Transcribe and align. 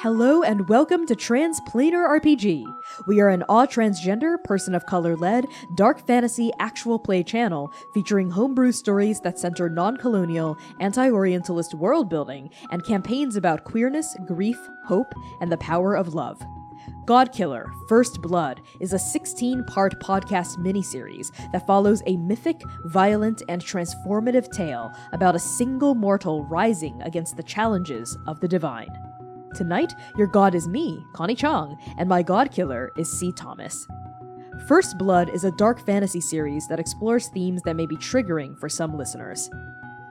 Hello 0.00 0.42
and 0.42 0.68
welcome 0.68 1.06
to 1.06 1.14
Transplanar 1.14 2.20
RPG. 2.20 2.64
We 3.06 3.20
are 3.20 3.30
an 3.30 3.44
all 3.48 3.66
transgender, 3.66 4.36
person 4.44 4.74
of 4.74 4.84
color 4.84 5.16
led, 5.16 5.46
dark 5.74 6.06
fantasy 6.06 6.52
actual 6.58 6.98
play 6.98 7.22
channel 7.22 7.72
featuring 7.94 8.30
homebrew 8.30 8.72
stories 8.72 9.20
that 9.22 9.38
center 9.38 9.70
non 9.70 9.96
colonial, 9.96 10.58
anti 10.80 11.10
Orientalist 11.10 11.74
world 11.74 12.10
building 12.10 12.50
and 12.70 12.84
campaigns 12.84 13.36
about 13.36 13.64
queerness, 13.64 14.14
grief, 14.26 14.58
hope, 14.84 15.14
and 15.40 15.50
the 15.50 15.56
power 15.56 15.96
of 15.96 16.14
love. 16.14 16.40
Godkiller 17.06 17.70
First 17.88 18.20
Blood 18.20 18.60
is 18.80 18.92
a 18.92 18.98
16 18.98 19.64
part 19.64 20.00
podcast 20.00 20.58
miniseries 20.58 21.30
that 21.52 21.66
follows 21.66 22.02
a 22.06 22.16
mythic, 22.16 22.60
violent, 22.86 23.42
and 23.48 23.62
transformative 23.62 24.50
tale 24.50 24.92
about 25.12 25.36
a 25.36 25.40
single 25.40 25.94
mortal 25.94 26.44
rising 26.44 27.00
against 27.02 27.36
the 27.36 27.42
challenges 27.42 28.16
of 28.26 28.40
the 28.40 28.48
divine. 28.48 28.90
Tonight, 29.54 29.94
your 30.18 30.26
god 30.26 30.54
is 30.54 30.68
me, 30.68 31.02
Connie 31.14 31.34
Chang, 31.34 31.76
and 31.96 32.08
my 32.08 32.22
god 32.22 32.50
killer 32.50 32.90
is 32.96 33.10
Sea 33.10 33.32
Thomas. 33.32 33.86
First 34.66 34.98
Blood 34.98 35.30
is 35.30 35.44
a 35.44 35.52
dark 35.52 35.84
fantasy 35.84 36.20
series 36.20 36.66
that 36.68 36.80
explores 36.80 37.28
themes 37.28 37.62
that 37.62 37.76
may 37.76 37.86
be 37.86 37.96
triggering 37.96 38.58
for 38.58 38.68
some 38.68 38.96
listeners. 38.96 39.48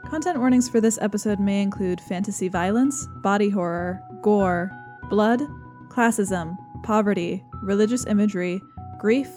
Content 0.08 0.40
warnings 0.40 0.70
for 0.70 0.80
this 0.80 1.00
episode 1.02 1.40
may 1.40 1.62
include 1.62 2.00
fantasy 2.00 2.48
violence, 2.48 3.08
body 3.22 3.50
horror, 3.50 4.02
gore, 4.22 4.72
blood, 5.10 5.42
classism, 5.90 6.58
poverty, 6.86 7.44
religious 7.64 8.06
imagery, 8.06 8.62
grief, 9.00 9.28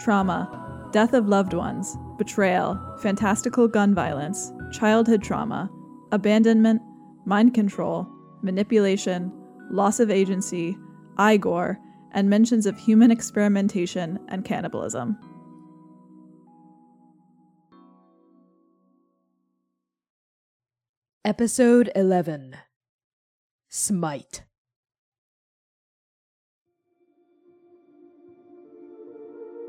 trauma, 0.00 0.88
death 0.90 1.12
of 1.12 1.28
loved 1.28 1.52
ones, 1.52 1.96
betrayal, 2.16 2.80
fantastical 3.00 3.68
gun 3.68 3.94
violence, 3.94 4.52
childhood 4.72 5.22
trauma, 5.22 5.70
abandonment, 6.12 6.80
mind 7.26 7.52
control, 7.52 8.08
manipulation, 8.42 9.30
loss 9.70 10.00
of 10.00 10.10
agency, 10.10 10.76
eye 11.18 11.36
gore, 11.36 11.78
and 12.12 12.30
mentions 12.30 12.64
of 12.64 12.78
human 12.78 13.10
experimentation 13.10 14.18
and 14.28 14.44
cannibalism. 14.44 15.18
Episode 21.26 21.90
11 21.94 22.56
Smite. 23.68 24.44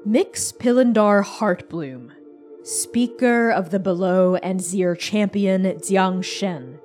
Mix 0.08 0.52
Pilindar 0.52 1.24
Heartbloom, 1.24 2.12
speaker 2.62 3.50
of 3.50 3.72
the 3.72 3.80
Below 3.80 4.36
and 4.36 4.62
Zir 4.62 4.94
champion 4.94 5.64
Jiang 5.64 6.24
Shen, 6.24 6.78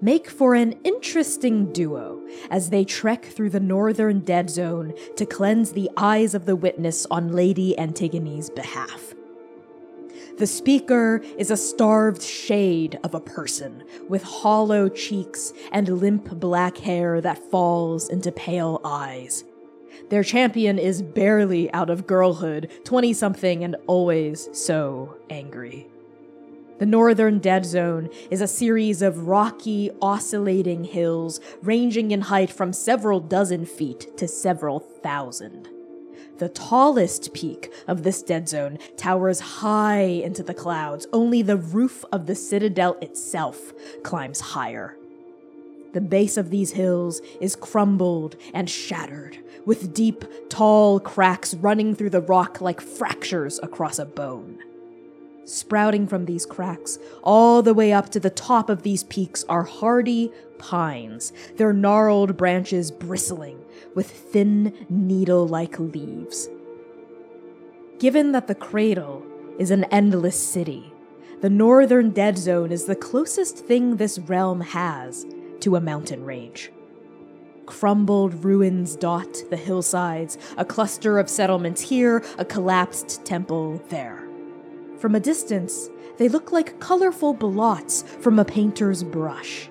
make 0.00 0.30
for 0.30 0.54
an 0.54 0.76
interesting 0.84 1.72
duo 1.72 2.24
as 2.52 2.70
they 2.70 2.84
trek 2.84 3.24
through 3.24 3.50
the 3.50 3.58
northern 3.58 4.20
dead 4.20 4.50
zone 4.50 4.94
to 5.16 5.26
cleanse 5.26 5.72
the 5.72 5.90
eyes 5.96 6.32
of 6.32 6.46
the 6.46 6.54
witness 6.54 7.06
on 7.10 7.32
Lady 7.32 7.76
Antigone's 7.76 8.50
behalf. 8.50 9.14
The 10.38 10.46
speaker 10.46 11.22
is 11.36 11.50
a 11.50 11.56
starved 11.56 12.22
shade 12.22 13.00
of 13.02 13.14
a 13.14 13.20
person 13.20 13.82
with 14.08 14.22
hollow 14.22 14.88
cheeks 14.88 15.52
and 15.72 15.88
limp 15.88 16.38
black 16.38 16.78
hair 16.78 17.20
that 17.20 17.50
falls 17.50 18.08
into 18.08 18.30
pale 18.30 18.80
eyes. 18.84 19.42
Their 20.10 20.22
champion 20.22 20.78
is 20.78 21.02
barely 21.02 21.72
out 21.72 21.90
of 21.90 22.06
girlhood, 22.06 22.70
20 22.84 23.12
something, 23.12 23.64
and 23.64 23.76
always 23.86 24.48
so 24.52 25.16
angry. 25.30 25.88
The 26.78 26.86
Northern 26.86 27.38
Dead 27.38 27.64
Zone 27.64 28.10
is 28.30 28.40
a 28.40 28.48
series 28.48 29.00
of 29.00 29.28
rocky, 29.28 29.90
oscillating 30.02 30.84
hills 30.84 31.40
ranging 31.62 32.10
in 32.10 32.22
height 32.22 32.50
from 32.50 32.72
several 32.72 33.20
dozen 33.20 33.64
feet 33.64 34.16
to 34.16 34.26
several 34.26 34.80
thousand. 34.80 35.68
The 36.38 36.48
tallest 36.48 37.32
peak 37.32 37.72
of 37.86 38.02
this 38.02 38.20
dead 38.20 38.48
zone 38.48 38.78
towers 38.96 39.38
high 39.38 40.00
into 40.00 40.42
the 40.42 40.52
clouds. 40.52 41.06
Only 41.12 41.42
the 41.42 41.56
roof 41.56 42.04
of 42.10 42.26
the 42.26 42.34
citadel 42.34 42.98
itself 43.00 43.72
climbs 44.02 44.40
higher. 44.40 44.96
The 45.94 46.00
base 46.00 46.36
of 46.36 46.50
these 46.50 46.72
hills 46.72 47.20
is 47.40 47.54
crumbled 47.54 48.34
and 48.52 48.68
shattered, 48.68 49.38
with 49.64 49.94
deep, 49.94 50.24
tall 50.48 50.98
cracks 50.98 51.54
running 51.54 51.94
through 51.94 52.10
the 52.10 52.20
rock 52.20 52.60
like 52.60 52.80
fractures 52.80 53.60
across 53.62 54.00
a 54.00 54.04
bone. 54.04 54.58
Sprouting 55.44 56.08
from 56.08 56.24
these 56.24 56.46
cracks, 56.46 56.98
all 57.22 57.62
the 57.62 57.74
way 57.74 57.92
up 57.92 58.10
to 58.10 58.18
the 58.18 58.28
top 58.28 58.68
of 58.68 58.82
these 58.82 59.04
peaks, 59.04 59.44
are 59.48 59.62
hardy 59.62 60.32
pines, 60.58 61.32
their 61.58 61.72
gnarled 61.72 62.36
branches 62.36 62.90
bristling 62.90 63.60
with 63.94 64.10
thin, 64.10 64.74
needle 64.88 65.46
like 65.46 65.78
leaves. 65.78 66.48
Given 68.00 68.32
that 68.32 68.48
the 68.48 68.56
cradle 68.56 69.24
is 69.60 69.70
an 69.70 69.84
endless 69.84 70.42
city, 70.44 70.92
the 71.40 71.50
northern 71.50 72.10
dead 72.10 72.36
zone 72.36 72.72
is 72.72 72.86
the 72.86 72.96
closest 72.96 73.58
thing 73.58 73.96
this 73.96 74.18
realm 74.18 74.60
has 74.60 75.24
to 75.60 75.76
a 75.76 75.80
mountain 75.80 76.24
range. 76.24 76.70
Crumbled 77.66 78.44
ruins 78.44 78.94
dot 78.96 79.42
the 79.50 79.56
hillsides, 79.56 80.36
a 80.56 80.64
cluster 80.64 81.18
of 81.18 81.30
settlements 81.30 81.80
here, 81.80 82.22
a 82.38 82.44
collapsed 82.44 83.24
temple 83.24 83.82
there. 83.88 84.28
From 84.98 85.14
a 85.14 85.20
distance, 85.20 85.88
they 86.18 86.28
look 86.28 86.52
like 86.52 86.78
colorful 86.78 87.34
blots 87.34 88.02
from 88.20 88.38
a 88.38 88.44
painter's 88.44 89.02
brush. 89.02 89.70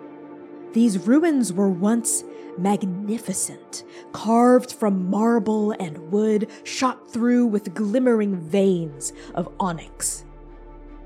These 0.74 1.08
ruins 1.08 1.54
were 1.54 1.70
once 1.70 2.24
magnificent, 2.58 3.84
carved 4.12 4.74
from 4.74 5.10
marble 5.10 5.72
and 5.72 6.12
wood, 6.12 6.50
shot 6.64 7.12
through 7.12 7.48
with 7.48 7.74
glimmering 7.74 8.36
veins 8.36 9.14
of 9.36 9.54
onyx. 9.60 10.26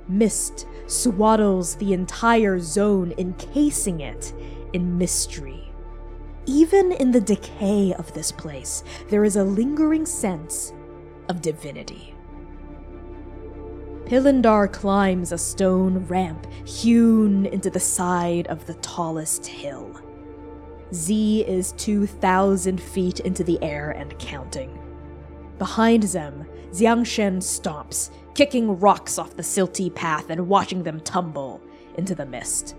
Mist 0.08 0.68
swaddles 0.88 1.76
the 1.76 1.94
entire 1.94 2.60
zone, 2.60 3.14
encasing 3.18 4.00
it 4.00 4.34
in 4.74 4.98
mystery. 4.98 5.72
Even 6.46 6.92
in 6.94 7.12
the 7.12 7.22
decay 7.22 7.94
of 7.94 8.14
this 8.14 8.32
place, 8.32 8.84
there 9.10 9.26
is 9.26 9.36
a 9.36 9.44
lingering 9.44 10.06
sense 10.06 10.74
of 11.30 11.42
divinity. 11.42 12.14
Pilindar 14.06 14.72
climbs 14.72 15.34
a 15.34 15.38
stone 15.38 16.06
ramp 16.06 16.48
hewn 16.66 17.46
into 17.48 17.70
the 17.70 17.80
side 17.80 18.48
of 18.48 18.66
the 18.66 18.76
tallest 18.76 19.46
hill. 19.46 20.00
Z 20.94 21.42
is 21.42 21.74
2,000 21.74 22.80
feet 22.80 23.20
into 23.20 23.44
the 23.44 23.62
air 23.62 23.92
and 23.92 24.18
counting. 24.18 24.80
Behind 25.58 26.04
them, 26.04 26.48
Jiangshen 26.72 27.38
stomps, 27.38 28.12
kicking 28.34 28.80
rocks 28.80 29.18
off 29.18 29.36
the 29.36 29.44
silty 29.44 29.94
path 29.94 30.30
and 30.30 30.48
watching 30.48 30.84
them 30.84 31.02
tumble 31.02 31.62
into 31.98 32.16
the 32.16 32.26
mist. 32.26 32.78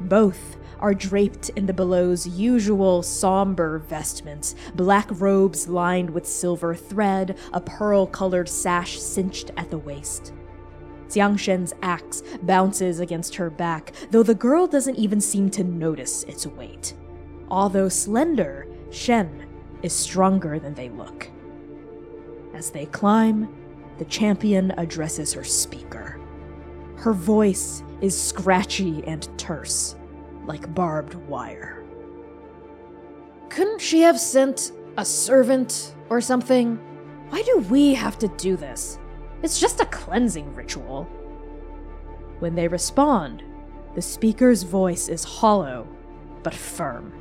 Both 0.00 0.56
are 0.82 0.92
draped 0.92 1.48
in 1.50 1.64
the 1.64 1.72
below's 1.72 2.26
usual 2.26 3.02
somber 3.02 3.78
vestments 3.78 4.56
black 4.74 5.08
robes 5.20 5.68
lined 5.68 6.10
with 6.10 6.26
silver 6.26 6.74
thread, 6.74 7.38
a 7.52 7.60
pearl 7.60 8.04
colored 8.04 8.48
sash 8.48 8.98
cinched 8.98 9.52
at 9.56 9.70
the 9.70 9.78
waist. 9.78 10.32
Jiangshen's 11.08 11.72
axe 11.82 12.22
bounces 12.42 12.98
against 12.98 13.36
her 13.36 13.48
back, 13.48 13.92
though 14.10 14.22
the 14.22 14.34
girl 14.34 14.66
doesn't 14.66 14.96
even 14.96 15.20
seem 15.20 15.50
to 15.50 15.62
notice 15.62 16.24
its 16.24 16.46
weight. 16.46 16.94
Although 17.48 17.88
slender, 17.88 18.66
Shen 18.90 19.46
is 19.82 19.92
stronger 19.92 20.58
than 20.58 20.74
they 20.74 20.88
look. 20.88 21.28
As 22.54 22.70
they 22.70 22.86
climb, 22.86 23.54
the 23.98 24.04
champion 24.06 24.72
addresses 24.78 25.32
her 25.34 25.44
speaker. 25.44 26.18
Her 26.96 27.12
voice 27.12 27.82
is 28.00 28.20
scratchy 28.20 29.04
and 29.06 29.28
terse, 29.38 29.96
like 30.46 30.74
barbed 30.74 31.14
wire. 31.14 31.84
Couldn't 33.48 33.80
she 33.80 34.00
have 34.00 34.18
sent 34.18 34.72
a 34.96 35.04
servant 35.04 35.94
or 36.08 36.20
something? 36.20 36.76
Why 37.28 37.42
do 37.42 37.58
we 37.70 37.94
have 37.94 38.18
to 38.18 38.28
do 38.28 38.56
this? 38.56 38.98
It's 39.42 39.60
just 39.60 39.80
a 39.80 39.86
cleansing 39.86 40.54
ritual. 40.54 41.04
When 42.38 42.54
they 42.54 42.68
respond, 42.68 43.42
the 43.94 44.02
speaker's 44.02 44.62
voice 44.62 45.08
is 45.08 45.24
hollow 45.24 45.86
but 46.42 46.54
firm. 46.54 47.12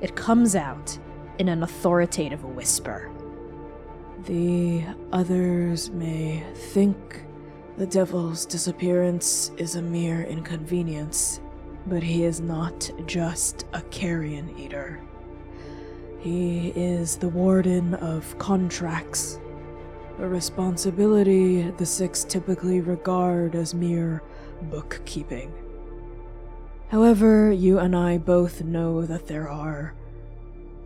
It 0.00 0.16
comes 0.16 0.54
out 0.54 0.98
in 1.38 1.48
an 1.48 1.62
authoritative 1.62 2.44
whisper. 2.44 3.10
The 4.24 4.84
others 5.12 5.90
may 5.90 6.44
think 6.54 7.24
the 7.76 7.86
devil's 7.86 8.46
disappearance 8.46 9.50
is 9.56 9.74
a 9.74 9.82
mere 9.82 10.22
inconvenience, 10.22 11.40
but 11.86 12.02
he 12.02 12.24
is 12.24 12.40
not 12.40 12.90
just 13.06 13.66
a 13.72 13.82
carrion 13.82 14.54
eater. 14.58 15.00
He 16.20 16.68
is 16.70 17.16
the 17.16 17.28
warden 17.28 17.94
of 17.94 18.38
contracts, 18.38 19.38
a 20.18 20.26
responsibility 20.26 21.70
the 21.70 21.84
Six 21.84 22.24
typically 22.24 22.80
regard 22.80 23.54
as 23.54 23.74
mere 23.74 24.22
bookkeeping. 24.62 25.52
However, 26.88 27.52
you 27.52 27.78
and 27.78 27.94
I 27.94 28.18
both 28.18 28.62
know 28.62 29.02
that 29.02 29.26
there 29.26 29.48
are 29.48 29.94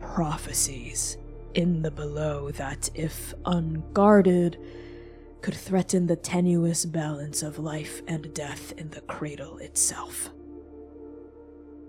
prophecies 0.00 1.18
in 1.54 1.82
the 1.82 1.90
below 1.90 2.50
that, 2.52 2.90
if 2.94 3.34
unguarded, 3.44 4.58
could 5.40 5.54
threaten 5.54 6.06
the 6.06 6.16
tenuous 6.16 6.84
balance 6.84 7.42
of 7.42 7.58
life 7.58 8.02
and 8.08 8.34
death 8.34 8.72
in 8.72 8.90
the 8.90 9.00
cradle 9.02 9.58
itself. 9.58 10.30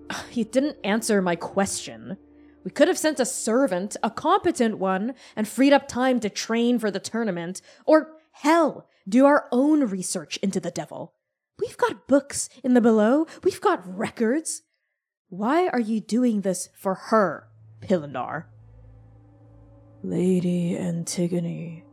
He 0.29 0.43
didn't 0.43 0.77
answer 0.83 1.21
my 1.21 1.35
question. 1.35 2.17
We 2.63 2.71
could 2.71 2.87
have 2.87 2.97
sent 2.97 3.19
a 3.19 3.25
servant, 3.25 3.95
a 4.03 4.09
competent 4.09 4.77
one, 4.77 5.13
and 5.35 5.47
freed 5.47 5.73
up 5.73 5.87
time 5.87 6.19
to 6.19 6.29
train 6.29 6.77
for 6.77 6.91
the 6.91 6.99
tournament, 6.99 7.61
or 7.85 8.17
hell, 8.31 8.87
do 9.07 9.25
our 9.25 9.47
own 9.51 9.85
research 9.85 10.37
into 10.37 10.59
the 10.59 10.71
devil. 10.71 11.13
We've 11.57 11.77
got 11.77 12.07
books 12.07 12.49
in 12.63 12.73
the 12.73 12.81
below, 12.81 13.27
we've 13.43 13.61
got 13.61 13.81
records. 13.85 14.63
Why 15.29 15.67
are 15.67 15.79
you 15.79 15.99
doing 15.99 16.41
this 16.41 16.69
for 16.73 16.95
her, 16.95 17.47
Pillendar? 17.81 18.45
Lady 20.03 20.77
Antigone, 20.77 21.83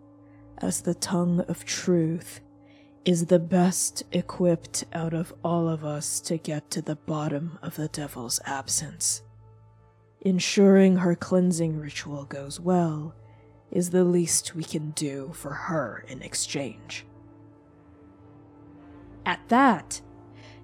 as 0.59 0.83
the 0.83 0.95
tongue 0.95 1.41
of 1.49 1.65
truth, 1.65 2.41
is 3.07 3.27
the 3.27 3.39
best 3.39 4.03
equipped 4.11 4.85
out 4.93 5.15
of 5.15 5.33
all 5.45 5.69
of 5.69 5.85
us 5.85 6.19
to 6.19 6.37
get 6.37 6.69
to 6.73 6.83
the 6.83 6.97
bottom 6.97 7.57
of 7.63 7.77
the 7.77 7.87
devil's 7.87 8.41
absence. 8.45 9.23
Ensuring 10.23 10.97
her 10.97 11.15
cleansing 11.15 11.79
ritual 11.79 12.25
goes 12.25 12.59
well 12.59 13.15
is 13.71 13.91
the 13.91 14.03
least 14.03 14.57
we 14.57 14.65
can 14.65 14.91
do 14.91 15.31
for 15.35 15.53
her 15.53 16.05
in 16.09 16.21
exchange. 16.21 17.07
At 19.25 19.41
that, 19.51 20.01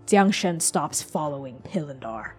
Jiang 0.06 0.35
Shen 0.35 0.59
stops 0.59 1.00
following 1.00 1.62
Pillendar. 1.62 2.33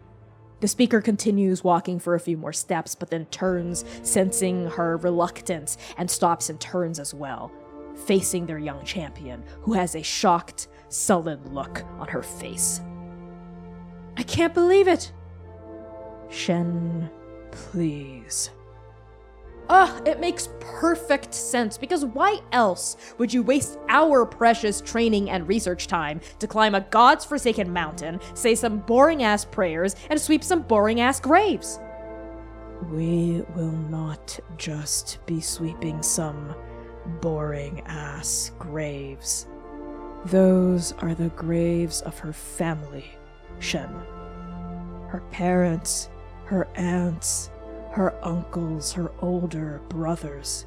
The 0.60 0.68
speaker 0.68 1.00
continues 1.00 1.64
walking 1.64 1.98
for 1.98 2.14
a 2.14 2.20
few 2.20 2.36
more 2.36 2.54
steps, 2.54 2.94
but 2.94 3.10
then 3.10 3.26
turns, 3.28 3.86
sensing 4.04 4.68
her 4.72 4.98
reluctance, 4.98 5.78
and 5.98 6.12
stops 6.12 6.50
and 6.50 6.60
turns 6.60 7.00
as 7.00 7.14
well, 7.14 7.54
facing 7.95 8.45
their 8.45 8.60
young 8.60 8.84
champion, 8.84 9.44
who 9.62 9.74
has 9.74 9.95
a 9.95 10.04
shocked, 10.04 10.68
sullen 10.90 11.42
look 11.54 11.84
on 12.00 12.07
her 12.07 12.24
face. 12.24 12.81
I 14.18 14.24
can't 14.24 14.54
believe 14.54 14.88
it! 14.88 15.12
Shen, 16.30 17.10
please. 17.51 18.50
Ugh, 19.69 20.07
it 20.07 20.19
makes 20.19 20.50
perfect 20.60 21.34
sense 21.34 21.78
because 21.78 22.04
why 22.06 22.40
else 22.51 22.98
would 23.18 23.34
you 23.34 23.42
waste 23.42 23.80
our 23.88 24.25
precious 24.25 24.81
training 24.81 25.30
and 25.30 25.48
research 25.48 25.88
time 25.88 26.19
to 26.40 26.48
climb 26.48 26.75
a 26.75 26.81
god's 26.81 27.24
forsaken 27.24 27.72
mountain, 27.72 28.19
say 28.34 28.56
some 28.56 28.80
boring 28.80 29.24
ass 29.24 29.45
prayers, 29.45 29.95
and 30.10 30.19
sweep 30.19 30.44
some 30.44 30.63
boring 30.63 31.00
ass 31.00 31.19
graves? 31.19 31.80
We 32.92 33.44
will 33.56 33.72
not 33.72 34.38
just 34.57 35.19
be 35.25 35.40
sweeping 35.40 36.04
some 36.04 36.54
boring 37.22 37.82
ass 37.86 38.52
graves. 38.60 39.48
Those 40.26 40.94
are 41.00 41.14
the 41.14 41.30
graves 41.30 42.02
of 42.02 42.18
her 42.20 42.34
family, 42.34 43.06
Shen. 43.60 43.90
Her 45.10 45.24
parents, 45.32 46.10
her 46.46 46.68
aunts, 46.76 47.52
her 47.92 48.16
uncles, 48.24 48.94
her 48.94 49.12
older 49.22 49.82
brothers. 49.90 50.66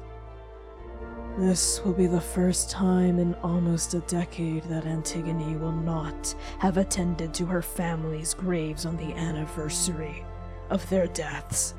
This 1.37 1.81
will 1.83 1.93
be 1.93 2.07
the 2.07 2.21
first 2.21 2.69
time 2.71 3.19
in 3.19 3.35
almost 3.35 3.93
a 3.93 3.99
decade 4.01 4.63
that 4.63 4.85
Antigone 4.85 5.55
will 5.57 5.71
not 5.71 6.33
have 6.59 6.77
attended 6.77 7.33
to 7.35 7.45
her 7.45 7.61
family's 7.61 8.33
graves 8.33 8.85
on 8.85 8.97
the 8.97 9.13
anniversary 9.13 10.25
of 10.69 10.87
their 10.89 11.07
deaths. 11.07 11.75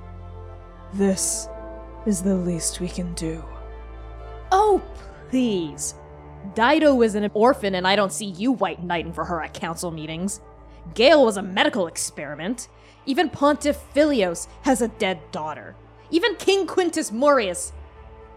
This 0.94 1.48
is 2.06 2.22
the 2.22 2.36
least 2.36 2.80
we 2.80 2.88
can 2.88 3.14
do. 3.14 3.42
Oh, 4.50 4.82
please. 5.30 5.94
Dido 6.54 7.02
is 7.02 7.14
an 7.14 7.30
orphan, 7.34 7.74
and 7.74 7.86
I 7.86 7.96
don't 7.96 8.12
see 8.12 8.26
you 8.26 8.52
white 8.52 8.82
knighting 8.82 9.12
for 9.12 9.24
her 9.24 9.42
at 9.42 9.54
council 9.54 9.90
meetings. 9.90 10.40
Gale 10.94 11.24
was 11.24 11.36
a 11.36 11.42
medical 11.42 11.86
experiment. 11.86 12.68
Even 13.06 13.28
Pontiff 13.28 13.78
Philios 13.94 14.48
has 14.62 14.80
a 14.80 14.88
dead 14.88 15.20
daughter. 15.32 15.76
Even 16.10 16.34
King 16.36 16.66
Quintus 16.66 17.10
Morius. 17.10 17.72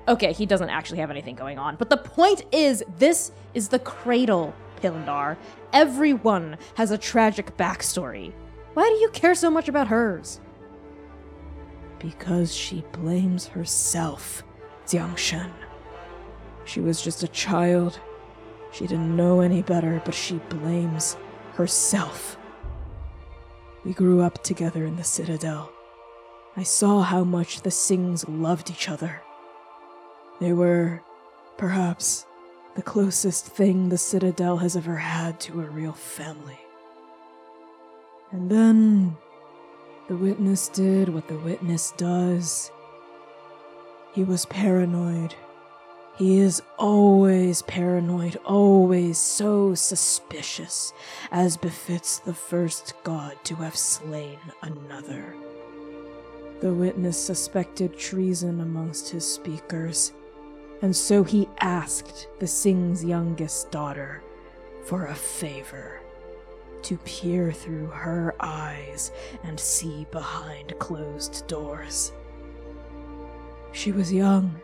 Okay, 0.08 0.34
he 0.34 0.46
doesn't 0.46 0.69
actually 0.69 1.00
have 1.00 1.12
anything 1.12 1.36
going 1.36 1.58
on, 1.58 1.75
but 1.75 1.90
the 1.90 1.98
point 1.98 2.44
is 2.52 2.84
this 2.98 3.31
is 3.54 3.69
the 3.69 3.80
cradle, 3.80 4.54
Pillendar. 4.81 5.38
Everyone 5.72 6.58
has 6.75 6.92
a 6.92 6.98
tragic 6.98 7.56
backstory. 7.56 8.34
Why 8.74 8.90
do 8.90 8.96
you 8.96 9.10
care 9.10 9.36
so 9.36 9.50
much 9.50 9.69
about 9.69 9.88
hers? 9.88 10.40
Because 12.00 12.54
she 12.54 12.84
blames 12.92 13.46
herself, 13.48 14.44
Jiangshen. 14.86 15.52
She 16.66 16.80
was 16.80 17.02
just 17.02 17.24
a 17.24 17.28
child. 17.28 18.00
She 18.72 18.88
didn't 18.88 19.16
know 19.16 19.42
any 19.42 19.62
better, 19.62 20.02
but 20.06 20.13
she 20.13 20.36
blames 20.50 21.18
herself. 21.54 22.38
We 23.84 23.94
grew 23.94 24.22
up 24.22 24.44
together 24.44 24.86
in 24.86 24.96
the 24.96 25.04
Citadel. 25.04 25.72
I 26.56 26.63
saw 26.63 27.02
how 27.02 27.24
much 27.24 27.62
the 27.62 27.72
Sings 27.72 28.28
loved 28.28 28.69
each 28.69 28.90
other. 28.90 29.22
They 30.40 30.54
were, 30.54 31.02
perhaps, 31.58 32.25
the 32.75 32.81
closest 32.81 33.46
thing 33.46 33.90
the 33.90 33.98
Citadel 33.98 34.58
has 34.58 34.75
ever 34.75 34.96
had 34.96 35.40
to 35.42 35.62
a 35.62 35.69
real 35.69 35.94
family. 35.94 36.60
And 38.31 38.50
then, 38.50 39.18
the 40.08 40.16
witness 40.16 40.69
did 40.69 41.10
what 41.10 41.28
the 41.28 41.38
witness 41.40 41.92
does. 41.98 42.72
He 44.13 44.24
was 44.24 44.46
paranoid 44.46 45.36
he 46.22 46.38
is 46.38 46.62
always 46.78 47.64
paranoid, 47.64 48.38
always 48.46 49.18
so 49.18 49.74
suspicious, 49.74 50.94
as 51.32 51.58
befits 51.58 52.20
the 52.20 52.34
first 52.36 52.94
god 53.04 53.36
to 53.44 53.56
have 53.56 53.76
slain 53.76 54.38
another. 54.62 55.34
The 56.60 56.72
witness 56.72 57.20
suspected 57.20 57.98
treason 57.98 58.62
amongst 58.62 59.10
his 59.10 59.26
speakers, 59.26 60.14
and 60.84 60.96
so 60.96 61.24
he 61.24 61.50
asked 61.60 62.28
the 62.38 62.46
Singh's 62.46 63.04
youngest 63.04 63.72
daughter 63.72 64.22
for 64.86 65.08
a 65.08 65.16
favor 65.16 66.02
to 66.84 66.98
peer 66.98 67.52
through 67.52 67.88
her 67.88 68.36
eyes 68.40 69.12
and 69.44 69.60
see 69.60 70.06
behind 70.12 70.78
closed 70.78 71.48
doors. 71.48 72.12
She 73.72 73.92
was 73.92 74.13
young 74.13 74.62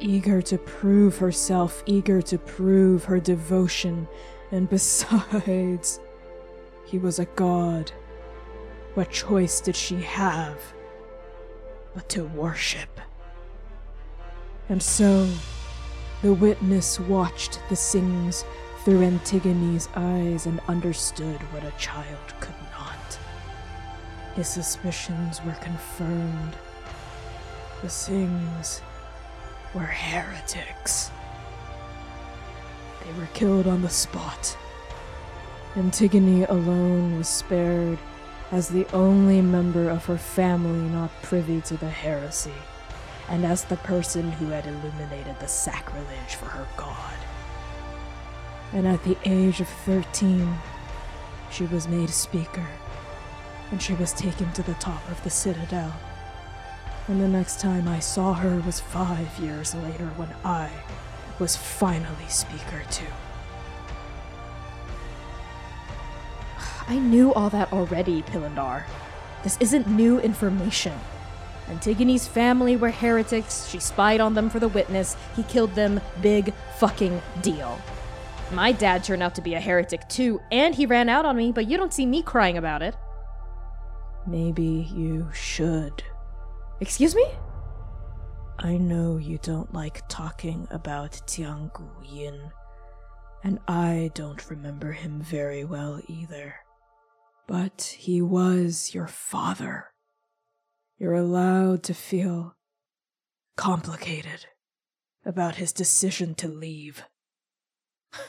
eager 0.00 0.42
to 0.42 0.58
prove 0.58 1.18
herself, 1.18 1.82
eager 1.86 2.22
to 2.22 2.38
prove 2.38 3.04
her 3.04 3.20
devotion, 3.20 4.08
and 4.50 4.68
besides, 4.70 6.00
he 6.84 6.98
was 6.98 7.18
a 7.18 7.24
god. 7.24 7.92
What 8.94 9.10
choice 9.10 9.60
did 9.60 9.76
she 9.76 9.96
have 9.96 10.58
but 11.94 12.08
to 12.10 12.24
worship? 12.24 13.00
And 14.68 14.82
so, 14.82 15.28
the 16.22 16.32
witness 16.32 16.98
watched 16.98 17.60
the 17.68 17.76
Sings 17.76 18.44
through 18.84 19.02
Antigone's 19.02 19.88
eyes 19.94 20.46
and 20.46 20.60
understood 20.68 21.40
what 21.52 21.64
a 21.64 21.72
child 21.78 22.34
could 22.40 22.54
not. 22.72 23.18
His 24.34 24.48
suspicions 24.48 25.42
were 25.44 25.56
confirmed. 25.60 26.56
The 27.82 27.90
Sings 27.90 28.80
were 29.74 29.80
heretics. 29.80 31.10
They 33.04 33.12
were 33.18 33.28
killed 33.34 33.66
on 33.66 33.82
the 33.82 33.88
spot. 33.88 34.56
Antigone 35.76 36.44
alone 36.44 37.18
was 37.18 37.28
spared 37.28 37.98
as 38.50 38.68
the 38.68 38.86
only 38.92 39.40
member 39.40 39.90
of 39.90 40.04
her 40.06 40.18
family 40.18 40.88
not 40.88 41.10
privy 41.22 41.60
to 41.62 41.76
the 41.76 41.90
heresy, 41.90 42.54
and 43.28 43.44
as 43.44 43.64
the 43.64 43.76
person 43.78 44.32
who 44.32 44.46
had 44.46 44.66
illuminated 44.66 45.38
the 45.40 45.48
sacrilege 45.48 46.34
for 46.38 46.46
her 46.46 46.66
god. 46.76 47.16
And 48.72 48.86
at 48.86 49.02
the 49.04 49.16
age 49.24 49.60
of 49.60 49.68
13, 49.68 50.56
she 51.50 51.64
was 51.64 51.88
made 51.88 52.10
speaker, 52.10 52.66
and 53.70 53.82
she 53.82 53.94
was 53.94 54.12
taken 54.12 54.52
to 54.52 54.62
the 54.62 54.74
top 54.74 55.08
of 55.10 55.22
the 55.22 55.30
citadel 55.30 55.92
and 57.08 57.20
the 57.20 57.28
next 57.28 57.60
time 57.60 57.86
I 57.86 58.00
saw 58.00 58.32
her 58.34 58.60
was 58.60 58.80
five 58.80 59.38
years 59.38 59.74
later 59.74 60.06
when 60.16 60.28
I 60.44 60.70
was 61.38 61.56
finally 61.56 62.28
Speaker 62.28 62.82
too. 62.90 63.04
I 66.88 66.98
knew 66.98 67.32
all 67.34 67.50
that 67.50 67.72
already, 67.72 68.22
Pillendar. 68.22 68.84
This 69.42 69.56
isn't 69.60 69.86
new 69.86 70.18
information. 70.20 70.98
Antigone's 71.68 72.26
family 72.26 72.76
were 72.76 72.90
heretics, 72.90 73.68
she 73.68 73.80
spied 73.80 74.20
on 74.20 74.34
them 74.34 74.48
for 74.48 74.60
the 74.60 74.68
witness, 74.68 75.16
he 75.34 75.42
killed 75.44 75.74
them, 75.74 76.00
big 76.22 76.54
fucking 76.78 77.20
deal. 77.42 77.80
My 78.52 78.70
dad 78.70 79.02
turned 79.02 79.22
out 79.22 79.34
to 79.34 79.42
be 79.42 79.54
a 79.54 79.60
heretic 79.60 80.08
too, 80.08 80.40
and 80.52 80.74
he 80.74 80.86
ran 80.86 81.08
out 81.08 81.24
on 81.24 81.36
me, 81.36 81.50
but 81.50 81.68
you 81.68 81.76
don't 81.76 81.92
see 81.92 82.06
me 82.06 82.22
crying 82.22 82.56
about 82.56 82.82
it. 82.82 82.94
Maybe 84.26 84.88
you 84.94 85.28
should. 85.32 86.04
Excuse 86.78 87.14
me? 87.14 87.26
I 88.58 88.76
know 88.76 89.16
you 89.16 89.38
don't 89.42 89.72
like 89.72 90.06
talking 90.08 90.68
about 90.70 91.12
Jiang 91.26 91.70
Yin, 92.04 92.38
and 93.42 93.58
I 93.66 94.10
don't 94.14 94.50
remember 94.50 94.92
him 94.92 95.22
very 95.22 95.64
well 95.64 96.00
either. 96.06 96.56
But 97.46 97.96
he 97.98 98.20
was 98.20 98.92
your 98.92 99.06
father. 99.06 99.86
You're 100.98 101.14
allowed 101.14 101.82
to 101.84 101.94
feel 101.94 102.56
complicated 103.56 104.46
about 105.24 105.56
his 105.56 105.72
decision 105.72 106.34
to 106.36 106.48
leave. 106.48 107.04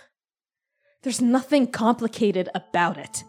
There's 1.04 1.22
nothing 1.22 1.68
complicated 1.68 2.48
about 2.56 2.98
it. 2.98 3.24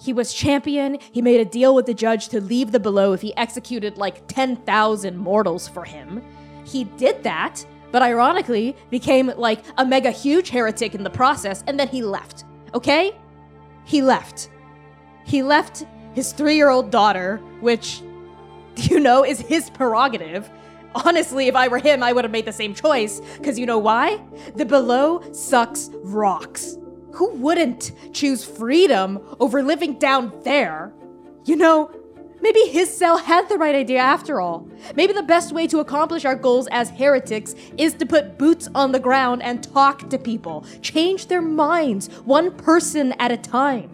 He 0.00 0.12
was 0.12 0.34
champion, 0.34 0.98
he 1.12 1.22
made 1.22 1.40
a 1.40 1.44
deal 1.44 1.74
with 1.74 1.86
the 1.86 1.94
judge 1.94 2.28
to 2.28 2.40
leave 2.40 2.72
the 2.72 2.80
below 2.80 3.12
if 3.12 3.20
he 3.20 3.36
executed 3.36 3.96
like 3.96 4.26
10,000 4.26 5.16
mortals 5.16 5.68
for 5.68 5.84
him. 5.84 6.22
He 6.64 6.84
did 6.84 7.22
that, 7.22 7.64
but 7.92 8.02
ironically 8.02 8.76
became 8.90 9.32
like 9.36 9.64
a 9.78 9.84
mega 9.84 10.10
huge 10.10 10.50
heretic 10.50 10.94
in 10.94 11.04
the 11.04 11.10
process, 11.10 11.62
and 11.66 11.78
then 11.78 11.88
he 11.88 12.02
left. 12.02 12.44
Okay? 12.74 13.16
He 13.84 14.02
left. 14.02 14.50
He 15.24 15.42
left 15.42 15.86
his 16.12 16.32
three 16.32 16.56
year 16.56 16.70
old 16.70 16.90
daughter, 16.90 17.36
which, 17.60 18.02
you 18.76 18.98
know, 19.00 19.24
is 19.24 19.40
his 19.40 19.70
prerogative. 19.70 20.50
Honestly, 20.94 21.48
if 21.48 21.56
I 21.56 21.68
were 21.68 21.78
him, 21.78 22.02
I 22.02 22.12
would 22.12 22.24
have 22.24 22.30
made 22.30 22.44
the 22.44 22.52
same 22.52 22.74
choice. 22.74 23.20
Because 23.38 23.58
you 23.58 23.66
know 23.66 23.78
why? 23.78 24.20
The 24.54 24.64
below 24.64 25.22
sucks 25.32 25.90
rocks. 26.02 26.76
Who 27.14 27.30
wouldn't 27.34 27.92
choose 28.12 28.44
freedom 28.44 29.20
over 29.38 29.62
living 29.62 29.98
down 30.00 30.32
there? 30.42 30.92
You 31.44 31.54
know, 31.54 31.92
maybe 32.40 32.60
his 32.62 32.94
cell 32.94 33.18
had 33.18 33.48
the 33.48 33.56
right 33.56 33.74
idea 33.74 34.00
after 34.00 34.40
all. 34.40 34.68
Maybe 34.96 35.12
the 35.12 35.22
best 35.22 35.52
way 35.52 35.68
to 35.68 35.78
accomplish 35.78 36.24
our 36.24 36.34
goals 36.34 36.66
as 36.72 36.90
heretics 36.90 37.54
is 37.78 37.94
to 37.94 38.06
put 38.06 38.36
boots 38.36 38.68
on 38.74 38.90
the 38.90 38.98
ground 38.98 39.44
and 39.44 39.62
talk 39.62 40.10
to 40.10 40.18
people, 40.18 40.66
change 40.82 41.28
their 41.28 41.42
minds, 41.42 42.08
one 42.24 42.50
person 42.56 43.12
at 43.20 43.30
a 43.30 43.36
time. 43.36 43.90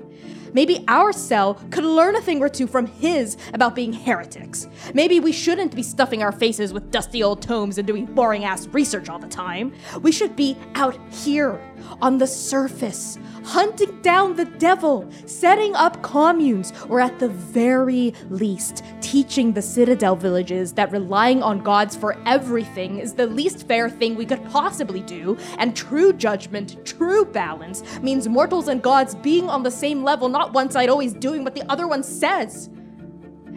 Maybe 0.53 0.85
our 0.89 1.13
cell 1.13 1.55
could 1.71 1.85
learn 1.85 2.17
a 2.17 2.21
thing 2.21 2.41
or 2.41 2.49
two 2.49 2.67
from 2.67 2.87
his 2.87 3.37
about 3.53 3.75
being 3.75 3.93
heretics. 3.93 4.67
Maybe 4.95 5.21
we 5.21 5.33
shouldn't 5.33 5.77
be 5.77 5.83
stuffing 5.83 6.23
our 6.23 6.33
faces 6.33 6.73
with 6.73 6.91
dusty 6.91 7.23
old 7.23 7.43
tomes 7.43 7.79
and 7.79 7.87
doing 7.87 8.07
boring 8.07 8.45
ass 8.45 8.67
research 8.69 9.09
all 9.09 9.19
the 9.19 9.29
time. 9.29 9.73
We 10.03 10.11
should 10.11 10.35
be 10.37 10.57
out 10.75 10.99
here, 11.13 11.61
on 12.01 12.19
the 12.19 12.27
surface, 12.27 13.19
hunting 13.45 14.01
down 14.03 14.37
the 14.37 14.45
devil, 14.45 15.09
setting 15.27 15.75
up 15.75 16.03
communes, 16.03 16.73
or 16.89 17.01
at 17.01 17.19
the 17.19 17.29
very 17.29 18.15
least, 18.29 18.85
teaching 19.01 19.53
the 19.53 19.63
Citadel 19.63 20.17
villages 20.17 20.73
that 20.75 20.93
relying 20.93 21.43
on 21.43 21.59
gods 21.59 21.97
for 21.97 22.17
everything 22.27 22.99
is 22.99 23.15
the 23.15 23.27
least 23.27 23.67
fair 23.67 23.89
thing 23.89 24.15
we 24.15 24.27
could 24.27 24.45
possibly 24.51 25.01
do, 25.01 25.37
and 25.59 25.77
true 25.77 26.13
judgment, 26.13 26.85
true 26.85 27.25
balance, 27.25 27.83
means 28.01 28.29
mortals 28.29 28.69
and 28.69 28.83
gods 28.83 29.15
being 29.17 29.49
on 29.49 29.63
the 29.63 29.71
same 29.71 30.03
level, 30.03 30.29
not 30.29 30.53
one 30.53 30.71
side 30.71 30.89
always 30.89 31.13
doing 31.13 31.45
what 31.45 31.55
the 31.55 31.69
other 31.71 31.87
one 31.87 32.03
says. 32.03 32.69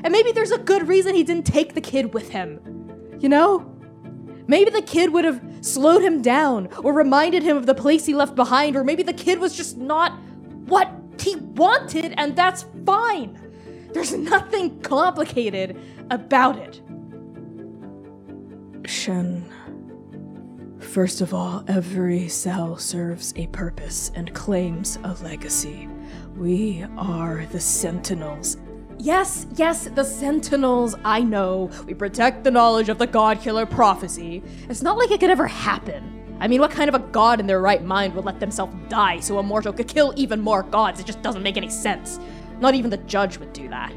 And 0.04 0.12
maybe 0.12 0.32
there's 0.32 0.52
a 0.52 0.58
good 0.58 0.88
reason 0.88 1.16
he 1.16 1.24
didn't 1.24 1.46
take 1.46 1.74
the 1.76 1.82
kid 1.82 2.14
with 2.14 2.30
him. 2.30 2.60
You 3.20 3.30
know? 3.30 3.70
Maybe 4.48 4.70
the 4.70 4.82
kid 4.82 5.14
would 5.14 5.24
have 5.24 5.42
slowed 5.64 6.04
him 6.04 6.22
down 6.22 6.68
or 6.84 6.94
reminded 6.94 7.42
him 7.42 7.58
of 7.58 7.66
the 7.66 7.74
place 7.74 8.06
he 8.06 8.14
left 8.14 8.36
behind, 8.36 8.76
or 8.76 8.84
maybe 8.84 9.02
the 9.02 9.14
kid 9.14 9.40
was 9.40 9.56
just 9.56 9.78
not 9.78 10.20
what 10.66 10.92
he 11.20 11.36
wanted, 11.36 12.14
and 12.18 12.36
that's 12.36 12.66
fine. 12.86 13.40
There's 13.94 14.14
nothing 14.14 14.82
complicated 14.82 15.80
about 16.10 16.58
it. 16.58 16.82
Shen. 18.86 19.50
First 20.80 21.22
of 21.22 21.34
all, 21.34 21.64
every 21.68 22.28
cell 22.28 22.78
serves 22.78 23.34
a 23.36 23.48
purpose 23.48 24.12
and 24.16 24.34
claims 24.34 25.00
a 25.04 25.14
legacy. 25.24 25.88
We 26.36 26.86
are 26.98 27.46
the 27.52 27.60
Sentinels. 27.60 28.58
Yes, 29.00 29.48
yes, 29.56 29.86
the 29.86 30.04
Sentinels, 30.04 30.96
I 31.04 31.22
know. 31.22 31.70
We 31.86 31.94
protect 31.94 32.44
the 32.44 32.52
knowledge 32.52 32.90
of 32.90 32.98
the 32.98 33.08
God 33.08 33.42
Killer 33.42 33.66
prophecy. 33.66 34.44
It's 34.70 34.82
not 34.82 34.98
like 34.98 35.12
it 35.12 35.20
could 35.20 35.30
ever 35.30 35.48
happen. 35.48 36.38
I 36.40 36.48
mean, 36.48 36.60
what 36.60 36.72
kind 36.72 36.90
of 36.90 36.96
a 36.96 37.00
god 37.00 37.40
in 37.40 37.48
their 37.48 37.62
right 37.62 37.84
mind 37.84 38.16
would 38.16 38.26
let 38.26 38.40
themselves 38.40 38.76
die 38.90 39.20
so 39.20 39.40
a 39.40 39.44
mortal 39.44 39.74
could 39.74 39.88
kill 39.88 40.14
even 40.16 40.42
more 40.42 40.64
gods? 40.64 41.00
It 41.00 41.06
just 41.06 41.22
doesn't 41.22 41.44
make 41.44 41.58
any 41.58 41.70
sense. 41.70 42.20
Not 42.60 42.76
even 42.76 42.90
the 42.90 42.98
judge 42.98 43.38
would 43.38 43.54
do 43.54 43.70
that. 43.70 43.92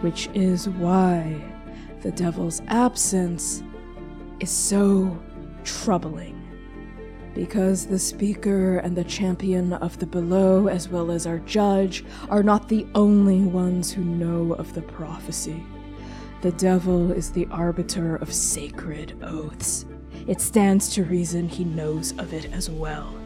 Which 0.00 0.28
is 0.34 0.68
why 0.68 1.40
the 2.00 2.10
devil's 2.10 2.62
absence 2.68 3.62
is 4.40 4.50
so 4.50 5.18
troubling. 5.64 6.39
Because 7.40 7.86
the 7.86 7.98
speaker 7.98 8.76
and 8.80 8.94
the 8.94 9.02
champion 9.02 9.72
of 9.72 9.98
the 9.98 10.04
below, 10.04 10.66
as 10.66 10.90
well 10.90 11.10
as 11.10 11.26
our 11.26 11.38
judge, 11.38 12.04
are 12.28 12.42
not 12.42 12.68
the 12.68 12.86
only 12.94 13.40
ones 13.40 13.90
who 13.90 14.04
know 14.04 14.52
of 14.56 14.74
the 14.74 14.82
prophecy. 14.82 15.64
The 16.42 16.52
devil 16.52 17.10
is 17.10 17.30
the 17.30 17.48
arbiter 17.50 18.16
of 18.16 18.30
sacred 18.30 19.16
oaths. 19.22 19.86
It 20.26 20.42
stands 20.42 20.90
to 20.90 21.04
reason 21.04 21.48
he 21.48 21.64
knows 21.64 22.12
of 22.18 22.34
it 22.34 22.52
as 22.52 22.68
well. 22.68 23.18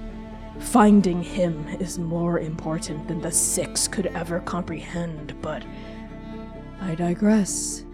Finding 0.61 1.21
him 1.21 1.67
is 1.81 1.99
more 1.99 2.39
important 2.39 3.09
than 3.09 3.21
the 3.21 3.33
six 3.33 3.89
could 3.89 4.07
ever 4.07 4.39
comprehend, 4.39 5.35
but 5.43 5.65
I 6.81 6.95
digress. 6.95 7.85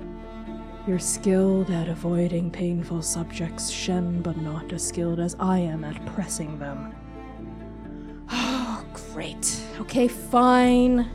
You're 0.91 0.99
skilled 0.99 1.71
at 1.71 1.87
avoiding 1.87 2.51
painful 2.51 3.01
subjects, 3.03 3.71
Shen, 3.71 4.23
but 4.23 4.37
not 4.39 4.73
as 4.73 4.89
skilled 4.89 5.21
as 5.21 5.37
I 5.39 5.61
am 5.61 5.85
at 5.85 6.05
pressing 6.05 6.59
them. 6.59 6.93
Oh, 8.29 8.85
great. 9.13 9.63
Okay, 9.79 10.09
fine. 10.09 11.09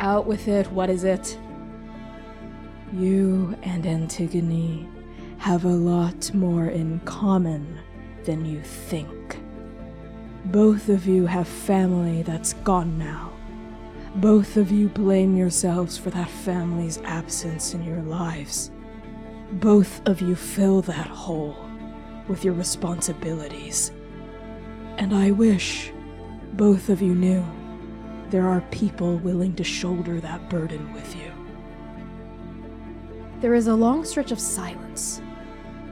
Out 0.00 0.26
with 0.26 0.48
it. 0.48 0.70
What 0.70 0.90
is 0.90 1.04
it? 1.04 1.38
You 2.92 3.56
and 3.62 3.86
Antigone 3.86 4.86
have 5.38 5.64
a 5.64 5.68
lot 5.68 6.34
more 6.34 6.66
in 6.66 7.00
common 7.06 7.80
than 8.24 8.44
you 8.44 8.60
think. 8.60 9.40
Both 10.44 10.90
of 10.90 11.06
you 11.06 11.24
have 11.24 11.48
family 11.48 12.20
that's 12.20 12.52
gone 12.52 12.98
now. 12.98 13.32
Both 14.16 14.58
of 14.58 14.70
you 14.70 14.88
blame 14.88 15.38
yourselves 15.38 15.96
for 15.96 16.10
that 16.10 16.28
family's 16.28 16.98
absence 16.98 17.72
in 17.72 17.82
your 17.82 18.02
lives. 18.02 18.70
Both 19.52 20.06
of 20.06 20.20
you 20.20 20.36
fill 20.36 20.82
that 20.82 21.08
hole 21.08 21.56
with 22.28 22.44
your 22.44 22.54
responsibilities. 22.54 23.90
And 24.96 25.14
I 25.14 25.32
wish 25.32 25.92
both 26.52 26.88
of 26.88 27.02
you 27.02 27.14
knew 27.14 27.44
there 28.30 28.46
are 28.46 28.60
people 28.70 29.16
willing 29.18 29.54
to 29.56 29.64
shoulder 29.64 30.20
that 30.20 30.48
burden 30.48 30.92
with 30.92 31.16
you. 31.16 31.32
There 33.40 33.54
is 33.54 33.66
a 33.66 33.74
long 33.74 34.04
stretch 34.04 34.30
of 34.30 34.38
silence. 34.38 35.20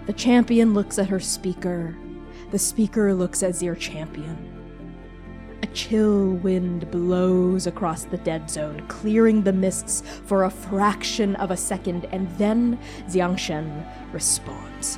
The 0.06 0.12
champion 0.12 0.72
looks 0.72 0.98
at 0.98 1.08
her 1.08 1.20
speaker. 1.20 1.96
The 2.52 2.58
speaker 2.58 3.12
looks 3.12 3.42
at 3.42 3.56
Zir 3.56 3.74
Champion. 3.74 4.57
A 5.62 5.66
chill 5.68 6.34
wind 6.34 6.90
blows 6.90 7.66
across 7.66 8.04
the 8.04 8.18
dead 8.18 8.48
zone, 8.48 8.86
clearing 8.86 9.42
the 9.42 9.52
mists 9.52 10.02
for 10.24 10.44
a 10.44 10.50
fraction 10.50 11.34
of 11.36 11.50
a 11.50 11.56
second, 11.56 12.06
and 12.12 12.28
then 12.38 12.78
Jiangshen 13.08 13.84
responds. 14.12 14.96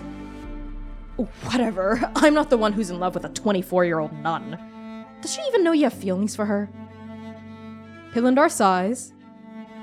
Whatever, 1.45 2.01
I'm 2.17 2.35
not 2.35 2.51
the 2.51 2.59
one 2.59 2.73
who's 2.73 2.91
in 2.91 3.01
love 3.01 3.15
with 3.15 3.25
a 3.25 3.31
24 3.31 3.85
year 3.85 3.99
old 3.99 4.13
nun. 4.13 4.59
Does 5.23 5.33
she 5.33 5.43
even 5.49 5.65
know 5.65 5.73
you 5.73 5.85
have 5.85 5.95
feelings 5.95 6.37
for 6.37 6.47
her? 6.47 6.69
Pilindar 8.13 8.51
sighs, 8.51 9.13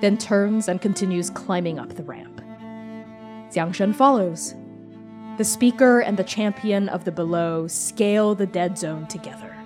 then 0.02 0.18
turns 0.18 0.68
and 0.68 0.82
continues 0.82 1.30
climbing 1.30 1.80
up 1.80 1.94
the 1.94 2.04
ramp. 2.04 2.42
Jiangshen 3.52 3.96
follows. 3.96 4.54
The 5.38 5.46
speaker 5.46 6.02
and 6.02 6.18
the 6.18 6.24
champion 6.24 6.90
of 6.90 7.06
the 7.06 7.12
below 7.12 7.68
scale 7.68 8.36
the 8.36 8.48
dead 8.48 8.78
zone 8.78 9.08
together 9.08 9.57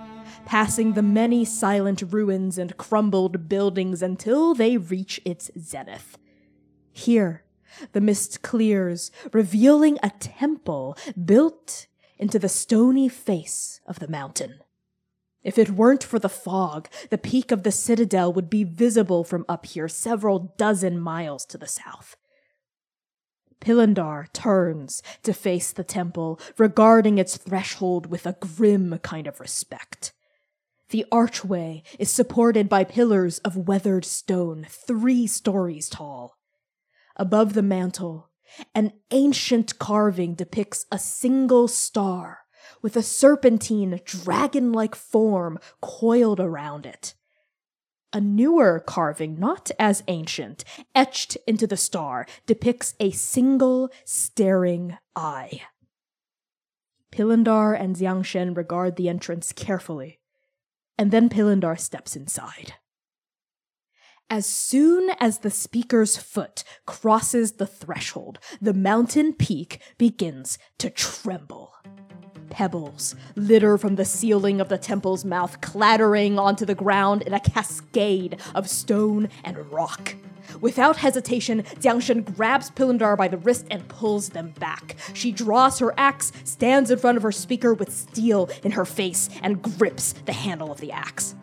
passing 0.46 0.94
the 0.94 1.02
many 1.02 1.46
silent 1.46 2.04
ruins 2.10 2.58
and 2.58 2.78
crumbled 2.78 3.48
buildings 3.48 4.02
until 4.02 4.54
they 4.54 4.78
reach 4.78 5.20
its 5.26 5.52
zenith. 5.58 6.18
Here, 6.92 7.44
the 7.94 8.02
mist 8.02 8.42
clears, 8.42 9.12
revealing 9.32 9.98
a 10.04 10.12
temple 10.20 10.98
built 11.24 11.88
into 12.18 12.38
the 12.38 12.50
stony 12.50 13.10
face 13.10 13.82
of 13.88 14.00
the 14.00 14.08
mountain. 14.08 14.60
If 15.44 15.58
it 15.58 15.72
weren't 15.72 16.04
for 16.04 16.20
the 16.20 16.30
fog, 16.30 16.88
the 17.10 17.18
peak 17.18 17.52
of 17.52 17.64
the 17.64 17.72
citadel 17.72 18.32
would 18.34 18.50
be 18.50 18.64
visible 18.64 19.24
from 19.24 19.46
up 19.50 19.66
here 19.66 19.88
several 19.88 20.54
dozen 20.58 21.00
miles 21.00 21.46
to 21.48 21.58
the 21.58 21.68
south. 21.68 22.16
Pilindar 23.60 24.32
turns 24.34 25.02
to 25.24 25.34
face 25.34 25.72
the 25.72 25.84
temple, 25.84 26.40
regarding 26.58 27.18
its 27.18 27.38
threshold 27.38 28.08
with 28.08 28.26
a 28.26 28.36
grim 28.40 28.98
kind 29.00 29.28
of 29.28 29.40
respect. 29.40 30.14
The 30.92 31.06
archway 31.10 31.84
is 32.00 32.12
supported 32.12 32.68
by 32.68 32.84
pillars 32.84 33.40
of 33.40 33.68
weathered 33.68 34.04
stone, 34.04 34.68
three 34.70 35.26
stories 35.26 35.90
tall. 35.90 36.38
Above 37.16 37.54
the 37.54 37.62
mantle, 37.62 38.30
an 38.76 38.92
ancient 39.10 39.80
carving 39.80 40.36
depicts 40.36 40.86
a 40.92 41.00
single 41.00 41.70
star 41.70 42.40
with 42.82 42.98
a 42.98 43.04
serpentine, 43.04 44.02
dragon 44.04 44.74
like 44.74 44.94
form 44.96 45.60
coiled 45.82 46.42
around 46.42 46.86
it. 46.86 47.14
A 48.12 48.20
newer 48.20 48.82
carving, 48.86 49.40
not 49.40 49.72
as 49.80 50.04
ancient, 50.10 50.66
etched 50.94 51.38
into 51.48 51.66
the 51.66 51.78
star, 51.78 52.28
depicts 52.46 52.96
a 53.00 53.12
single 53.12 53.90
staring 54.04 54.98
eye. 55.16 55.62
Pilindar 57.14 57.80
and 57.80 57.96
Jiangshen 57.96 58.58
regard 58.58 58.98
the 58.98 59.08
entrance 59.08 59.54
carefully, 59.54 60.21
and 61.02 61.10
then 61.10 61.30
Pilindar 61.30 61.80
steps 61.80 62.16
inside. 62.16 62.76
As 64.30 64.46
soon 64.46 65.10
as 65.20 65.40
the 65.40 65.50
speaker's 65.50 66.16
foot 66.16 66.64
crosses 66.86 67.54
the 67.54 67.66
threshold, 67.66 68.38
the 68.62 68.76
mountain 68.76 69.34
peak 69.34 69.82
begins 69.98 70.60
to 70.78 70.92
tremble. 70.92 71.74
Pebbles 72.52 73.16
litter 73.36 73.80
from 73.80 73.96
the 73.96 74.06
ceiling 74.06 74.62
of 74.62 74.70
the 74.70 74.78
temple's 74.78 75.26
mouth, 75.26 75.60
clattering 75.60 76.38
onto 76.38 76.68
the 76.68 76.76
ground 76.76 77.24
in 77.24 77.34
a 77.34 77.40
cascade 77.40 78.40
of 78.54 78.70
stone 78.70 79.28
and 79.44 79.58
rock. 79.72 80.16
Without 80.60 80.98
hesitation, 80.98 81.64
Jiangshen 81.80 82.36
grabs 82.36 82.72
Pilindar 82.72 83.18
by 83.18 83.28
the 83.28 83.38
wrist 83.38 83.68
and 83.72 83.88
pulls 83.88 84.30
them 84.30 84.50
back. 84.60 84.96
She 85.14 85.32
draws 85.32 85.80
her 85.80 85.94
axe, 85.98 86.32
stands 86.44 86.92
in 86.92 87.00
front 87.00 87.18
of 87.18 87.24
her 87.24 87.32
speaker 87.32 87.74
with 87.74 87.94
steel 87.94 88.50
in 88.64 88.72
her 88.72 88.86
face, 88.86 89.30
and 89.42 89.62
grips 89.62 90.14
the 90.26 90.34
handle 90.34 90.72
of 90.72 90.80
the 90.80 90.92
axe. 90.92 91.36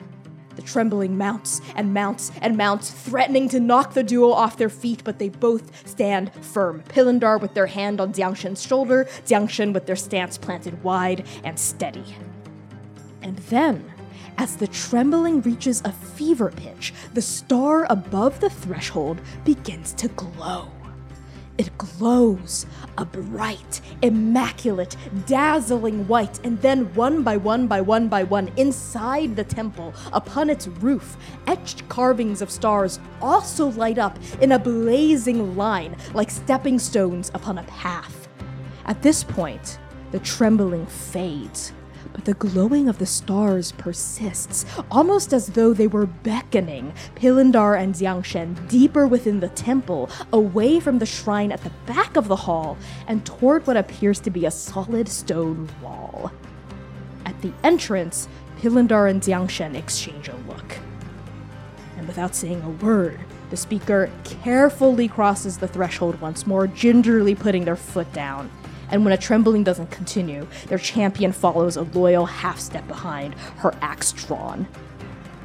The 0.56 0.62
trembling 0.62 1.16
mounts 1.16 1.60
and 1.76 1.94
mounts 1.94 2.32
and 2.42 2.56
mounts, 2.56 2.90
threatening 2.90 3.48
to 3.50 3.60
knock 3.60 3.94
the 3.94 4.02
duo 4.02 4.32
off 4.32 4.56
their 4.56 4.68
feet, 4.68 5.02
but 5.04 5.20
they 5.20 5.28
both 5.28 5.86
stand 5.88 6.32
firm. 6.44 6.82
Pilindar 6.88 7.40
with 7.40 7.54
their 7.54 7.66
hand 7.66 8.00
on 8.00 8.12
Jiangshen's 8.12 8.60
shoulder, 8.60 9.04
Jiangshen 9.24 9.72
with 9.72 9.86
their 9.86 9.94
stance 9.94 10.36
planted 10.36 10.82
wide 10.82 11.24
and 11.44 11.56
steady. 11.56 12.16
And 13.22 13.36
then, 13.36 13.92
as 14.38 14.56
the 14.56 14.68
trembling 14.68 15.42
reaches 15.42 15.82
a 15.84 15.92
fever 15.92 16.50
pitch, 16.50 16.94
the 17.12 17.20
star 17.20 17.86
above 17.90 18.40
the 18.40 18.48
threshold 18.48 19.20
begins 19.44 19.92
to 19.94 20.08
glow. 20.08 20.70
It 21.58 21.76
glows 21.76 22.66
a 22.98 23.04
bright, 23.04 23.80
immaculate, 24.00 24.96
dazzling 25.26 26.06
white, 26.06 26.38
and 26.44 26.62
then 26.62 26.94
one 26.94 27.24
by 27.24 27.36
one 27.36 27.66
by 27.66 27.80
one 27.80 28.06
by 28.06 28.22
one, 28.22 28.52
inside 28.56 29.34
the 29.34 29.42
temple, 29.42 29.92
upon 30.12 30.50
its 30.50 30.68
roof, 30.68 31.16
etched 31.48 31.88
carvings 31.88 32.40
of 32.40 32.50
stars 32.50 33.00
also 33.20 33.70
light 33.72 33.98
up 33.98 34.16
in 34.40 34.52
a 34.52 34.58
blazing 34.58 35.56
line 35.56 35.96
like 36.14 36.30
stepping 36.30 36.78
stones 36.78 37.32
upon 37.34 37.58
a 37.58 37.64
path. 37.64 38.28
At 38.86 39.02
this 39.02 39.24
point, 39.24 39.80
the 40.12 40.20
trembling 40.20 40.86
fades, 40.86 41.72
but 42.12 42.24
the 42.24 42.34
glowing 42.34 42.88
of 42.88 42.98
the 42.98 43.06
stars 43.06 43.72
persists, 43.72 44.64
almost 44.90 45.32
as 45.32 45.48
though 45.48 45.72
they 45.72 45.86
were 45.86 46.06
beckoning 46.06 46.92
Pilindar 47.14 47.80
and 47.80 47.94
Jiangshen 47.94 48.68
deeper 48.68 49.06
within 49.06 49.40
the 49.40 49.48
temple, 49.48 50.10
away 50.32 50.80
from 50.80 50.98
the 50.98 51.06
shrine 51.06 51.52
at 51.52 51.62
the 51.62 51.72
back 51.86 52.16
of 52.16 52.28
the 52.28 52.36
hall, 52.36 52.76
and 53.06 53.24
toward 53.24 53.66
what 53.66 53.76
appears 53.76 54.20
to 54.20 54.30
be 54.30 54.46
a 54.46 54.50
solid 54.50 55.08
stone 55.08 55.68
wall. 55.82 56.32
At 57.24 57.40
the 57.42 57.52
entrance, 57.62 58.28
Pilindar 58.60 59.10
and 59.10 59.22
Jiangshen 59.22 59.74
exchange 59.74 60.28
a 60.28 60.36
look. 60.48 60.78
And 61.96 62.06
without 62.06 62.34
saying 62.34 62.62
a 62.62 62.70
word, 62.70 63.20
the 63.50 63.56
speaker 63.56 64.10
carefully 64.24 65.08
crosses 65.08 65.58
the 65.58 65.68
threshold 65.68 66.20
once 66.20 66.46
more, 66.46 66.66
gingerly 66.66 67.34
putting 67.34 67.64
their 67.64 67.76
foot 67.76 68.12
down 68.12 68.50
and 68.90 69.04
when 69.04 69.12
a 69.12 69.18
trembling 69.18 69.64
doesn't 69.64 69.90
continue, 69.90 70.46
their 70.68 70.78
champion 70.78 71.32
follows 71.32 71.76
a 71.76 71.82
loyal 71.82 72.26
half 72.26 72.58
step 72.58 72.86
behind, 72.88 73.34
her 73.58 73.74
axe 73.80 74.12
drawn. 74.12 74.66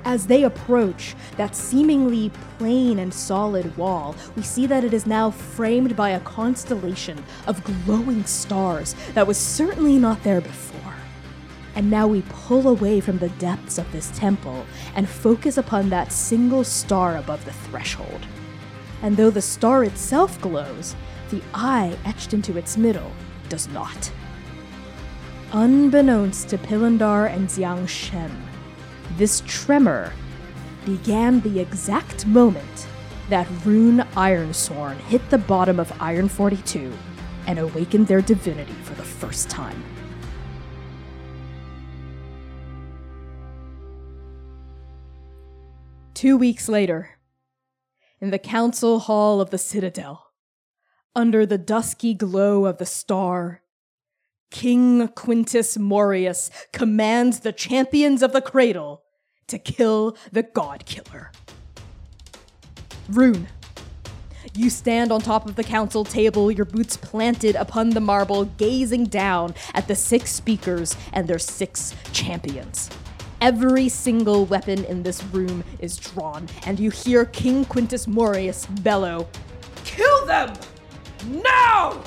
As 0.05 0.27
they 0.27 0.43
approach 0.43 1.15
that 1.37 1.55
seemingly 1.55 2.29
plain 2.57 2.99
and 2.99 3.13
solid 3.13 3.75
wall, 3.77 4.15
we 4.35 4.41
see 4.41 4.67
that 4.67 4.83
it 4.83 4.93
is 4.93 5.05
now 5.05 5.31
framed 5.31 5.95
by 5.95 6.09
a 6.09 6.19
constellation 6.21 7.23
of 7.47 7.63
glowing 7.85 8.25
stars 8.25 8.95
that 9.13 9.27
was 9.27 9.37
certainly 9.37 9.97
not 9.97 10.21
there 10.23 10.41
before. 10.41 10.93
And 11.75 11.89
now 11.89 12.05
we 12.05 12.21
pull 12.29 12.67
away 12.67 12.99
from 12.99 13.17
the 13.17 13.29
depths 13.29 13.77
of 13.77 13.91
this 13.91 14.11
temple 14.13 14.65
and 14.93 15.07
focus 15.07 15.57
upon 15.57 15.89
that 15.89 16.11
single 16.11 16.63
star 16.65 17.17
above 17.17 17.43
the 17.45 17.53
threshold. 17.53 18.27
And 19.01 19.15
though 19.15 19.31
the 19.31 19.41
star 19.41 19.83
itself 19.83 20.39
glows, 20.41 20.95
the 21.29 21.41
eye 21.53 21.97
etched 22.05 22.33
into 22.33 22.57
its 22.57 22.77
middle 22.77 23.11
does 23.53 23.67
not. 23.67 24.11
Unbeknownst 25.51 26.49
to 26.49 26.57
Pilindar 26.57 27.31
and 27.31 27.47
Jiang 27.47 27.87
Shen, 27.87 28.35
this 29.15 29.43
tremor 29.45 30.11
began 30.87 31.39
the 31.41 31.59
exact 31.59 32.25
moment 32.25 32.87
that 33.29 33.47
Rune 33.63 33.99
Ironsworn 34.15 34.97
hit 35.01 35.29
the 35.29 35.37
bottom 35.37 35.79
of 35.79 35.93
Iron 36.01 36.29
42 36.29 36.91
and 37.45 37.59
awakened 37.59 38.07
their 38.07 38.23
divinity 38.23 38.73
for 38.73 38.95
the 38.95 39.03
first 39.03 39.51
time. 39.51 39.83
Two 46.15 46.37
weeks 46.37 46.67
later, 46.67 47.19
in 48.19 48.31
the 48.31 48.39
council 48.39 48.97
hall 48.97 49.39
of 49.39 49.51
the 49.51 49.59
Citadel, 49.59 50.22
under 51.15 51.45
the 51.45 51.57
dusky 51.57 52.13
glow 52.13 52.65
of 52.65 52.77
the 52.77 52.85
star, 52.85 53.61
King 54.51 55.07
Quintus 55.09 55.77
Morius 55.77 56.49
commands 56.71 57.39
the 57.39 57.51
champions 57.51 58.21
of 58.21 58.33
the 58.33 58.41
cradle 58.41 59.03
to 59.47 59.57
kill 59.57 60.15
the 60.31 60.43
God 60.43 60.85
Killer. 60.85 61.31
Rune. 63.09 63.47
You 64.55 64.69
stand 64.69 65.11
on 65.11 65.21
top 65.21 65.47
of 65.47 65.55
the 65.55 65.63
council 65.63 66.05
table, 66.05 66.51
your 66.51 66.65
boots 66.65 66.97
planted 66.97 67.55
upon 67.55 67.91
the 67.91 67.99
marble, 67.99 68.45
gazing 68.45 69.05
down 69.05 69.55
at 69.73 69.87
the 69.87 69.95
six 69.95 70.31
speakers 70.31 70.95
and 71.11 71.27
their 71.27 71.39
six 71.39 71.95
champions. 72.11 72.89
Every 73.41 73.89
single 73.89 74.45
weapon 74.45 74.85
in 74.85 75.03
this 75.03 75.23
room 75.25 75.63
is 75.79 75.97
drawn, 75.97 76.47
and 76.65 76.79
you 76.79 76.91
hear 76.91 77.25
King 77.25 77.65
Quintus 77.65 78.05
Morius 78.05 78.67
bellow, 78.83 79.27
Kill 79.83 80.25
them! 80.25 80.53
Now! 81.27 82.01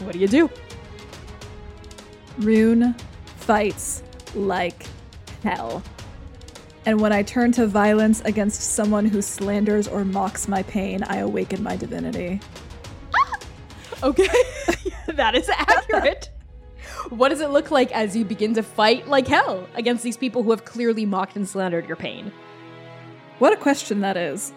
What 0.00 0.12
do 0.12 0.18
you 0.18 0.28
do? 0.28 0.50
Rune 2.38 2.94
fights 3.36 4.02
like 4.34 4.86
hell. 5.42 5.82
And 6.84 7.00
when 7.00 7.12
I 7.12 7.22
turn 7.22 7.52
to 7.52 7.66
violence 7.66 8.20
against 8.22 8.60
someone 8.74 9.04
who 9.04 9.22
slanders 9.22 9.86
or 9.86 10.04
mocks 10.04 10.48
my 10.48 10.62
pain, 10.64 11.04
I 11.04 11.18
awaken 11.18 11.62
my 11.62 11.76
divinity. 11.76 12.40
Okay, 14.02 14.26
that 15.06 15.36
is 15.36 15.48
accurate. 15.48 16.28
what 17.10 17.28
does 17.28 17.40
it 17.40 17.50
look 17.50 17.70
like 17.70 17.92
as 17.92 18.16
you 18.16 18.24
begin 18.24 18.54
to 18.54 18.62
fight 18.62 19.06
like 19.06 19.28
hell 19.28 19.68
against 19.74 20.02
these 20.02 20.16
people 20.16 20.42
who 20.42 20.50
have 20.50 20.64
clearly 20.64 21.06
mocked 21.06 21.36
and 21.36 21.48
slandered 21.48 21.86
your 21.86 21.96
pain? 21.96 22.32
What 23.38 23.52
a 23.52 23.56
question 23.56 24.00
that 24.00 24.16
is. 24.16 24.52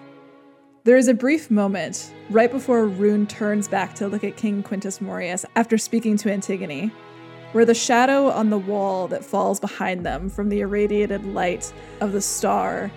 There 0.85 0.97
is 0.97 1.07
a 1.07 1.15
brief 1.15 1.49
moment 1.49 2.13
right 2.29 2.51
before 2.51 2.85
Rune 2.85 3.25
turns 3.25 3.67
back 3.67 3.95
to 3.95 4.07
look 4.07 4.23
at 4.23 4.37
King 4.37 4.61
Quintus 4.61 5.01
Morius 5.01 5.43
after 5.55 5.79
speaking 5.79 6.15
to 6.17 6.31
Antigone, 6.31 6.91
where 7.53 7.65
the 7.65 7.73
shadow 7.73 8.29
on 8.29 8.51
the 8.51 8.59
wall 8.59 9.07
that 9.07 9.25
falls 9.25 9.59
behind 9.59 10.05
them 10.05 10.29
from 10.29 10.47
the 10.47 10.59
irradiated 10.59 11.25
light 11.25 11.73
of 12.01 12.11
the 12.11 12.21
star 12.21 12.91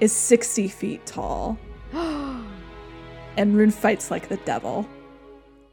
is 0.00 0.10
60 0.10 0.68
feet 0.68 1.04
tall. 1.04 1.58
and 1.92 3.54
Rune 3.54 3.70
fights 3.70 4.10
like 4.10 4.30
the 4.30 4.38
devil. 4.38 4.88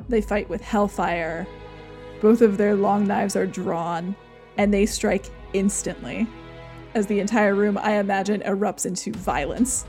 They 0.10 0.20
fight 0.20 0.50
with 0.50 0.60
hellfire. 0.60 1.48
Both 2.20 2.42
of 2.42 2.58
their 2.58 2.76
long 2.76 3.08
knives 3.08 3.38
are 3.38 3.48
drawn, 3.48 4.14
and 4.58 4.74
they 4.74 4.86
strike 4.86 5.28
instantly. 5.54 6.28
As 6.96 7.08
the 7.08 7.22
entire 7.22 7.56
room, 7.56 7.78
I 7.78 7.94
imagine, 7.94 8.42
erupts 8.42 8.86
into 8.86 9.14
violence. 9.14 9.86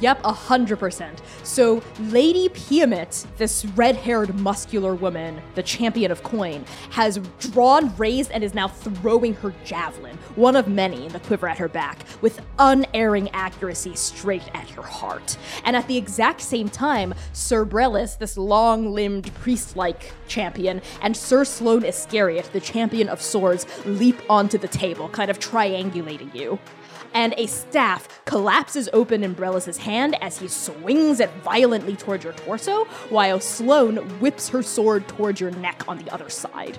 Yep, 0.00 0.20
a 0.24 0.32
hundred 0.32 0.78
percent. 0.78 1.22
So, 1.42 1.82
Lady 2.00 2.48
Piamit, 2.48 3.26
this 3.36 3.64
red-haired, 3.76 4.34
muscular 4.40 4.94
woman, 4.94 5.40
the 5.54 5.62
champion 5.62 6.10
of 6.10 6.22
coin, 6.22 6.64
has 6.90 7.18
drawn, 7.38 7.94
raised, 7.96 8.30
and 8.30 8.42
is 8.42 8.54
now 8.54 8.68
throwing 8.68 9.34
her 9.34 9.54
javelin, 9.64 10.16
one 10.36 10.56
of 10.56 10.68
many 10.68 11.06
in 11.06 11.12
the 11.12 11.20
quiver 11.20 11.48
at 11.48 11.58
her 11.58 11.68
back, 11.68 12.04
with 12.22 12.40
unerring 12.58 13.28
accuracy 13.30 13.94
straight 13.94 14.48
at 14.54 14.74
your 14.74 14.84
heart. 14.84 15.36
And 15.64 15.76
at 15.76 15.86
the 15.86 15.96
exact 15.96 16.40
same 16.40 16.68
time, 16.68 17.14
Sir 17.32 17.64
Brelis, 17.64 18.18
this 18.18 18.36
long-limbed, 18.38 19.32
priest-like 19.34 20.12
champion, 20.28 20.80
and 21.02 21.16
Sir 21.16 21.44
Sloane 21.44 21.84
Iscariot, 21.84 22.50
the 22.52 22.60
champion 22.60 23.08
of 23.08 23.20
swords, 23.20 23.66
leap 23.84 24.16
onto 24.30 24.58
the 24.58 24.68
table, 24.68 25.08
kind 25.10 25.30
of 25.30 25.38
triangulating 25.38 26.34
you 26.34 26.58
and 27.14 27.32
a 27.38 27.46
staff 27.46 28.24
collapses 28.24 28.88
open 28.92 29.22
in 29.24 29.34
Brelis' 29.34 29.78
hand 29.78 30.16
as 30.20 30.38
he 30.38 30.48
swings 30.48 31.20
it 31.20 31.30
violently 31.42 31.96
towards 31.96 32.24
your 32.24 32.32
torso, 32.34 32.84
while 33.08 33.40
Sloane 33.40 33.96
whips 34.20 34.48
her 34.48 34.62
sword 34.62 35.06
towards 35.08 35.40
your 35.40 35.52
neck 35.52 35.84
on 35.88 35.98
the 35.98 36.12
other 36.12 36.28
side. 36.28 36.76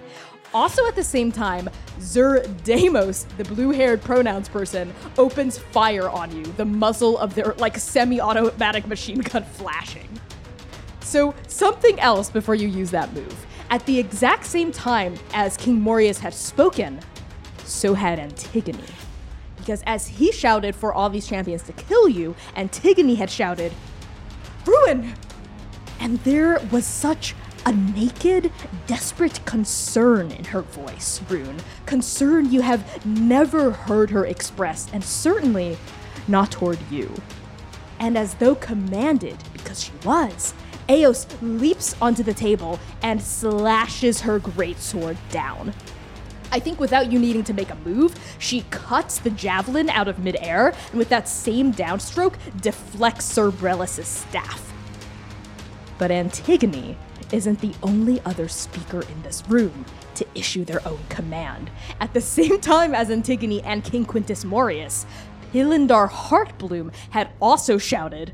Also, 0.53 0.85
at 0.87 0.95
the 0.95 1.03
same 1.03 1.31
time, 1.31 1.69
Zur 1.99 2.41
Damos, 2.63 3.25
the 3.37 3.43
blue 3.45 3.71
haired 3.71 4.01
pronouns 4.01 4.47
person, 4.47 4.93
opens 5.17 5.57
fire 5.57 6.09
on 6.09 6.33
you, 6.35 6.43
the 6.43 6.65
muzzle 6.65 7.17
of 7.17 7.33
their 7.35 7.53
like 7.57 7.77
semi 7.77 8.21
automatic 8.21 8.87
machine 8.87 9.19
gun 9.19 9.43
flashing. 9.43 10.07
So, 11.01 11.33
something 11.47 11.99
else 11.99 12.29
before 12.29 12.55
you 12.55 12.67
use 12.67 12.91
that 12.91 13.11
move. 13.13 13.45
At 13.69 13.85
the 13.85 13.97
exact 13.97 14.45
same 14.45 14.71
time 14.71 15.15
as 15.33 15.57
King 15.57 15.81
Morius 15.81 16.19
had 16.19 16.33
spoken, 16.33 16.99
so 17.65 17.93
had 17.93 18.19
Antigone 18.19 18.83
because 19.65 19.81
as 19.87 20.07
he 20.07 20.31
shouted 20.31 20.75
for 20.75 20.93
all 20.93 21.09
these 21.09 21.25
champions 21.25 21.63
to 21.63 21.73
kill 21.73 22.07
you, 22.07 22.35
Antigone 22.55 23.15
had 23.15 23.31
shouted, 23.31 23.73
Rune! 24.63 25.15
And 25.99 26.19
there 26.19 26.59
was 26.71 26.85
such 26.85 27.33
a 27.65 27.71
naked, 27.71 28.51
desperate 28.85 29.43
concern 29.45 30.29
in 30.29 30.43
her 30.45 30.61
voice, 30.61 31.19
Rune. 31.29 31.57
Concern 31.87 32.51
you 32.51 32.61
have 32.61 33.03
never 33.07 33.71
heard 33.71 34.11
her 34.11 34.23
express, 34.27 34.87
and 34.93 35.03
certainly 35.03 35.79
not 36.27 36.51
toward 36.51 36.77
you. 36.91 37.11
And 37.99 38.19
as 38.19 38.35
though 38.35 38.53
commanded, 38.53 39.37
because 39.51 39.83
she 39.83 39.93
was, 40.05 40.53
Eos 40.87 41.25
leaps 41.41 41.95
onto 41.99 42.21
the 42.21 42.35
table 42.35 42.79
and 43.01 43.19
slashes 43.19 44.21
her 44.21 44.39
greatsword 44.39 45.17
down. 45.31 45.73
I 46.55 46.59
think 46.59 46.79
without 46.79 47.11
you 47.11 47.19
needing 47.19 47.43
to 47.43 47.53
make 47.53 47.69
a 47.69 47.75
move, 47.75 48.15
she 48.39 48.61
cuts 48.69 49.19
the 49.19 49.29
javelin 49.29 49.89
out 49.89 50.07
of 50.07 50.19
midair, 50.19 50.73
and 50.89 50.97
with 50.97 51.09
that 51.09 51.27
same 51.27 51.73
downstroke, 51.73 52.35
deflects 52.61 53.25
Sir 53.25 53.51
staff. 54.05 54.73
But 55.97 56.11
Antigone 56.11 56.97
isn't 57.33 57.59
the 57.59 57.73
only 57.83 58.21
other 58.23 58.47
speaker 58.47 59.01
in 59.01 59.21
this 59.21 59.43
room 59.49 59.83
to 60.13 60.25
issue 60.33 60.63
their 60.63 60.79
own 60.87 60.99
command. 61.09 61.69
At 61.99 62.13
the 62.13 62.21
same 62.37 62.61
time 62.61 62.95
as 62.95 63.11
Antigone 63.11 63.61
and 63.63 63.83
King 63.83 64.05
Quintus 64.05 64.45
Morius, 64.45 65.05
Pilindar 65.51 66.09
Heartbloom 66.09 66.93
had 67.09 67.31
also 67.41 67.77
shouted, 67.77 68.31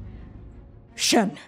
Shen! 0.94 1.40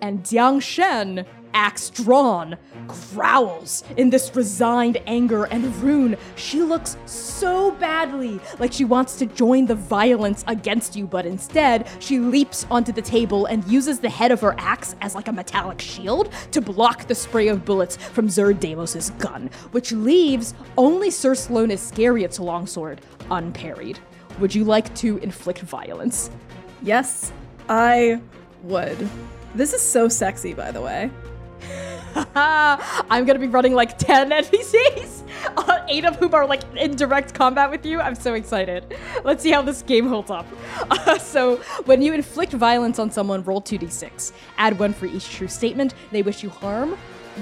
And 0.00 0.22
Jiang 0.22 0.62
Shen 0.62 1.26
axe 1.56 1.88
drawn, 1.88 2.54
growls 2.86 3.82
in 3.96 4.10
this 4.10 4.36
resigned 4.36 4.98
anger, 5.06 5.44
and 5.44 5.74
Rune, 5.76 6.16
she 6.36 6.60
looks 6.60 6.98
so 7.06 7.70
badly 7.72 8.38
like 8.58 8.74
she 8.74 8.84
wants 8.84 9.16
to 9.16 9.26
join 9.26 9.64
the 9.64 9.74
violence 9.74 10.44
against 10.46 10.94
you, 10.94 11.06
but 11.06 11.24
instead, 11.24 11.88
she 11.98 12.18
leaps 12.18 12.66
onto 12.70 12.92
the 12.92 13.00
table 13.00 13.46
and 13.46 13.66
uses 13.66 13.98
the 13.98 14.10
head 14.10 14.30
of 14.30 14.42
her 14.42 14.54
axe 14.58 14.94
as 15.00 15.14
like 15.14 15.28
a 15.28 15.32
metallic 15.32 15.80
shield 15.80 16.30
to 16.52 16.60
block 16.60 17.06
the 17.06 17.14
spray 17.14 17.48
of 17.48 17.64
bullets 17.64 17.96
from 17.96 18.28
Zur 18.28 18.52
Damos's 18.52 19.10
gun, 19.18 19.48
which 19.70 19.92
leaves 19.92 20.52
only 20.76 21.10
Sir 21.10 21.34
Sloane 21.34 21.70
Iscariot's 21.70 22.38
longsword 22.38 23.00
unparried. 23.30 23.98
Would 24.40 24.54
you 24.54 24.64
like 24.64 24.94
to 24.96 25.16
inflict 25.18 25.60
violence? 25.60 26.30
Yes, 26.82 27.32
I 27.70 28.20
would. 28.62 29.08
This 29.54 29.72
is 29.72 29.80
so 29.80 30.06
sexy, 30.08 30.52
by 30.52 30.70
the 30.70 30.82
way. 30.82 31.10
I'm 32.34 33.24
gonna 33.26 33.38
be 33.38 33.46
running 33.46 33.74
like 33.74 33.98
10 33.98 34.30
NPCs, 34.42 35.22
uh, 35.56 35.84
eight 35.88 36.04
of 36.04 36.16
whom 36.16 36.34
are 36.34 36.46
like 36.46 36.62
in 36.76 36.96
direct 36.96 37.34
combat 37.34 37.70
with 37.70 37.84
you. 37.84 38.00
I'm 38.00 38.14
so 38.14 38.34
excited. 38.34 38.96
Let's 39.24 39.42
see 39.42 39.50
how 39.50 39.62
this 39.62 39.82
game 39.82 40.06
holds 40.06 40.30
up. 40.30 40.46
Uh, 40.90 41.18
so, 41.18 41.56
when 41.84 42.00
you 42.02 42.14
inflict 42.14 42.52
violence 42.52 42.98
on 42.98 43.10
someone, 43.10 43.42
roll 43.44 43.60
2d6. 43.60 44.32
Add 44.58 44.78
one 44.78 44.92
for 44.92 45.06
each 45.06 45.30
true 45.30 45.48
statement. 45.48 45.94
They 46.10 46.22
wish 46.22 46.42
you 46.42 46.48
harm. 46.50 46.96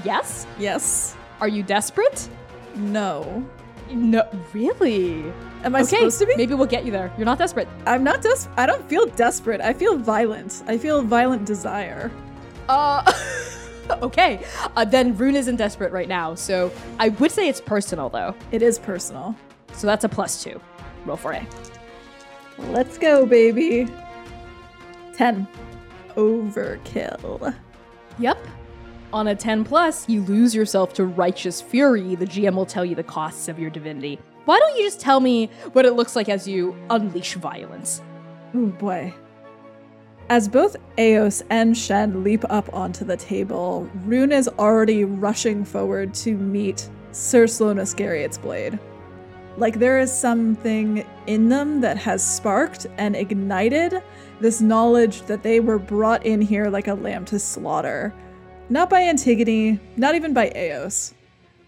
Yes? 0.04 0.46
Yes. 0.58 1.16
Are 1.40 1.48
you 1.48 1.62
desperate? 1.62 2.28
No. 2.74 3.44
No, 3.90 4.26
really? 4.52 5.22
Am 5.62 5.76
I 5.76 5.80
okay, 5.80 5.96
supposed 5.96 6.18
to 6.20 6.26
be? 6.26 6.36
Maybe 6.36 6.54
we'll 6.54 6.66
get 6.66 6.84
you 6.84 6.90
there. 6.90 7.12
You're 7.16 7.26
not 7.26 7.38
desperate. 7.38 7.68
I'm 7.86 8.02
not 8.02 8.22
des- 8.22 8.48
I 8.56 8.66
don't 8.66 8.86
feel 8.88 9.06
desperate. 9.06 9.60
I 9.60 9.72
feel 9.72 9.96
violent. 9.96 10.62
I 10.66 10.78
feel 10.78 11.02
violent 11.02 11.44
desire. 11.44 12.10
Uh. 12.68 13.12
okay. 14.02 14.44
Uh, 14.76 14.84
then 14.84 15.16
Rune 15.16 15.36
isn't 15.36 15.56
desperate 15.56 15.92
right 15.92 16.08
now, 16.08 16.34
so 16.34 16.72
I 16.98 17.10
would 17.10 17.30
say 17.30 17.48
it's 17.48 17.60
personal 17.60 18.08
though. 18.08 18.34
It 18.50 18.62
is 18.62 18.78
personal. 18.78 19.36
So 19.72 19.86
that's 19.86 20.04
a 20.04 20.08
plus 20.08 20.42
two. 20.42 20.60
Roll 21.04 21.16
for 21.16 21.32
A. 21.32 21.46
Let's 22.70 22.98
go, 22.98 23.26
baby. 23.26 23.88
10. 25.16 25.46
Overkill. 26.16 27.54
Yep. 28.18 28.38
On 29.12 29.28
a 29.28 29.34
10 29.34 29.64
plus, 29.64 30.08
you 30.08 30.22
lose 30.22 30.54
yourself 30.54 30.92
to 30.94 31.04
righteous 31.04 31.60
fury. 31.60 32.14
The 32.14 32.26
GM 32.26 32.54
will 32.54 32.66
tell 32.66 32.84
you 32.84 32.94
the 32.94 33.02
costs 33.02 33.48
of 33.48 33.58
your 33.58 33.70
divinity. 33.70 34.18
Why 34.44 34.58
don't 34.58 34.76
you 34.76 34.84
just 34.84 35.00
tell 35.00 35.20
me 35.20 35.50
what 35.72 35.84
it 35.84 35.92
looks 35.92 36.16
like 36.16 36.28
as 36.28 36.46
you 36.46 36.76
unleash 36.90 37.34
violence? 37.34 38.02
Oh 38.54 38.66
boy. 38.66 39.12
As 40.30 40.48
both 40.48 40.76
Eos 40.98 41.42
and 41.50 41.76
Shen 41.76 42.24
leap 42.24 42.44
up 42.48 42.72
onto 42.72 43.04
the 43.04 43.16
table, 43.16 43.88
Rune 44.06 44.32
is 44.32 44.48
already 44.58 45.04
rushing 45.04 45.66
forward 45.66 46.14
to 46.14 46.34
meet 46.34 46.88
Sir 47.12 47.46
Sloane 47.46 47.78
Iscariot's 47.78 48.38
blade. 48.38 48.78
Like 49.58 49.78
there 49.78 50.00
is 50.00 50.10
something 50.10 51.06
in 51.26 51.50
them 51.50 51.82
that 51.82 51.98
has 51.98 52.26
sparked 52.26 52.86
and 52.96 53.14
ignited 53.14 54.02
this 54.40 54.62
knowledge 54.62 55.22
that 55.22 55.42
they 55.42 55.60
were 55.60 55.78
brought 55.78 56.24
in 56.24 56.40
here 56.40 56.70
like 56.70 56.88
a 56.88 56.94
lamb 56.94 57.26
to 57.26 57.38
slaughter. 57.38 58.14
Not 58.70 58.88
by 58.88 59.02
Antigone, 59.02 59.78
not 59.98 60.14
even 60.14 60.32
by 60.32 60.50
Eos, 60.56 61.12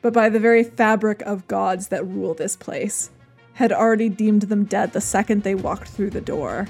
but 0.01 0.15
by 0.15 0.31
the 0.31 0.41
very 0.41 0.65
fabric 0.65 1.21
of 1.23 1.47
gods 1.47 1.89
that 1.89 2.07
rule 2.07 2.33
this 2.33 2.57
place, 2.57 3.11
had 3.53 3.71
already 3.71 4.09
deemed 4.09 4.43
them 4.43 4.65
dead 4.65 4.95
the 4.95 5.01
second 5.01 5.43
they 5.43 5.55
walked 5.55 5.89
through 5.89 6.11
the 6.11 6.23
door. 6.23 6.67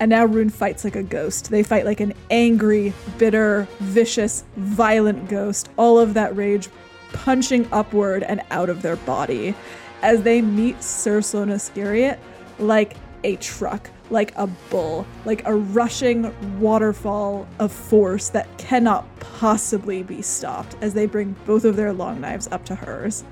And 0.00 0.10
now 0.10 0.24
Rune 0.24 0.50
fights 0.50 0.84
like 0.84 0.96
a 0.96 1.02
ghost. 1.02 1.50
They 1.50 1.62
fight 1.62 1.84
like 1.84 2.00
an 2.00 2.14
angry, 2.30 2.92
bitter, 3.18 3.68
vicious, 3.78 4.44
violent 4.56 5.28
ghost, 5.28 5.70
all 5.76 5.98
of 5.98 6.14
that 6.14 6.34
rage 6.36 6.68
punching 7.12 7.68
upward 7.72 8.24
and 8.24 8.42
out 8.50 8.68
of 8.68 8.82
their 8.82 8.96
body 8.96 9.54
as 10.02 10.22
they 10.22 10.42
meet 10.42 10.82
Sir 10.82 11.22
Sloane 11.22 11.48
Iscariot 11.48 12.18
like 12.58 12.96
a 13.22 13.36
truck, 13.36 13.88
like 14.10 14.32
a 14.36 14.46
bull, 14.68 15.06
like 15.24 15.46
a 15.46 15.54
rushing 15.54 16.34
waterfall 16.60 17.48
of 17.58 17.72
force 17.72 18.28
that 18.30 18.46
cannot 18.58 19.06
possibly 19.20 20.02
be 20.02 20.20
stopped 20.20 20.76
as 20.82 20.92
they 20.92 21.06
bring 21.06 21.34
both 21.46 21.64
of 21.64 21.76
their 21.76 21.92
long 21.92 22.20
knives 22.20 22.48
up 22.48 22.64
to 22.66 22.74
hers. 22.74 23.24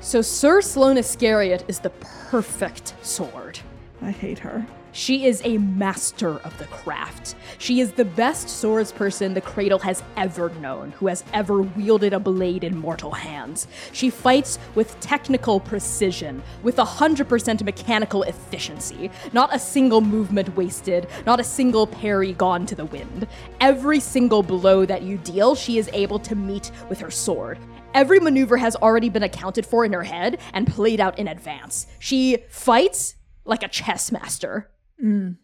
So 0.00 0.20
Sir 0.20 0.60
Sloane 0.60 0.98
Iscariot 0.98 1.64
is 1.68 1.78
the 1.78 1.90
perfect 1.90 2.94
sword. 3.00 3.60
I 4.02 4.10
hate 4.10 4.40
her. 4.40 4.66
She 4.94 5.26
is 5.26 5.42
a 5.44 5.58
master 5.58 6.38
of 6.38 6.56
the 6.56 6.66
craft. 6.66 7.34
She 7.58 7.80
is 7.80 7.90
the 7.90 8.04
best 8.04 8.46
swordsperson 8.46 9.34
the 9.34 9.40
Cradle 9.40 9.80
has 9.80 10.04
ever 10.16 10.50
known, 10.60 10.92
who 10.92 11.08
has 11.08 11.24
ever 11.32 11.62
wielded 11.62 12.12
a 12.12 12.20
blade 12.20 12.62
in 12.62 12.78
mortal 12.78 13.10
hands. 13.10 13.66
She 13.90 14.08
fights 14.08 14.60
with 14.76 14.98
technical 15.00 15.58
precision, 15.58 16.44
with 16.62 16.76
100% 16.76 17.64
mechanical 17.64 18.22
efficiency. 18.22 19.10
Not 19.32 19.52
a 19.52 19.58
single 19.58 20.00
movement 20.00 20.54
wasted, 20.54 21.08
not 21.26 21.40
a 21.40 21.44
single 21.44 21.88
parry 21.88 22.32
gone 22.32 22.64
to 22.66 22.76
the 22.76 22.84
wind. 22.84 23.26
Every 23.60 23.98
single 23.98 24.44
blow 24.44 24.86
that 24.86 25.02
you 25.02 25.18
deal, 25.18 25.56
she 25.56 25.76
is 25.76 25.90
able 25.92 26.20
to 26.20 26.36
meet 26.36 26.70
with 26.88 27.00
her 27.00 27.10
sword. 27.10 27.58
Every 27.94 28.20
maneuver 28.20 28.58
has 28.58 28.76
already 28.76 29.08
been 29.08 29.24
accounted 29.24 29.66
for 29.66 29.84
in 29.84 29.92
her 29.92 30.04
head 30.04 30.38
and 30.52 30.68
played 30.68 31.00
out 31.00 31.18
in 31.18 31.26
advance. 31.26 31.88
She 31.98 32.44
fights 32.48 33.16
like 33.44 33.64
a 33.64 33.68
chess 33.68 34.12
master. 34.12 34.70
Mm. 35.02 35.36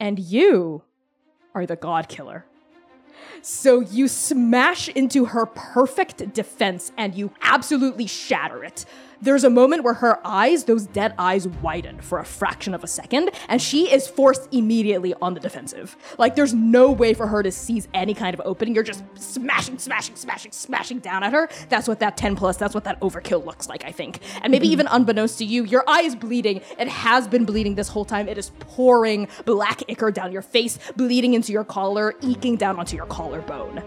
And 0.00 0.18
you 0.18 0.82
are 1.54 1.66
the 1.66 1.76
God 1.76 2.08
Killer. 2.08 2.44
So 3.42 3.80
you 3.80 4.08
smash 4.08 4.88
into 4.88 5.26
her 5.26 5.46
perfect 5.46 6.32
defense 6.34 6.92
and 6.96 7.14
you 7.14 7.32
absolutely 7.42 8.06
shatter 8.06 8.64
it. 8.64 8.84
There's 9.20 9.44
a 9.44 9.50
moment 9.50 9.82
where 9.82 9.94
her 9.94 10.24
eyes, 10.26 10.64
those 10.64 10.86
dead 10.86 11.14
eyes, 11.18 11.48
widen 11.48 12.00
for 12.00 12.18
a 12.18 12.24
fraction 12.24 12.74
of 12.74 12.84
a 12.84 12.86
second, 12.86 13.30
and 13.48 13.60
she 13.60 13.92
is 13.92 14.06
forced 14.06 14.48
immediately 14.52 15.14
on 15.20 15.34
the 15.34 15.40
defensive. 15.40 15.96
Like, 16.18 16.36
there's 16.36 16.54
no 16.54 16.90
way 16.90 17.14
for 17.14 17.26
her 17.26 17.42
to 17.42 17.50
seize 17.50 17.88
any 17.94 18.14
kind 18.14 18.34
of 18.34 18.40
opening. 18.44 18.74
You're 18.74 18.84
just 18.84 19.04
smashing, 19.16 19.78
smashing, 19.78 20.16
smashing, 20.16 20.52
smashing 20.52 20.98
down 21.00 21.22
at 21.22 21.32
her. 21.32 21.48
That's 21.68 21.88
what 21.88 22.00
that 22.00 22.16
10 22.16 22.36
plus, 22.36 22.56
that's 22.56 22.74
what 22.74 22.84
that 22.84 23.00
overkill 23.00 23.44
looks 23.44 23.68
like, 23.68 23.84
I 23.84 23.92
think. 23.92 24.20
And 24.42 24.50
maybe 24.50 24.66
mm-hmm. 24.66 24.72
even 24.72 24.86
unbeknownst 24.88 25.38
to 25.38 25.44
you, 25.44 25.64
your 25.64 25.84
eye 25.88 26.02
is 26.02 26.14
bleeding. 26.14 26.60
It 26.78 26.88
has 26.88 27.26
been 27.26 27.44
bleeding 27.44 27.74
this 27.74 27.88
whole 27.88 28.04
time. 28.04 28.28
It 28.28 28.38
is 28.38 28.50
pouring 28.60 29.28
black 29.44 29.82
ichor 29.88 30.10
down 30.10 30.32
your 30.32 30.42
face, 30.42 30.78
bleeding 30.96 31.34
into 31.34 31.52
your 31.52 31.64
collar, 31.64 32.14
eking 32.22 32.56
down 32.56 32.78
onto 32.78 32.96
your 32.96 33.06
collarbone. 33.06 33.82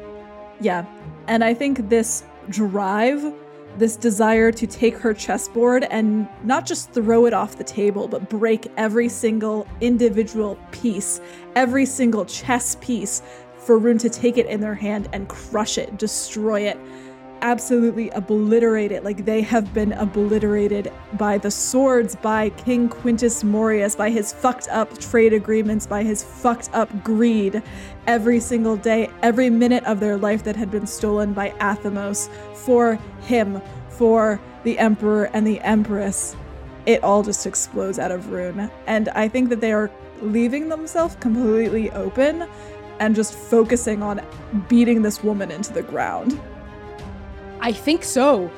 Yeah. 0.60 0.86
And 1.28 1.44
I 1.44 1.54
think 1.54 1.90
this 1.90 2.24
drive 2.50 3.34
this 3.78 3.96
desire 3.96 4.52
to 4.52 4.68
take 4.68 4.98
her 4.98 5.14
chessboard 5.14 5.86
and 5.86 6.28
not 6.44 6.66
just 6.66 6.92
throw 6.92 7.26
it 7.26 7.34
off 7.34 7.58
the 7.58 7.64
table, 7.64 8.08
but 8.08 8.30
break 8.30 8.72
every 8.78 9.10
single 9.10 9.68
individual 9.80 10.58
piece, 10.72 11.22
every 11.56 11.86
single 11.86 12.26
chess 12.26 12.78
piece, 12.82 13.22
for 13.58 13.78
Rune 13.78 13.98
to 14.00 14.10
take 14.10 14.38
it 14.38 14.48
in 14.48 14.60
their 14.60 14.76
hand 14.76 15.08
and 15.14 15.28
crush 15.30 15.78
it, 15.78 15.98
destroy 15.98 16.62
it, 16.62 16.78
absolutely 17.42 18.10
obliterated. 18.12 19.04
Like 19.04 19.26
they 19.26 19.42
have 19.42 19.74
been 19.74 19.94
obliterated 19.94 20.92
by 21.14 21.38
the 21.38 21.52
swords, 21.52 22.16
by 22.16 22.50
King 22.50 22.90
Quintus 22.90 23.44
Morius, 23.44 23.96
by 23.96 24.10
his 24.10 24.32
fucked 24.32 24.68
up 24.70 24.98
trade 25.00 25.34
agreements, 25.34 25.86
by 25.86 26.04
his 26.04 26.24
fucked 26.24 26.70
up 26.74 27.04
greed. 27.04 27.62
Every 28.08 28.40
single 28.40 28.78
day, 28.78 29.10
every 29.22 29.50
minute 29.50 29.84
of 29.86 30.00
their 30.00 30.18
life 30.18 30.44
that 30.44 30.56
had 30.56 30.72
been 30.72 30.88
stolen 30.88 31.34
by 31.34 31.50
Athemos 31.60 32.30
for 32.56 32.96
him, 33.22 33.62
for 33.90 34.40
the 34.64 34.78
Emperor 34.80 35.26
and 35.34 35.46
the 35.46 35.60
Empress. 35.62 36.36
It 36.86 37.04
all 37.04 37.24
just 37.24 37.46
explodes 37.46 38.00
out 38.00 38.12
of 38.12 38.32
Rune. 38.32 38.72
And 38.88 39.10
I 39.10 39.28
think 39.28 39.50
that 39.50 39.62
they 39.62 39.72
are 39.72 39.92
leaving 40.22 40.70
themselves 40.70 41.16
completely 41.20 41.92
open 41.92 42.48
and 43.00 43.16
just 43.16 43.34
focusing 43.34 44.04
on 44.04 44.22
beating 44.68 45.02
this 45.02 45.24
woman 45.24 45.52
into 45.52 45.74
the 45.74 45.82
ground. 45.82 46.40
I 47.62 47.72
think 47.72 48.04
so. 48.04 48.52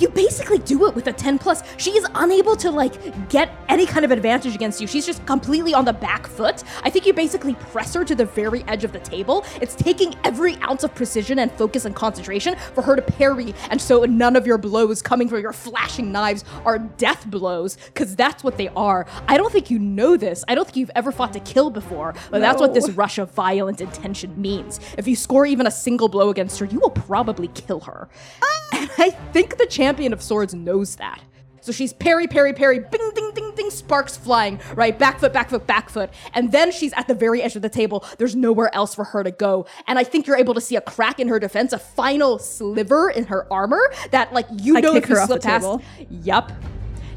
You 0.00 0.08
basically 0.08 0.58
do 0.58 0.86
it 0.86 0.94
with 0.94 1.06
a 1.06 1.12
10 1.12 1.38
plus. 1.38 1.62
She 1.76 1.90
is 1.92 2.06
unable 2.14 2.56
to 2.56 2.70
like 2.70 3.28
get 3.28 3.50
any 3.68 3.86
kind 3.86 4.04
of 4.04 4.10
advantage 4.10 4.54
against 4.54 4.80
you. 4.80 4.86
She's 4.86 5.06
just 5.06 5.24
completely 5.26 5.74
on 5.74 5.84
the 5.84 5.92
back 5.92 6.26
foot. 6.26 6.64
I 6.82 6.90
think 6.90 7.06
you 7.06 7.12
basically 7.12 7.54
press 7.54 7.94
her 7.94 8.04
to 8.04 8.14
the 8.14 8.24
very 8.24 8.62
edge 8.64 8.84
of 8.84 8.92
the 8.92 9.00
table. 9.00 9.44
It's 9.60 9.74
taking 9.74 10.14
every 10.24 10.56
ounce 10.56 10.84
of 10.84 10.94
precision 10.94 11.38
and 11.38 11.50
focus 11.52 11.84
and 11.84 11.94
concentration 11.94 12.56
for 12.74 12.82
her 12.82 12.96
to 12.96 13.02
parry, 13.02 13.54
and 13.70 13.80
so 13.80 14.04
none 14.04 14.36
of 14.36 14.46
your 14.46 14.58
blows 14.58 15.02
coming 15.02 15.28
from 15.28 15.40
your 15.40 15.52
flashing 15.52 16.12
knives 16.12 16.44
are 16.64 16.78
death 16.78 17.26
blows, 17.26 17.76
because 17.86 18.14
that's 18.16 18.44
what 18.44 18.56
they 18.56 18.68
are. 18.68 19.06
I 19.28 19.36
don't 19.36 19.52
think 19.52 19.70
you 19.70 19.78
know 19.78 20.16
this. 20.16 20.44
I 20.48 20.54
don't 20.54 20.64
think 20.64 20.76
you've 20.76 20.90
ever 20.94 21.12
fought 21.12 21.32
to 21.34 21.40
kill 21.40 21.70
before, 21.70 22.14
but 22.30 22.38
no. 22.38 22.40
that's 22.40 22.60
what 22.60 22.74
this 22.74 22.90
rush 22.90 23.18
of 23.18 23.30
violent 23.32 23.80
intention 23.80 24.40
means. 24.40 24.80
If 24.98 25.08
you 25.08 25.16
score 25.16 25.46
even 25.46 25.66
a 25.66 25.70
single 25.70 26.08
blow 26.08 26.30
against 26.30 26.58
her, 26.60 26.66
you 26.66 26.80
will 26.80 26.90
probably 26.90 27.48
kill 27.48 27.80
her. 27.80 28.08
Um, 28.42 28.48
and 28.80 28.90
I 28.98 29.10
think 29.32 29.58
the 29.58 29.66
champion 29.72 30.12
of 30.12 30.22
swords 30.22 30.54
knows 30.54 30.96
that. 30.96 31.20
So 31.62 31.70
she's 31.70 31.92
parry, 31.92 32.26
parry, 32.26 32.52
parry, 32.52 32.80
bing, 32.80 33.10
ding, 33.14 33.30
ding, 33.34 33.52
ding, 33.54 33.70
sparks 33.70 34.16
flying, 34.16 34.60
right? 34.74 34.98
Back 34.98 35.20
foot, 35.20 35.32
back 35.32 35.48
foot, 35.48 35.64
back 35.64 35.90
foot. 35.90 36.10
And 36.34 36.50
then 36.50 36.72
she's 36.72 36.92
at 36.94 37.06
the 37.06 37.14
very 37.14 37.40
edge 37.40 37.54
of 37.54 37.62
the 37.62 37.68
table. 37.68 38.04
There's 38.18 38.34
nowhere 38.34 38.74
else 38.74 38.96
for 38.96 39.04
her 39.04 39.22
to 39.22 39.30
go. 39.30 39.66
And 39.86 39.96
I 39.96 40.02
think 40.02 40.26
you're 40.26 40.36
able 40.36 40.54
to 40.54 40.60
see 40.60 40.74
a 40.74 40.80
crack 40.80 41.20
in 41.20 41.28
her 41.28 41.38
defense, 41.38 41.72
a 41.72 41.78
final 41.78 42.40
sliver 42.40 43.10
in 43.10 43.26
her 43.26 43.50
armor 43.52 43.92
that, 44.10 44.32
like, 44.32 44.46
you 44.56 44.76
I 44.76 44.80
know 44.80 44.96
if 44.96 45.08
you 45.08 45.14
slip 45.14 45.42
past. 45.42 45.62
Table. 45.62 45.82
Yup. 46.10 46.50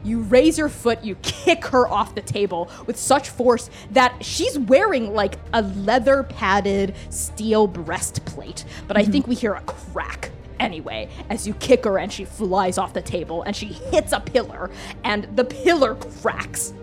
You 0.03 0.19
raise 0.19 0.59
your 0.59 0.69
foot, 0.69 1.03
you 1.03 1.15
kick 1.23 1.65
her 1.65 1.87
off 1.87 2.13
the 2.13 2.21
table 2.21 2.69
with 2.85 2.95
such 2.99 3.29
force 3.29 3.71
that 3.89 4.23
she's 4.23 4.59
wearing 4.59 5.15
like 5.15 5.39
a 5.53 5.63
leather 5.63 6.21
padded 6.21 6.93
steel 7.09 7.65
breastplate. 7.65 8.65
But 8.87 8.97
mm-hmm. 8.97 9.09
I 9.09 9.11
think 9.11 9.25
we 9.25 9.33
hear 9.33 9.53
a 9.55 9.61
crack 9.61 10.29
anyway 10.59 11.09
as 11.29 11.47
you 11.47 11.53
kick 11.55 11.83
her 11.85 11.97
and 11.97 12.11
she 12.11 12.25
flies 12.25 12.77
off 12.77 12.93
the 12.93 13.01
table 13.01 13.43
and 13.43 13.55
she 13.55 13.67
hits 13.67 14.11
a 14.11 14.19
pillar 14.19 14.69
and 15.03 15.23
the 15.35 15.43
pillar 15.43 15.95
cracks. 15.95 16.73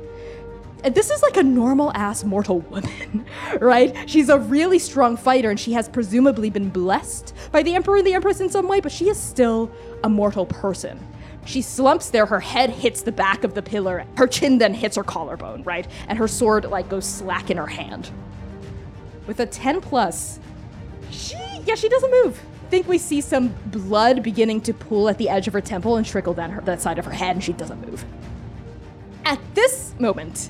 And 0.84 0.94
this 0.94 1.10
is 1.10 1.22
like 1.22 1.36
a 1.36 1.42
normal 1.42 1.92
ass 1.94 2.24
mortal 2.24 2.60
woman, 2.60 3.24
right? 3.60 4.08
She's 4.08 4.28
a 4.28 4.38
really 4.38 4.78
strong 4.78 5.16
fighter 5.16 5.50
and 5.50 5.58
she 5.58 5.72
has 5.74 5.88
presumably 5.88 6.50
been 6.50 6.70
blessed 6.70 7.34
by 7.52 7.62
the 7.62 7.74
Emperor 7.74 7.98
and 7.98 8.06
the 8.06 8.14
Empress 8.14 8.40
in 8.40 8.50
some 8.50 8.66
way, 8.66 8.80
but 8.80 8.90
she 8.90 9.08
is 9.08 9.18
still 9.18 9.70
a 10.02 10.08
mortal 10.08 10.44
person. 10.44 10.98
She 11.44 11.62
slumps 11.62 12.10
there, 12.10 12.26
her 12.26 12.40
head 12.40 12.70
hits 12.70 13.02
the 13.02 13.12
back 13.12 13.44
of 13.44 13.54
the 13.54 13.62
pillar, 13.62 14.06
her 14.16 14.26
chin 14.26 14.58
then 14.58 14.74
hits 14.74 14.96
her 14.96 15.02
collarbone, 15.02 15.62
right? 15.64 15.86
And 16.08 16.18
her 16.18 16.28
sword 16.28 16.64
like 16.66 16.88
goes 16.88 17.04
slack 17.04 17.50
in 17.50 17.56
her 17.56 17.66
hand. 17.66 18.10
With 19.26 19.40
a 19.40 19.46
10 19.46 19.80
plus, 19.80 20.40
she 21.10 21.36
yeah, 21.64 21.74
she 21.76 21.88
doesn't 21.88 22.10
move 22.10 22.40
think 22.72 22.88
we 22.88 22.96
see 22.96 23.20
some 23.20 23.54
blood 23.66 24.22
beginning 24.22 24.58
to 24.58 24.72
pool 24.72 25.10
at 25.10 25.18
the 25.18 25.28
edge 25.28 25.46
of 25.46 25.52
her 25.52 25.60
temple 25.60 25.96
and 25.96 26.06
trickle 26.06 26.32
down 26.32 26.48
her, 26.48 26.62
that 26.62 26.80
side 26.80 26.98
of 26.98 27.04
her 27.04 27.10
head, 27.10 27.36
and 27.36 27.44
she 27.44 27.52
doesn't 27.52 27.86
move. 27.86 28.02
At 29.26 29.38
this 29.54 29.94
moment, 29.98 30.48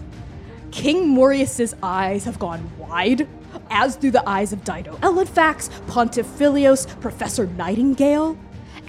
King 0.71 1.09
Morius's 1.09 1.75
eyes 1.83 2.25
have 2.25 2.39
gone 2.39 2.71
wide, 2.79 3.27
as 3.71 3.97
do 3.97 4.13
the 4.13 4.23
eyes 4.29 4.53
of 4.53 4.63
Dido 4.63 4.95
Elenfax, 4.99 5.69
Pontiff 5.89 6.25
Philios, 6.25 6.87
Professor 7.01 7.49
Nightingale. 7.49 8.39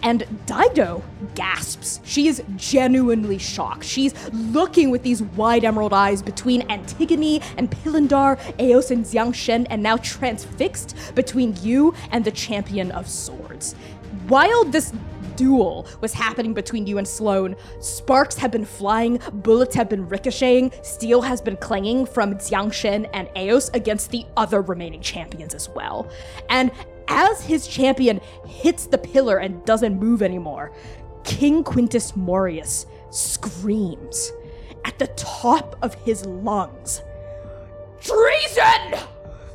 And 0.03 0.25
Dido 0.45 1.01
gasps. 1.33 2.01
She 2.03 2.27
is 2.27 2.43
genuinely 2.55 3.37
shocked. 3.37 3.85
She's 3.85 4.13
looking 4.31 4.91
with 4.91 5.01
these 5.01 5.23
wide 5.23 5.63
emerald 5.63 5.93
eyes 5.93 6.21
between 6.21 6.69
Antigone 6.69 7.41
and 7.57 7.71
Pillendar, 7.71 8.37
Eos 8.59 8.91
and 8.91 9.05
Jiangshen, 9.05 9.65
and 9.69 9.81
now 9.81 9.97
transfixed 9.97 10.95
between 11.15 11.55
you 11.61 11.93
and 12.11 12.23
the 12.25 12.31
champion 12.31 12.91
of 12.91 13.07
swords. 13.09 13.73
While 14.27 14.65
this 14.65 14.93
duel 15.35 15.87
was 16.01 16.13
happening 16.13 16.53
between 16.53 16.87
you 16.87 16.97
and 16.97 17.07
Sloane. 17.07 17.55
Sparks 17.79 18.35
have 18.37 18.51
been 18.51 18.65
flying, 18.65 19.19
bullets 19.33 19.75
have 19.75 19.89
been 19.89 20.07
ricocheting, 20.07 20.71
steel 20.83 21.21
has 21.21 21.41
been 21.41 21.57
clanging 21.57 22.05
from 22.05 22.35
Jiangshen 22.35 23.09
and 23.13 23.29
Eos 23.37 23.69
against 23.69 24.11
the 24.11 24.25
other 24.37 24.61
remaining 24.61 25.01
champions 25.01 25.53
as 25.53 25.69
well. 25.69 26.09
And 26.49 26.71
as 27.07 27.43
his 27.43 27.67
champion 27.67 28.21
hits 28.45 28.85
the 28.85 28.97
pillar 28.97 29.37
and 29.37 29.63
doesn't 29.65 29.99
move 29.99 30.21
anymore, 30.21 30.71
King 31.23 31.63
Quintus 31.63 32.15
Morius 32.15 32.85
screams 33.09 34.31
at 34.85 34.99
the 34.99 35.07
top 35.07 35.77
of 35.81 35.93
his 35.95 36.25
lungs 36.25 37.01
Treason! 38.01 38.99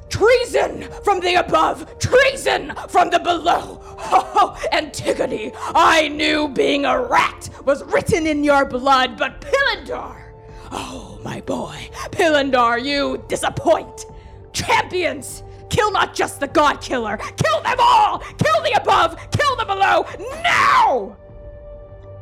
Treason 0.08 0.88
from 1.04 1.20
the 1.20 1.34
above! 1.34 1.98
Treason 1.98 2.72
from 2.88 3.10
the 3.10 3.18
below! 3.18 3.82
Oh, 4.10 4.58
Antigone, 4.72 5.52
I 5.54 6.08
knew 6.08 6.48
being 6.48 6.86
a 6.86 6.98
rat 6.98 7.50
was 7.66 7.84
written 7.84 8.26
in 8.26 8.42
your 8.42 8.64
blood, 8.64 9.18
but 9.18 9.42
Pillendar! 9.42 10.32
Oh, 10.72 11.20
my 11.22 11.42
boy, 11.42 11.90
Pillendar, 12.10 12.82
you 12.82 13.22
disappoint! 13.28 14.06
Champions! 14.54 15.42
Kill 15.70 15.92
not 15.92 16.14
just 16.14 16.40
the 16.40 16.48
God 16.48 16.80
Killer! 16.80 17.16
Kill 17.16 17.62
them 17.62 17.76
all! 17.80 18.18
Kill 18.18 18.62
the 18.62 18.80
above! 18.80 19.16
Kill 19.30 19.56
the 19.56 19.64
below! 19.64 20.06
Now! 20.42 21.16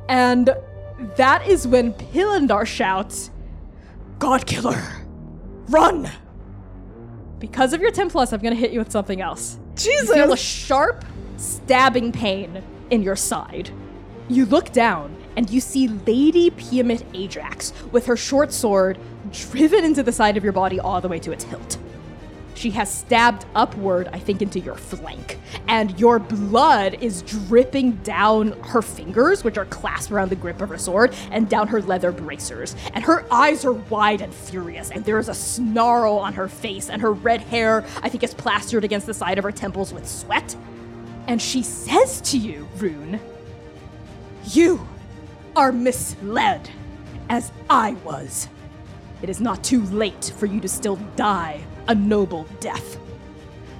And 0.09 0.51
that 1.17 1.47
is 1.47 1.67
when 1.67 1.93
Pillendar 1.93 2.67
shouts, 2.67 3.31
God 4.19 4.47
Killer, 4.47 4.83
run! 5.69 6.11
Because 7.39 7.73
of 7.73 7.81
your 7.81 7.91
10 7.91 8.11
plus, 8.11 8.33
I'm 8.33 8.41
gonna 8.41 8.55
hit 8.55 8.73
you 8.73 8.79
with 8.79 8.91
something 8.91 9.21
else. 9.21 9.59
Jesus! 9.75 10.09
You 10.09 10.15
feel 10.15 10.33
a 10.33 10.37
sharp, 10.37 11.05
stabbing 11.37 12.13
pain 12.13 12.63
in 12.91 13.03
your 13.03 13.17
side. 13.17 13.71
You 14.29 14.47
look 14.47 14.73
down 14.73 15.15
and 15.37 15.51
you 15.51 15.61
see 15.61 15.89
Lady 15.89 16.51
Piamit 16.51 17.05
Ajax 17.15 17.73
with 17.93 18.07
her 18.07 18.17
short 18.17 18.53
sword 18.53 18.99
driven 19.31 19.85
into 19.85 20.03
the 20.03 20.13
side 20.13 20.37
of 20.37 20.45
your 20.45 20.53
body 20.53 20.81
all 20.81 21.01
the 21.01 21.09
way 21.09 21.19
to 21.21 21.31
its 21.31 21.45
hilt. 21.45 21.79
She 22.57 22.71
has 22.71 22.93
stabbed 22.93 23.45
upward, 23.55 24.09
I 24.13 24.19
think, 24.19 24.41
into 24.41 24.59
your 24.59 24.77
flank. 24.77 25.39
And 25.69 25.99
your 26.01 26.19
blood 26.19 26.95
is 27.03 27.21
dripping 27.23 27.97
down 27.97 28.53
her 28.63 28.81
fingers, 28.81 29.45
which 29.45 29.59
are 29.59 29.67
clasped 29.67 30.11
around 30.11 30.31
the 30.31 30.37
grip 30.37 30.63
of 30.63 30.71
her 30.71 30.79
sword, 30.79 31.15
and 31.31 31.49
down 31.51 31.69
her 31.69 31.83
leather 31.83 32.11
bracers. 32.11 32.75
And 32.95 33.05
her 33.05 33.27
eyes 33.31 33.67
are 33.67 33.75
wide 33.75 34.23
and 34.23 34.33
furious, 34.33 34.91
and 34.91 35.05
there 35.05 35.19
is 35.19 35.29
a 35.29 35.35
snarl 35.35 36.15
on 36.15 36.33
her 36.33 36.49
face, 36.49 36.89
and 36.89 37.03
her 37.03 37.13
red 37.13 37.43
hair, 37.43 37.85
I 38.03 38.09
think, 38.09 38.25
is 38.25 38.33
plastered 38.33 38.85
against 38.85 39.07
the 39.07 39.15
side 39.15 39.37
of 39.37 39.45
her 39.45 39.53
temples 39.53 39.93
with 39.93 40.09
sweat. 40.09 40.57
And 41.27 41.43
she 41.43 41.63
says 41.63 42.23
to 42.23 42.39
you, 42.39 42.67
Rune, 42.79 43.21
You 44.47 44.89
are 45.55 45.73
misled, 45.73 46.71
as 47.29 47.53
I 47.69 47.93
was. 48.03 48.49
It 49.21 49.29
is 49.29 49.41
not 49.43 49.63
too 49.63 49.83
late 49.83 50.33
for 50.39 50.47
you 50.47 50.61
to 50.61 50.69
still 50.69 50.97
die 51.17 51.63
a 51.89 51.95
noble 51.95 52.47
death. 52.61 52.99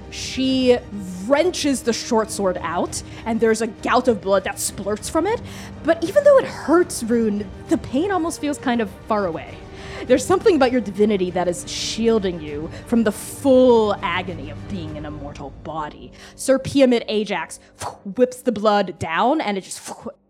She 0.09 0.77
wrenches 1.25 1.83
the 1.83 1.93
short 1.93 2.31
sword 2.31 2.57
out, 2.61 3.03
and 3.25 3.39
there's 3.39 3.61
a 3.61 3.67
gout 3.67 4.07
of 4.07 4.21
blood 4.21 4.45
that 4.45 4.55
splurts 4.55 5.09
from 5.09 5.27
it. 5.27 5.41
But 5.83 6.03
even 6.03 6.23
though 6.23 6.37
it 6.37 6.45
hurts 6.45 7.03
Rune, 7.03 7.49
the 7.69 7.77
pain 7.77 8.11
almost 8.11 8.39
feels 8.39 8.57
kind 8.57 8.81
of 8.81 8.89
far 9.07 9.25
away. 9.25 9.57
There's 10.05 10.25
something 10.25 10.55
about 10.55 10.71
your 10.71 10.79
divinity 10.79 11.31
that 11.31 11.47
is 11.47 11.69
shielding 11.69 12.39
you 12.39 12.69
from 12.85 13.03
the 13.03 13.11
full 13.11 13.95
agony 14.01 14.49
of 14.49 14.69
being 14.69 14.95
an 14.97 15.05
immortal 15.05 15.49
body. 15.63 16.13
Sir 16.35 16.59
Piamit 16.59 17.03
Ajax 17.09 17.59
whips 18.05 18.41
the 18.41 18.51
blood 18.51 18.99
down 18.99 19.41
and 19.41 19.57
it 19.57 19.61
just 19.61 19.81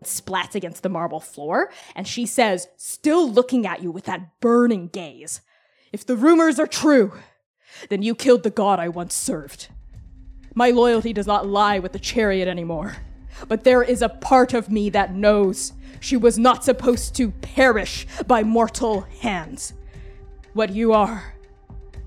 splats 0.03 0.55
against 0.55 0.83
the 0.83 0.89
marble 0.89 1.19
floor. 1.19 1.69
And 1.95 2.07
she 2.07 2.25
says, 2.25 2.67
still 2.77 3.29
looking 3.29 3.67
at 3.67 3.83
you 3.83 3.91
with 3.91 4.05
that 4.05 4.39
burning 4.39 4.87
gaze, 4.87 5.41
If 5.91 6.05
the 6.05 6.15
rumors 6.15 6.59
are 6.59 6.67
true, 6.67 7.13
then 7.89 8.01
you 8.01 8.15
killed 8.15 8.43
the 8.43 8.49
god 8.49 8.79
I 8.79 8.89
once 8.89 9.13
served. 9.13 9.67
My 10.55 10.71
loyalty 10.71 11.13
does 11.13 11.27
not 11.27 11.47
lie 11.47 11.79
with 11.79 11.93
the 11.93 11.99
chariot 11.99 12.47
anymore. 12.47 12.97
But 13.47 13.63
there 13.63 13.83
is 13.83 14.01
a 14.01 14.09
part 14.09 14.53
of 14.53 14.69
me 14.69 14.89
that 14.89 15.13
knows 15.13 15.73
she 15.99 16.17
was 16.17 16.37
not 16.37 16.63
supposed 16.63 17.15
to 17.15 17.29
perish 17.29 18.07
by 18.25 18.43
mortal 18.43 19.01
hands. 19.21 19.73
What 20.53 20.71
you 20.71 20.93
are 20.93 21.35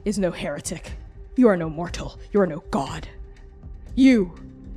is 0.05 0.19
no 0.19 0.31
heretic. 0.31 0.93
You 1.37 1.49
are 1.49 1.57
no 1.57 1.71
mortal. 1.71 2.19
You 2.33 2.41
are 2.41 2.47
no 2.47 2.65
god. 2.71 3.07
You 3.95 4.35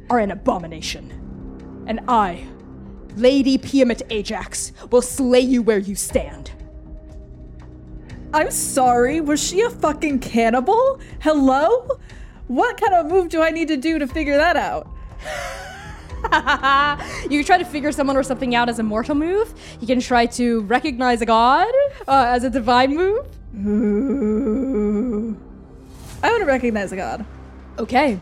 are 0.09 0.19
an 0.19 0.31
abomination. 0.31 1.11
And 1.87 2.01
I, 2.07 2.45
Lady 3.15 3.57
Piamit 3.57 4.03
Ajax, 4.09 4.71
will 4.91 5.01
slay 5.01 5.39
you 5.39 5.61
where 5.61 5.79
you 5.79 5.95
stand. 5.95 6.51
I'm 8.33 8.49
sorry, 8.49 9.21
was 9.21 9.41
she 9.41 9.61
a 9.61 9.69
fucking 9.69 10.17
cannibal? 10.17 10.99
Hello? 11.19 11.87
What 12.47 12.81
kind 12.81 12.95
of 12.95 13.05
move 13.05 13.29
do 13.29 13.43
I 13.43 13.51
need 13.51 13.67
to 13.67 13.77
do 13.77 13.99
to 13.99 14.07
figure 14.07 14.37
that 14.37 14.57
out? 14.57 14.87
you 17.29 17.37
can 17.37 17.45
try 17.45 17.59
to 17.59 17.65
figure 17.65 17.91
someone 17.91 18.17
or 18.17 18.23
something 18.23 18.55
out 18.55 18.69
as 18.69 18.79
a 18.79 18.83
mortal 18.83 19.13
move. 19.13 19.53
You 19.79 19.85
can 19.85 19.99
try 19.99 20.25
to 20.25 20.61
recognize 20.61 21.21
a 21.21 21.27
god 21.27 21.71
uh, 22.07 22.25
as 22.27 22.43
a 22.43 22.49
divine 22.49 22.95
move. 22.95 23.23
Ooh. 23.67 25.37
I 26.23 26.29
want 26.31 26.41
to 26.41 26.47
recognize 26.47 26.91
a 26.91 26.95
god. 26.95 27.23
Okay. 27.77 28.19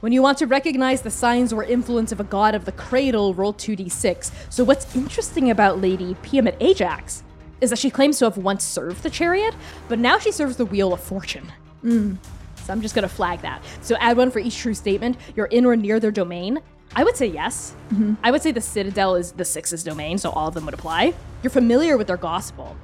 When 0.00 0.12
you 0.12 0.22
want 0.22 0.38
to 0.38 0.46
recognize 0.46 1.02
the 1.02 1.10
signs 1.10 1.52
or 1.52 1.62
influence 1.62 2.10
of 2.10 2.18
a 2.18 2.24
god 2.24 2.56
of 2.56 2.64
the 2.64 2.72
cradle, 2.72 3.32
roll 3.32 3.54
2d6. 3.54 4.32
So, 4.50 4.64
what's 4.64 4.92
interesting 4.96 5.50
about 5.50 5.80
Lady 5.80 6.14
Piamit 6.16 6.56
Ajax 6.58 7.22
is 7.64 7.70
that 7.70 7.78
she 7.78 7.90
claims 7.90 8.18
to 8.20 8.26
have 8.26 8.36
once 8.36 8.62
served 8.62 9.02
the 9.02 9.10
chariot, 9.10 9.54
but 9.88 9.98
now 9.98 10.18
she 10.18 10.30
serves 10.30 10.56
the 10.56 10.66
Wheel 10.66 10.92
of 10.92 11.00
Fortune. 11.00 11.50
Mm. 11.82 12.18
So, 12.64 12.72
I'm 12.72 12.80
just 12.80 12.94
to 12.94 13.08
flag 13.08 13.42
that. 13.42 13.62
So, 13.82 13.96
add 13.96 14.16
one 14.16 14.30
for 14.30 14.38
each 14.38 14.56
true 14.56 14.74
statement. 14.74 15.16
You're 15.34 15.46
in 15.46 15.66
or 15.66 15.76
near 15.76 15.98
their 15.98 16.12
domain. 16.12 16.60
I 16.96 17.02
would 17.02 17.16
say 17.16 17.26
yes. 17.26 17.74
Mm-hmm. 17.92 18.14
I 18.22 18.30
would 18.30 18.42
say 18.42 18.52
the 18.52 18.60
Citadel 18.60 19.16
is 19.16 19.32
the 19.32 19.44
Six's 19.44 19.82
domain, 19.82 20.16
so 20.18 20.30
all 20.30 20.48
of 20.48 20.54
them 20.54 20.64
would 20.66 20.74
apply. 20.74 21.14
You're 21.42 21.50
familiar 21.50 21.96
with 21.96 22.06
their 22.06 22.16
gospel. 22.16 22.76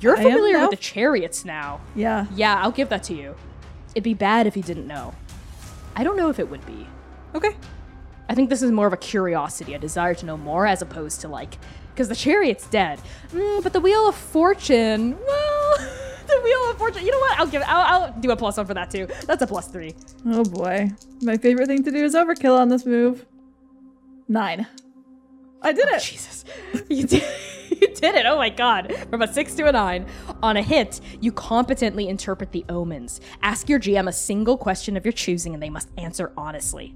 You're 0.00 0.16
I 0.16 0.22
familiar 0.22 0.60
with 0.60 0.70
the 0.70 0.76
chariots 0.76 1.44
now. 1.44 1.80
Yeah. 1.94 2.26
Yeah, 2.34 2.60
I'll 2.62 2.70
give 2.70 2.88
that 2.90 3.02
to 3.04 3.14
you. 3.14 3.34
It'd 3.94 4.04
be 4.04 4.14
bad 4.14 4.46
if 4.46 4.56
you 4.56 4.62
didn't 4.62 4.86
know. 4.86 5.14
I 5.96 6.04
don't 6.04 6.16
know 6.16 6.28
if 6.28 6.38
it 6.38 6.48
would 6.50 6.64
be. 6.66 6.86
Okay. 7.34 7.56
I 8.28 8.34
think 8.34 8.50
this 8.50 8.62
is 8.62 8.70
more 8.70 8.86
of 8.86 8.92
a 8.92 8.98
curiosity, 8.98 9.74
a 9.74 9.78
desire 9.78 10.14
to 10.14 10.26
know 10.26 10.36
more, 10.36 10.66
as 10.66 10.82
opposed 10.82 11.20
to 11.22 11.28
like, 11.28 11.58
because 11.96 12.08
the 12.08 12.14
chariot's 12.14 12.66
dead. 12.66 13.00
Mm, 13.32 13.62
but 13.62 13.72
the 13.72 13.80
Wheel 13.80 14.06
of 14.06 14.14
Fortune, 14.14 15.16
well, 15.26 15.76
the 16.26 16.40
Wheel 16.44 16.70
of 16.70 16.76
Fortune. 16.76 17.06
You 17.06 17.10
know 17.10 17.18
what? 17.18 17.40
I'll 17.40 17.46
give. 17.46 17.62
I'll, 17.66 18.02
I'll 18.02 18.12
do 18.20 18.30
a 18.30 18.36
plus 18.36 18.58
one 18.58 18.66
for 18.66 18.74
that 18.74 18.90
too. 18.90 19.08
That's 19.26 19.42
a 19.42 19.46
plus 19.46 19.68
three. 19.68 19.94
Oh 20.26 20.44
boy. 20.44 20.90
My 21.22 21.38
favorite 21.38 21.66
thing 21.66 21.82
to 21.84 21.90
do 21.90 22.04
is 22.04 22.14
overkill 22.14 22.58
on 22.58 22.68
this 22.68 22.84
move. 22.84 23.24
Nine. 24.28 24.66
I 25.62 25.72
did 25.72 25.88
it. 25.88 26.02
Jesus, 26.02 26.44
you 26.88 27.06
did. 27.06 27.24
You 27.68 27.88
did 27.88 28.14
it. 28.14 28.26
Oh 28.26 28.36
my 28.36 28.48
god. 28.48 28.94
From 29.10 29.22
a 29.22 29.30
six 29.30 29.54
to 29.56 29.66
a 29.66 29.72
nine. 29.72 30.06
On 30.40 30.56
a 30.56 30.62
hit, 30.62 31.00
you 31.20 31.32
competently 31.32 32.08
interpret 32.08 32.52
the 32.52 32.64
omens. 32.68 33.20
Ask 33.42 33.68
your 33.68 33.80
GM 33.80 34.08
a 34.08 34.12
single 34.12 34.56
question 34.56 34.96
of 34.96 35.04
your 35.04 35.12
choosing 35.12 35.52
and 35.52 35.60
they 35.60 35.68
must 35.68 35.90
answer 35.98 36.32
honestly. 36.36 36.94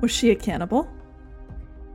Was 0.00 0.10
she 0.10 0.30
a 0.30 0.34
cannibal? 0.34 0.88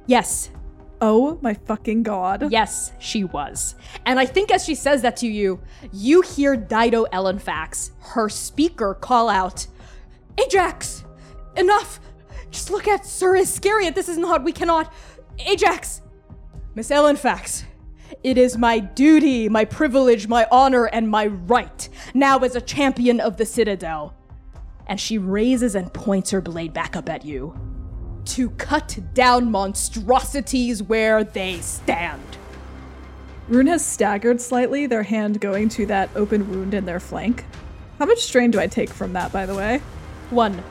Yes, 0.06 0.52
Oh 1.00 1.38
my 1.42 1.54
fucking 1.54 2.04
god. 2.04 2.52
Yes, 2.52 2.92
she 3.00 3.24
was. 3.24 3.76
And 4.06 4.20
I 4.20 4.26
think 4.26 4.52
as 4.52 4.66
she 4.66 4.74
says 4.74 5.02
that 5.04 5.18
to 5.18 5.28
you, 5.28 5.60
you 5.94 6.22
hear 6.22 6.56
Dido 6.56 7.06
Ellenfax, 7.06 7.92
her 8.00 8.30
speaker, 8.30 8.96
call 8.96 9.30
out, 9.30 9.68
Ajax! 10.44 11.04
Enough! 11.56 12.00
Just 12.50 12.72
look 12.72 12.88
at 12.88 13.06
Sir 13.06 13.36
Iscariot. 13.36 13.94
This 13.94 14.10
is 14.10 14.18
not, 14.18 14.44
we 14.44 14.52
cannot. 14.52 14.92
Ajax! 15.40 16.02
Miss 16.74 16.90
Ellenfax, 16.90 17.64
it 18.24 18.38
is 18.38 18.58
my 18.58 18.80
duty, 18.80 19.50
my 19.50 19.66
privilege, 19.66 20.28
my 20.28 20.48
honor, 20.52 20.86
and 20.86 21.10
my 21.10 21.28
right, 21.28 21.90
now 22.14 22.40
as 22.40 22.56
a 22.56 22.62
champion 22.62 23.20
of 23.20 23.38
the 23.38 23.46
Citadel. 23.46 24.16
And 24.88 25.00
she 25.00 25.18
raises 25.18 25.76
and 25.76 25.94
points 25.94 26.32
her 26.32 26.42
blade 26.42 26.74
back 26.74 26.96
up 26.96 27.10
at 27.10 27.26
you 27.26 27.60
to 28.28 28.50
cut 28.52 29.00
down 29.14 29.52
monstrosities 29.52 30.84
where 30.84 31.24
they 31.24 31.60
stand. 31.62 32.22
Rune 33.48 33.68
has 33.68 33.86
staggered 33.86 34.42
slightly, 34.42 34.88
their 34.88 35.04
hand 35.04 35.40
going 35.40 35.70
to 35.70 35.86
that 35.86 36.10
open 36.16 36.50
wound 36.50 36.74
in 36.74 36.86
their 36.86 37.00
flank. 37.00 37.46
How 38.00 38.06
much 38.06 38.20
strain 38.20 38.52
do 38.52 38.60
I 38.60 38.68
take 38.68 38.90
from 38.90 39.14
that, 39.14 39.32
by 39.32 39.46
the 39.46 39.56
way? 39.56 39.80
One. 40.30 40.62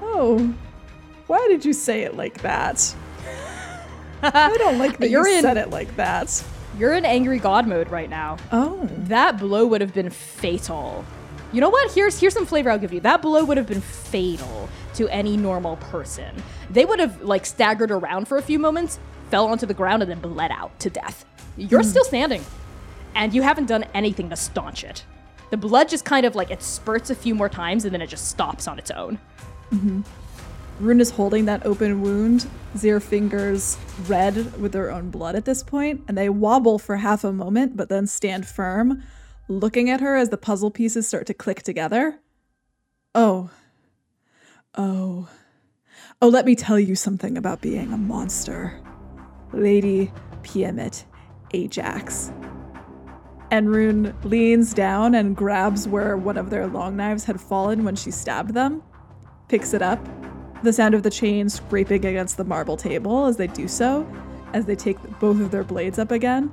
Oh. 0.00 0.54
Why 1.26 1.46
did 1.48 1.64
you 1.64 1.72
say 1.72 2.02
it 2.02 2.16
like 2.16 2.40
that? 2.42 2.94
I 4.22 4.56
don't 4.58 4.78
like 4.78 4.98
that 4.98 5.10
You're 5.10 5.28
you 5.28 5.36
in- 5.36 5.42
said 5.42 5.56
it 5.56 5.70
like 5.70 5.94
that. 5.96 6.42
You're 6.78 6.94
in 6.94 7.04
angry 7.04 7.38
god 7.38 7.66
mode 7.68 7.90
right 7.90 8.08
now. 8.08 8.38
Oh. 8.50 8.88
That 8.96 9.38
blow 9.38 9.66
would 9.66 9.80
have 9.82 9.92
been 9.92 10.10
fatal. 10.10 11.04
You 11.52 11.60
know 11.60 11.68
what? 11.68 11.92
Here's 11.92 12.18
here's 12.18 12.32
some 12.32 12.46
flavor 12.46 12.70
I'll 12.70 12.78
give 12.78 12.92
you. 12.92 13.00
That 13.00 13.20
blow 13.20 13.44
would 13.44 13.58
have 13.58 13.66
been 13.66 13.82
fatal 13.82 14.68
to 14.94 15.08
any 15.08 15.36
normal 15.36 15.76
person. 15.76 16.34
They 16.70 16.84
would 16.84 16.98
have 16.98 17.22
like 17.22 17.44
staggered 17.44 17.90
around 17.90 18.26
for 18.26 18.38
a 18.38 18.42
few 18.42 18.58
moments, 18.58 18.98
fell 19.30 19.46
onto 19.46 19.66
the 19.66 19.74
ground, 19.74 20.02
and 20.02 20.10
then 20.10 20.20
bled 20.20 20.50
out 20.50 20.78
to 20.80 20.90
death. 20.90 21.26
You're 21.56 21.82
hmm. 21.82 21.88
still 21.88 22.04
standing, 22.04 22.44
and 23.14 23.34
you 23.34 23.42
haven't 23.42 23.66
done 23.66 23.84
anything 23.94 24.30
to 24.30 24.36
staunch 24.36 24.82
it. 24.82 25.04
The 25.50 25.58
blood 25.58 25.90
just 25.90 26.06
kind 26.06 26.24
of 26.24 26.34
like 26.34 26.50
it 26.50 26.62
spurts 26.62 27.10
a 27.10 27.14
few 27.14 27.34
more 27.34 27.50
times, 27.50 27.84
and 27.84 27.92
then 27.92 28.00
it 28.00 28.06
just 28.06 28.28
stops 28.28 28.66
on 28.66 28.78
its 28.78 28.90
own. 28.90 29.18
Mm-hmm. 29.70 30.00
Rune 30.80 31.00
is 31.00 31.10
holding 31.10 31.44
that 31.44 31.66
open 31.66 32.00
wound, 32.00 32.48
Zir 32.76 32.98
fingers 32.98 33.76
red 34.08 34.58
with 34.58 34.72
their 34.72 34.90
own 34.90 35.10
blood 35.10 35.36
at 35.36 35.44
this 35.44 35.62
point, 35.62 36.02
and 36.08 36.16
they 36.16 36.30
wobble 36.30 36.78
for 36.78 36.96
half 36.96 37.22
a 37.22 37.32
moment, 37.32 37.76
but 37.76 37.90
then 37.90 38.06
stand 38.06 38.46
firm, 38.46 39.02
looking 39.48 39.90
at 39.90 40.00
her 40.00 40.16
as 40.16 40.30
the 40.30 40.36
puzzle 40.36 40.70
pieces 40.70 41.06
start 41.06 41.26
to 41.26 41.34
click 41.34 41.62
together. 41.62 42.20
Oh. 43.14 43.50
Oh. 44.74 45.28
Oh, 46.20 46.28
let 46.28 46.46
me 46.46 46.54
tell 46.54 46.78
you 46.78 46.94
something 46.94 47.36
about 47.36 47.60
being 47.60 47.92
a 47.92 47.98
monster. 47.98 48.80
Lady 49.52 50.12
Piamit 50.42 51.04
Ajax. 51.52 52.32
And 53.50 53.70
Rune 53.70 54.16
leans 54.24 54.72
down 54.72 55.14
and 55.14 55.36
grabs 55.36 55.86
where 55.86 56.16
one 56.16 56.38
of 56.38 56.48
their 56.48 56.66
long 56.66 56.96
knives 56.96 57.24
had 57.24 57.40
fallen 57.40 57.84
when 57.84 57.96
she 57.96 58.10
stabbed 58.10 58.54
them, 58.54 58.82
picks 59.48 59.74
it 59.74 59.82
up, 59.82 60.00
the 60.62 60.72
sound 60.72 60.94
of 60.94 61.02
the 61.02 61.10
chain 61.10 61.48
scraping 61.48 62.06
against 62.06 62.36
the 62.38 62.44
marble 62.44 62.76
table 62.76 63.26
as 63.26 63.36
they 63.36 63.48
do 63.48 63.68
so, 63.68 64.10
as 64.54 64.64
they 64.64 64.76
take 64.76 64.96
both 65.18 65.40
of 65.40 65.50
their 65.50 65.64
blades 65.64 65.98
up 65.98 66.10
again. 66.12 66.50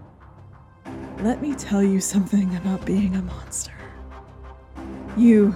Let 1.21 1.41
me 1.41 1.53
tell 1.53 1.83
you 1.83 1.99
something 1.99 2.55
about 2.55 2.85
being 2.85 3.13
a 3.17 3.21
monster. 3.21 3.73
You, 5.17 5.53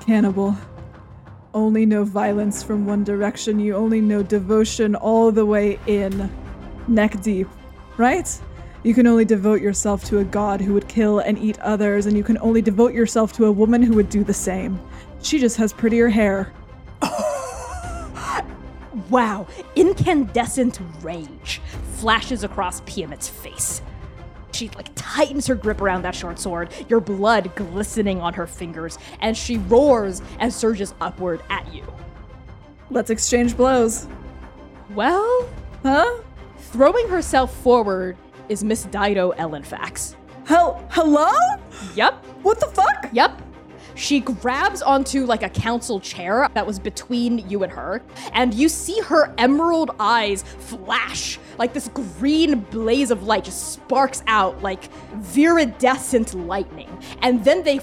cannibal, 0.00 0.54
only 1.54 1.86
know 1.86 2.04
violence 2.04 2.62
from 2.62 2.84
one 2.84 3.02
direction. 3.02 3.58
You 3.58 3.74
only 3.74 4.02
know 4.02 4.22
devotion 4.22 4.94
all 4.94 5.32
the 5.32 5.46
way 5.46 5.78
in, 5.86 6.30
neck 6.88 7.22
deep, 7.22 7.48
right? 7.96 8.28
You 8.82 8.92
can 8.92 9.06
only 9.06 9.24
devote 9.24 9.62
yourself 9.62 10.04
to 10.04 10.18
a 10.18 10.24
god 10.24 10.60
who 10.60 10.74
would 10.74 10.88
kill 10.88 11.20
and 11.20 11.38
eat 11.38 11.58
others, 11.60 12.04
and 12.04 12.14
you 12.14 12.22
can 12.22 12.36
only 12.38 12.60
devote 12.60 12.92
yourself 12.92 13.32
to 13.34 13.46
a 13.46 13.52
woman 13.52 13.82
who 13.82 13.94
would 13.94 14.10
do 14.10 14.24
the 14.24 14.34
same. 14.34 14.78
She 15.22 15.38
just 15.38 15.56
has 15.56 15.72
prettier 15.72 16.08
hair. 16.08 16.52
Wow, 19.10 19.46
incandescent 19.76 20.80
rage 21.00 21.60
flashes 21.94 22.42
across 22.42 22.80
Piamit's 22.86 23.28
face. 23.28 23.80
She 24.56 24.70
like 24.70 24.88
tightens 24.94 25.46
her 25.48 25.54
grip 25.54 25.82
around 25.82 26.00
that 26.02 26.14
short 26.14 26.38
sword, 26.38 26.70
your 26.88 27.00
blood 27.00 27.54
glistening 27.56 28.22
on 28.22 28.32
her 28.32 28.46
fingers, 28.46 28.98
and 29.20 29.36
she 29.36 29.58
roars 29.58 30.22
and 30.38 30.50
surges 30.52 30.94
upward 30.98 31.42
at 31.50 31.70
you. 31.74 31.84
Let's 32.90 33.10
exchange 33.10 33.54
blows. 33.56 34.08
Well, 34.94 35.46
Huh? 35.82 36.22
throwing 36.58 37.06
herself 37.08 37.54
forward 37.58 38.16
is 38.48 38.64
Miss 38.64 38.84
Dido 38.84 39.32
Ellenfax. 39.32 40.16
Hell, 40.46 40.82
hello? 40.90 41.30
Yep, 41.94 42.24
What 42.42 42.58
the 42.58 42.66
fuck? 42.68 43.10
yep. 43.12 43.42
She 43.96 44.20
grabs 44.20 44.82
onto 44.82 45.24
like 45.24 45.42
a 45.42 45.48
council 45.48 45.98
chair 46.00 46.48
that 46.54 46.66
was 46.66 46.78
between 46.78 47.48
you 47.48 47.62
and 47.62 47.72
her, 47.72 48.02
and 48.32 48.52
you 48.52 48.68
see 48.68 49.00
her 49.00 49.34
emerald 49.38 49.90
eyes 49.98 50.42
flash 50.42 51.38
like 51.58 51.72
this 51.72 51.88
green 51.88 52.60
blaze 52.60 53.10
of 53.10 53.22
light 53.22 53.44
just 53.44 53.72
sparks 53.72 54.22
out 54.26 54.62
like 54.62 54.92
viridescent 55.14 56.34
lightning. 56.46 56.90
And 57.22 57.44
then 57.44 57.62
they 57.62 57.78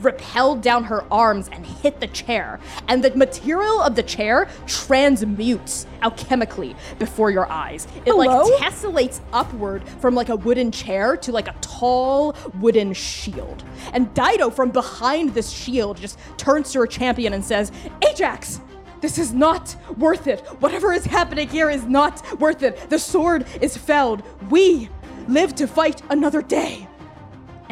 repelled 0.00 0.62
down 0.62 0.84
her 0.84 1.04
arms 1.12 1.48
and 1.52 1.64
hit 1.64 2.00
the 2.00 2.06
chair. 2.08 2.60
And 2.88 3.02
the 3.02 3.14
material 3.16 3.80
of 3.82 3.94
the 3.94 4.02
chair 4.02 4.48
transmutes 4.66 5.86
alchemically 6.02 6.76
before 6.98 7.30
your 7.30 7.50
eyes. 7.50 7.86
It 8.06 8.14
like 8.14 8.30
tessellates 8.60 9.20
upward 9.32 9.88
from 10.00 10.14
like 10.14 10.28
a 10.28 10.36
wooden 10.36 10.70
chair 10.70 11.16
to 11.18 11.32
like 11.32 11.48
a 11.48 11.54
tall 11.60 12.36
wooden 12.60 12.92
shield. 12.92 13.64
And 13.92 14.12
Dido 14.14 14.50
from 14.50 14.70
behind 14.70 15.34
this 15.34 15.50
shield 15.50 15.98
just 15.98 16.18
turns 16.36 16.72
to 16.72 16.80
her 16.80 16.86
champion 16.86 17.32
and 17.32 17.44
says, 17.44 17.72
Ajax! 18.08 18.60
This 19.00 19.18
is 19.18 19.32
not 19.32 19.74
worth 19.98 20.28
it. 20.28 20.40
Whatever 20.60 20.92
is 20.92 21.04
happening 21.04 21.48
here 21.48 21.68
is 21.68 21.84
not 21.84 22.38
worth 22.38 22.62
it. 22.62 22.88
The 22.88 23.00
sword 23.00 23.46
is 23.60 23.76
felled. 23.76 24.22
We 24.48 24.88
live 25.26 25.56
to 25.56 25.66
fight 25.66 26.02
another 26.08 26.40
day 26.40 26.86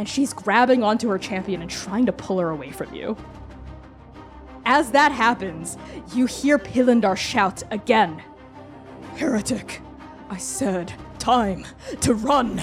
and 0.01 0.09
she's 0.09 0.33
grabbing 0.33 0.83
onto 0.83 1.11
her 1.11 1.19
champion 1.19 1.61
and 1.61 1.71
trying 1.71 2.07
to 2.07 2.13
pull 2.13 2.39
her 2.39 2.49
away 2.49 2.71
from 2.71 2.95
you. 2.95 3.15
As 4.65 4.93
that 4.93 5.13
happens, 5.13 5.77
you 6.15 6.25
hear 6.25 6.59
Pilindar 6.59 7.19
shout 7.19 7.63
again 7.71 8.23
Heretic, 9.17 9.83
I 10.31 10.39
said, 10.39 10.95
time 11.19 11.67
to 12.01 12.15
run. 12.15 12.63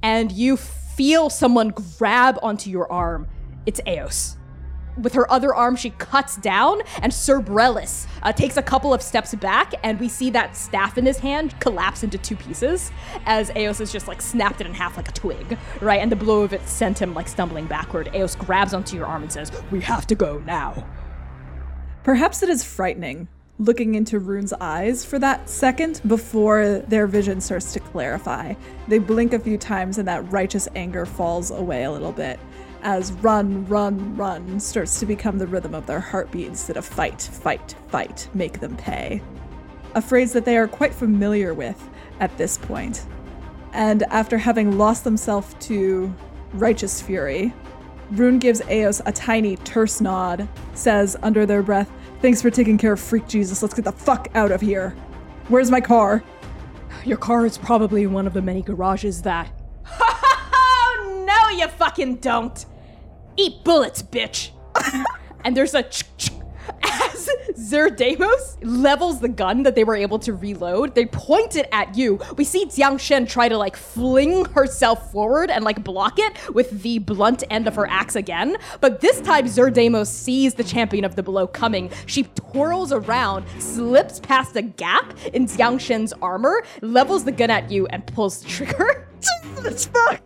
And 0.00 0.30
you 0.30 0.56
feel 0.56 1.28
someone 1.28 1.70
grab 1.70 2.38
onto 2.40 2.70
your 2.70 2.90
arm. 2.92 3.26
It's 3.66 3.80
Eos. 3.84 4.36
With 5.00 5.12
her 5.12 5.30
other 5.30 5.54
arm, 5.54 5.76
she 5.76 5.90
cuts 5.90 6.36
down, 6.36 6.80
and 7.02 7.12
Sir 7.12 7.44
uh, 7.46 8.32
takes 8.32 8.56
a 8.56 8.62
couple 8.62 8.94
of 8.94 9.02
steps 9.02 9.34
back, 9.34 9.74
and 9.82 10.00
we 10.00 10.08
see 10.08 10.30
that 10.30 10.56
staff 10.56 10.96
in 10.96 11.04
his 11.04 11.18
hand 11.18 11.58
collapse 11.60 12.02
into 12.02 12.18
two 12.18 12.36
pieces 12.36 12.90
as 13.26 13.50
Eos 13.56 13.80
is 13.80 13.92
just 13.92 14.08
like 14.08 14.22
snapped 14.22 14.60
it 14.60 14.66
in 14.66 14.72
half 14.74 14.96
like 14.96 15.08
a 15.08 15.12
twig, 15.12 15.58
right? 15.80 16.00
And 16.00 16.10
the 16.10 16.16
blow 16.16 16.42
of 16.42 16.52
it 16.52 16.66
sent 16.66 17.00
him 17.00 17.14
like 17.14 17.28
stumbling 17.28 17.66
backward. 17.66 18.10
Eos 18.14 18.34
grabs 18.34 18.72
onto 18.72 18.96
your 18.96 19.06
arm 19.06 19.22
and 19.22 19.32
says, 19.32 19.52
We 19.70 19.80
have 19.82 20.06
to 20.06 20.14
go 20.14 20.38
now. 20.46 20.86
Perhaps 22.02 22.42
it 22.42 22.48
is 22.48 22.64
frightening 22.64 23.28
looking 23.58 23.94
into 23.94 24.18
Rune's 24.18 24.52
eyes 24.52 25.04
for 25.04 25.18
that 25.18 25.48
second 25.48 26.00
before 26.06 26.80
their 26.88 27.06
vision 27.06 27.40
starts 27.40 27.72
to 27.72 27.80
clarify. 27.80 28.54
They 28.88 28.98
blink 28.98 29.32
a 29.32 29.38
few 29.38 29.56
times 29.56 29.98
and 29.98 30.06
that 30.08 30.30
righteous 30.30 30.68
anger 30.74 31.06
falls 31.06 31.50
away 31.50 31.84
a 31.84 31.90
little 31.90 32.12
bit 32.12 32.38
as 32.86 33.10
run, 33.14 33.66
run, 33.66 34.16
run 34.16 34.60
starts 34.60 35.00
to 35.00 35.06
become 35.06 35.38
the 35.38 35.46
rhythm 35.46 35.74
of 35.74 35.84
their 35.86 35.98
heartbeat 35.98 36.46
instead 36.46 36.76
of 36.76 36.84
fight, 36.84 37.20
fight, 37.20 37.74
fight, 37.88 38.28
make 38.32 38.60
them 38.60 38.76
pay. 38.76 39.20
A 39.96 40.00
phrase 40.00 40.32
that 40.32 40.44
they 40.44 40.56
are 40.56 40.68
quite 40.68 40.94
familiar 40.94 41.52
with 41.52 41.82
at 42.20 42.38
this 42.38 42.56
point. 42.56 43.04
And 43.72 44.04
after 44.04 44.38
having 44.38 44.78
lost 44.78 45.02
themselves 45.02 45.56
to 45.66 46.14
righteous 46.52 47.02
fury, 47.02 47.52
Rune 48.12 48.38
gives 48.38 48.62
Eos 48.70 49.02
a 49.04 49.10
tiny, 49.10 49.56
terse 49.56 50.00
nod, 50.00 50.48
says 50.74 51.16
under 51.24 51.44
their 51.44 51.64
breath, 51.64 51.90
Thanks 52.22 52.40
for 52.40 52.50
taking 52.50 52.78
care 52.78 52.92
of 52.92 53.00
Freak 53.00 53.26
Jesus. 53.26 53.62
Let's 53.62 53.74
get 53.74 53.84
the 53.84 53.90
fuck 53.90 54.28
out 54.34 54.52
of 54.52 54.60
here. 54.60 54.90
Where's 55.48 55.72
my 55.72 55.80
car? 55.80 56.22
Your 57.04 57.18
car 57.18 57.46
is 57.46 57.58
probably 57.58 58.04
in 58.04 58.12
one 58.12 58.28
of 58.28 58.32
the 58.32 58.42
many 58.42 58.62
garages 58.62 59.22
that. 59.22 59.50
Oh, 60.98 61.24
no, 61.26 61.58
you 61.58 61.66
fucking 61.68 62.16
don't! 62.16 62.64
Eat 63.36 63.64
bullets, 63.64 64.02
bitch! 64.02 64.50
and 65.44 65.56
there's 65.56 65.74
a 65.74 65.82
ch- 65.82 66.04
ch- 66.16 66.30
as 66.82 67.28
Zerdamos 67.54 68.56
levels 68.62 69.20
the 69.20 69.28
gun 69.28 69.62
that 69.62 69.74
they 69.74 69.84
were 69.84 69.96
able 69.96 70.18
to 70.20 70.32
reload, 70.32 70.94
they 70.94 71.06
point 71.06 71.56
it 71.56 71.68
at 71.72 71.96
you. 71.96 72.20
We 72.36 72.44
see 72.44 72.66
Jiang 72.66 72.98
Shen 72.98 73.26
try 73.26 73.48
to 73.48 73.56
like 73.56 73.76
fling 73.76 74.44
herself 74.46 75.12
forward 75.12 75.50
and 75.50 75.64
like 75.64 75.82
block 75.82 76.18
it 76.18 76.54
with 76.54 76.82
the 76.82 76.98
blunt 76.98 77.44
end 77.50 77.66
of 77.66 77.74
her 77.76 77.86
axe 77.86 78.16
again. 78.16 78.56
But 78.80 79.00
this 79.00 79.20
time, 79.20 79.46
Zerdamos 79.46 80.08
sees 80.08 80.54
the 80.54 80.64
champion 80.64 81.04
of 81.04 81.16
the 81.16 81.22
below 81.22 81.46
coming. 81.46 81.90
She 82.06 82.24
twirls 82.24 82.92
around, 82.92 83.46
slips 83.58 84.20
past 84.20 84.56
a 84.56 84.62
gap 84.62 85.16
in 85.32 85.46
Jiang 85.46 85.80
Shen's 85.80 86.12
armor, 86.14 86.62
levels 86.82 87.24
the 87.24 87.32
gun 87.32 87.50
at 87.50 87.70
you, 87.70 87.86
and 87.88 88.06
pulls 88.06 88.42
the 88.42 88.48
trigger. 88.48 89.08
Let's 89.62 89.86
fuck! 89.86 90.22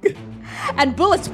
and 0.76 0.96
bullets 0.96 1.28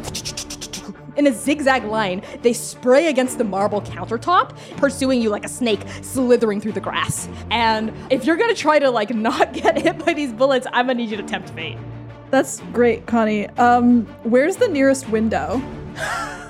in 1.17 1.27
a 1.27 1.33
zigzag 1.33 1.85
line 1.85 2.23
they 2.43 2.53
spray 2.53 3.09
against 3.09 3.39
the 3.39 3.45
marble 3.45 3.81
countertop 3.83 4.57
pursuing 4.77 5.21
you 5.21 5.29
like 5.31 5.45
a 5.45 5.49
snake 5.49 5.81
slithering 6.03 6.61
through 6.61 6.73
the 6.73 6.81
grass 6.81 7.29
and 7.51 7.93
if 8.11 8.25
you're 8.25 8.37
gonna 8.37 8.55
try 8.55 8.79
to 8.79 8.91
like 8.91 9.11
not 9.15 9.53
get 9.53 9.79
hit 9.81 10.05
by 10.05 10.13
these 10.13 10.33
bullets 10.33 10.67
i'm 10.73 10.87
gonna 10.87 10.99
need 10.99 11.11
you 11.11 11.17
to 11.17 11.23
tempt 11.23 11.51
fate 11.51 11.79
That's 12.31 12.61
great, 12.73 13.07
Connie. 13.07 13.47
Um, 13.51 14.05
where's 14.25 14.57
the 14.57 14.67
nearest 14.67 15.09
window? 15.09 15.63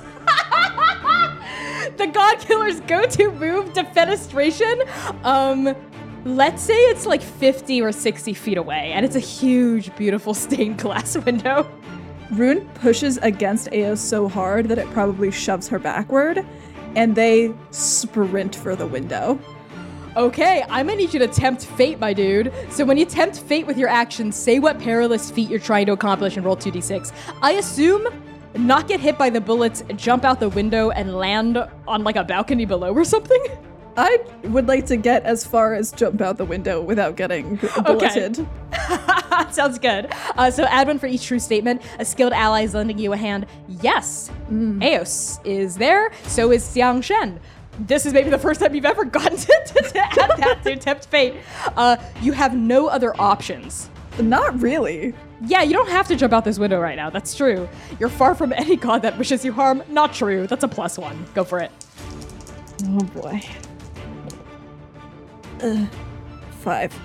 the 1.97 2.07
god 2.07 2.39
killer's 2.39 2.79
go-to 2.81 3.31
move 3.31 3.73
defenestration 3.73 4.75
um 5.23 5.75
let's 6.25 6.61
say 6.61 6.75
it's 6.75 7.05
like 7.05 7.21
50 7.21 7.81
or 7.81 7.91
60 7.91 8.33
feet 8.33 8.57
away 8.57 8.91
and 8.93 9.05
it's 9.05 9.15
a 9.15 9.19
huge 9.19 9.95
beautiful 9.95 10.33
stained 10.33 10.77
glass 10.77 11.17
window 11.25 11.67
Rune 12.31 12.67
pushes 12.75 13.17
against 13.17 13.73
Eos 13.73 14.01
so 14.01 14.27
hard 14.27 14.67
that 14.69 14.77
it 14.77 14.89
probably 14.91 15.31
shoves 15.31 15.67
her 15.69 15.79
backward, 15.79 16.45
and 16.95 17.15
they 17.15 17.53
sprint 17.71 18.55
for 18.55 18.75
the 18.75 18.85
window. 18.85 19.39
Okay, 20.15 20.63
I'm 20.69 20.87
gonna 20.87 20.97
need 20.97 21.13
you 21.13 21.19
to 21.19 21.27
tempt 21.27 21.65
fate, 21.65 21.99
my 21.99 22.11
dude. 22.11 22.51
So 22.69 22.83
when 22.83 22.97
you 22.97 23.05
tempt 23.05 23.39
fate 23.39 23.67
with 23.67 23.77
your 23.77 23.87
actions, 23.87 24.35
say 24.35 24.57
what 24.57 24.79
perilous 24.79 25.29
feat 25.29 25.49
you're 25.49 25.59
trying 25.59 25.85
to 25.85 25.91
accomplish 25.91 26.35
and 26.35 26.45
roll 26.45 26.57
2d6. 26.57 27.11
I 27.41 27.53
assume 27.53 28.07
not 28.55 28.87
get 28.87 28.99
hit 28.99 29.17
by 29.17 29.29
the 29.29 29.39
bullets, 29.39 29.83
jump 29.95 30.25
out 30.25 30.39
the 30.39 30.49
window, 30.49 30.89
and 30.89 31.15
land 31.15 31.57
on 31.87 32.03
like 32.03 32.15
a 32.15 32.23
balcony 32.23 32.65
below 32.65 32.93
or 32.93 33.03
something. 33.03 33.45
I 33.97 34.19
would 34.43 34.67
like 34.67 34.85
to 34.87 34.95
get 34.95 35.23
as 35.23 35.43
far 35.43 35.73
as 35.73 35.91
jump 35.91 36.21
out 36.21 36.37
the 36.37 36.45
window 36.45 36.79
without 36.81 37.15
getting 37.15 37.55
bulleted. 37.83 38.47
Sounds 39.49 39.79
good. 39.79 40.13
Uh, 40.37 40.51
so 40.51 40.65
add 40.65 40.87
one 40.87 40.99
for 40.99 41.07
each 41.07 41.25
true 41.25 41.39
statement. 41.39 41.81
A 41.97 42.05
skilled 42.05 42.33
ally 42.33 42.61
is 42.61 42.75
lending 42.75 42.99
you 42.99 43.13
a 43.13 43.17
hand. 43.17 43.47
Yes, 43.67 44.29
Eos 44.51 45.39
is 45.43 45.77
there. 45.77 46.11
So 46.27 46.51
is 46.51 46.63
Jiang 46.63 47.03
Shen. 47.03 47.39
This 47.79 48.05
is 48.05 48.13
maybe 48.13 48.29
the 48.29 48.37
first 48.37 48.59
time 48.59 48.75
you've 48.75 48.85
ever 48.85 49.03
gotten 49.17 49.37
to, 49.37 49.63
to, 49.65 49.81
to 49.81 49.99
add 49.99 50.37
that 50.37 50.59
to 50.63 50.75
tempt 50.75 51.07
fate. 51.07 51.33
Uh, 51.75 51.97
you 52.21 52.33
have 52.33 52.55
no 52.55 52.87
other 52.87 53.19
options. 53.19 53.89
Not 54.19 54.61
really. 54.61 55.13
Yeah, 55.45 55.63
you 55.63 55.73
don't 55.73 55.89
have 55.89 56.07
to 56.07 56.15
jump 56.15 56.33
out 56.33 56.43
this 56.45 56.57
window 56.59 56.79
right 56.79 56.95
now. 56.95 57.09
That's 57.09 57.35
true. 57.35 57.67
You're 57.99 58.09
far 58.09 58.33
from 58.35 58.53
any 58.53 58.75
god 58.75 59.01
that 59.03 59.17
wishes 59.17 59.43
you 59.43 59.53
harm. 59.53 59.83
Not 59.89 60.13
true. 60.13 60.47
That's 60.47 60.63
a 60.63 60.67
plus 60.67 60.97
one. 60.97 61.25
Go 61.33 61.43
for 61.43 61.59
it. 61.59 61.71
Oh 62.85 62.99
boy. 62.99 63.41
Uh, 65.61 65.85
five. 66.61 66.97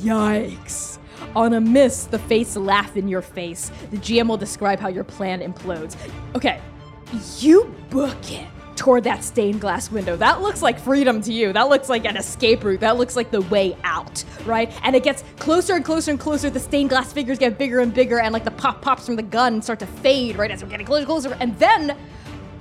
Yikes. 0.00 0.98
On 1.34 1.54
a 1.54 1.60
miss, 1.60 2.04
the 2.04 2.18
fates 2.18 2.56
laugh 2.56 2.96
in 2.96 3.08
your 3.08 3.22
face. 3.22 3.70
The 3.90 3.98
GM 3.98 4.28
will 4.28 4.36
describe 4.36 4.80
how 4.80 4.88
your 4.88 5.04
plan 5.04 5.40
implodes. 5.40 5.96
Okay, 6.34 6.60
you 7.38 7.74
book 7.90 8.16
it 8.30 8.46
toward 8.76 9.04
that 9.04 9.24
stained 9.24 9.60
glass 9.60 9.90
window. 9.90 10.16
That 10.16 10.42
looks 10.42 10.62
like 10.62 10.78
freedom 10.78 11.20
to 11.22 11.32
you. 11.32 11.52
That 11.52 11.68
looks 11.68 11.88
like 11.88 12.04
an 12.04 12.16
escape 12.16 12.62
route. 12.62 12.80
That 12.80 12.96
looks 12.96 13.16
like 13.16 13.30
the 13.30 13.40
way 13.42 13.76
out, 13.84 14.22
right? 14.44 14.70
And 14.82 14.94
it 14.94 15.02
gets 15.02 15.24
closer 15.38 15.74
and 15.74 15.84
closer 15.84 16.10
and 16.10 16.20
closer. 16.20 16.50
The 16.50 16.60
stained 16.60 16.90
glass 16.90 17.12
figures 17.12 17.38
get 17.38 17.58
bigger 17.58 17.80
and 17.80 17.92
bigger, 17.92 18.20
and 18.20 18.32
like 18.32 18.44
the 18.44 18.50
pop 18.50 18.82
pops 18.82 19.06
from 19.06 19.16
the 19.16 19.22
gun 19.22 19.62
start 19.62 19.78
to 19.80 19.86
fade, 19.86 20.36
right? 20.36 20.50
As 20.50 20.62
we're 20.62 20.70
getting 20.70 20.86
closer 20.86 21.00
and 21.00 21.06
closer. 21.06 21.36
And 21.40 21.58
then, 21.58 21.96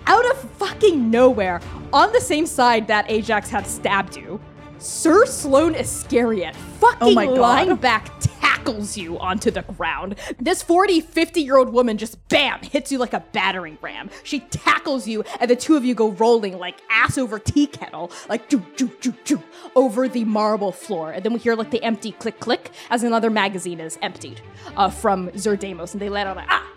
out 0.08 0.26
of 0.32 0.38
fucking 0.52 1.10
nowhere, 1.12 1.62
on 1.92 2.12
the 2.14 2.22
same 2.22 2.46
side 2.46 2.88
that 2.88 3.10
Ajax 3.10 3.50
had 3.50 3.68
stabbed 3.68 4.16
you, 4.16 4.40
Sir 4.80 5.26
Sloane 5.26 5.76
Iscariot 5.76 6.56
fucking 6.56 6.98
Oh 7.02 7.12
my 7.14 7.26
God. 7.26 7.68
lineback 7.68 8.12
tackles 8.20 8.98
you 8.98 9.18
onto 9.20 9.50
the 9.52 9.62
ground. 9.64 10.16
This 10.40 10.62
40, 10.62 11.02
50 11.02 11.42
year 11.42 11.58
old 11.58 11.70
woman 11.70 11.98
just 11.98 12.28
bam 12.30 12.60
hits 12.62 12.92
you 12.92 12.98
like 12.98 13.14
a 13.14 13.24
battering 13.32 13.78
ram. 13.82 14.10
She 14.24 14.40
tackles 14.42 15.08
you, 15.08 15.24
and 15.40 15.50
the 15.50 15.56
two 15.56 15.76
of 15.76 15.86
you 15.86 15.96
go 15.96 16.12
rolling 16.12 16.58
like 16.58 16.76
ass 16.90 17.18
over 17.18 17.40
tea 17.40 17.68
kettle, 17.68 18.12
like 18.30 18.50
choo 18.50 18.64
choo 18.76 18.90
choo 19.00 19.14
choo 19.24 19.42
over 19.76 20.08
the 20.08 20.24
marble 20.26 20.72
floor. 20.72 21.12
And 21.12 21.24
then 21.24 21.34
we 21.34 21.40
hear 21.40 21.56
like 21.56 21.72
the 21.72 21.84
empty 21.84 22.12
click 22.12 22.40
click 22.40 22.72
as 22.90 23.04
another 23.04 23.30
magazine 23.30 23.80
is 23.80 23.98
emptied 24.02 24.42
uh, 24.76 24.90
from 24.90 25.30
Zerdamos, 25.32 25.94
and 25.94 26.02
they 26.02 26.10
land 26.10 26.30
on 26.30 26.36
like 26.36 26.48
ah 26.50 26.68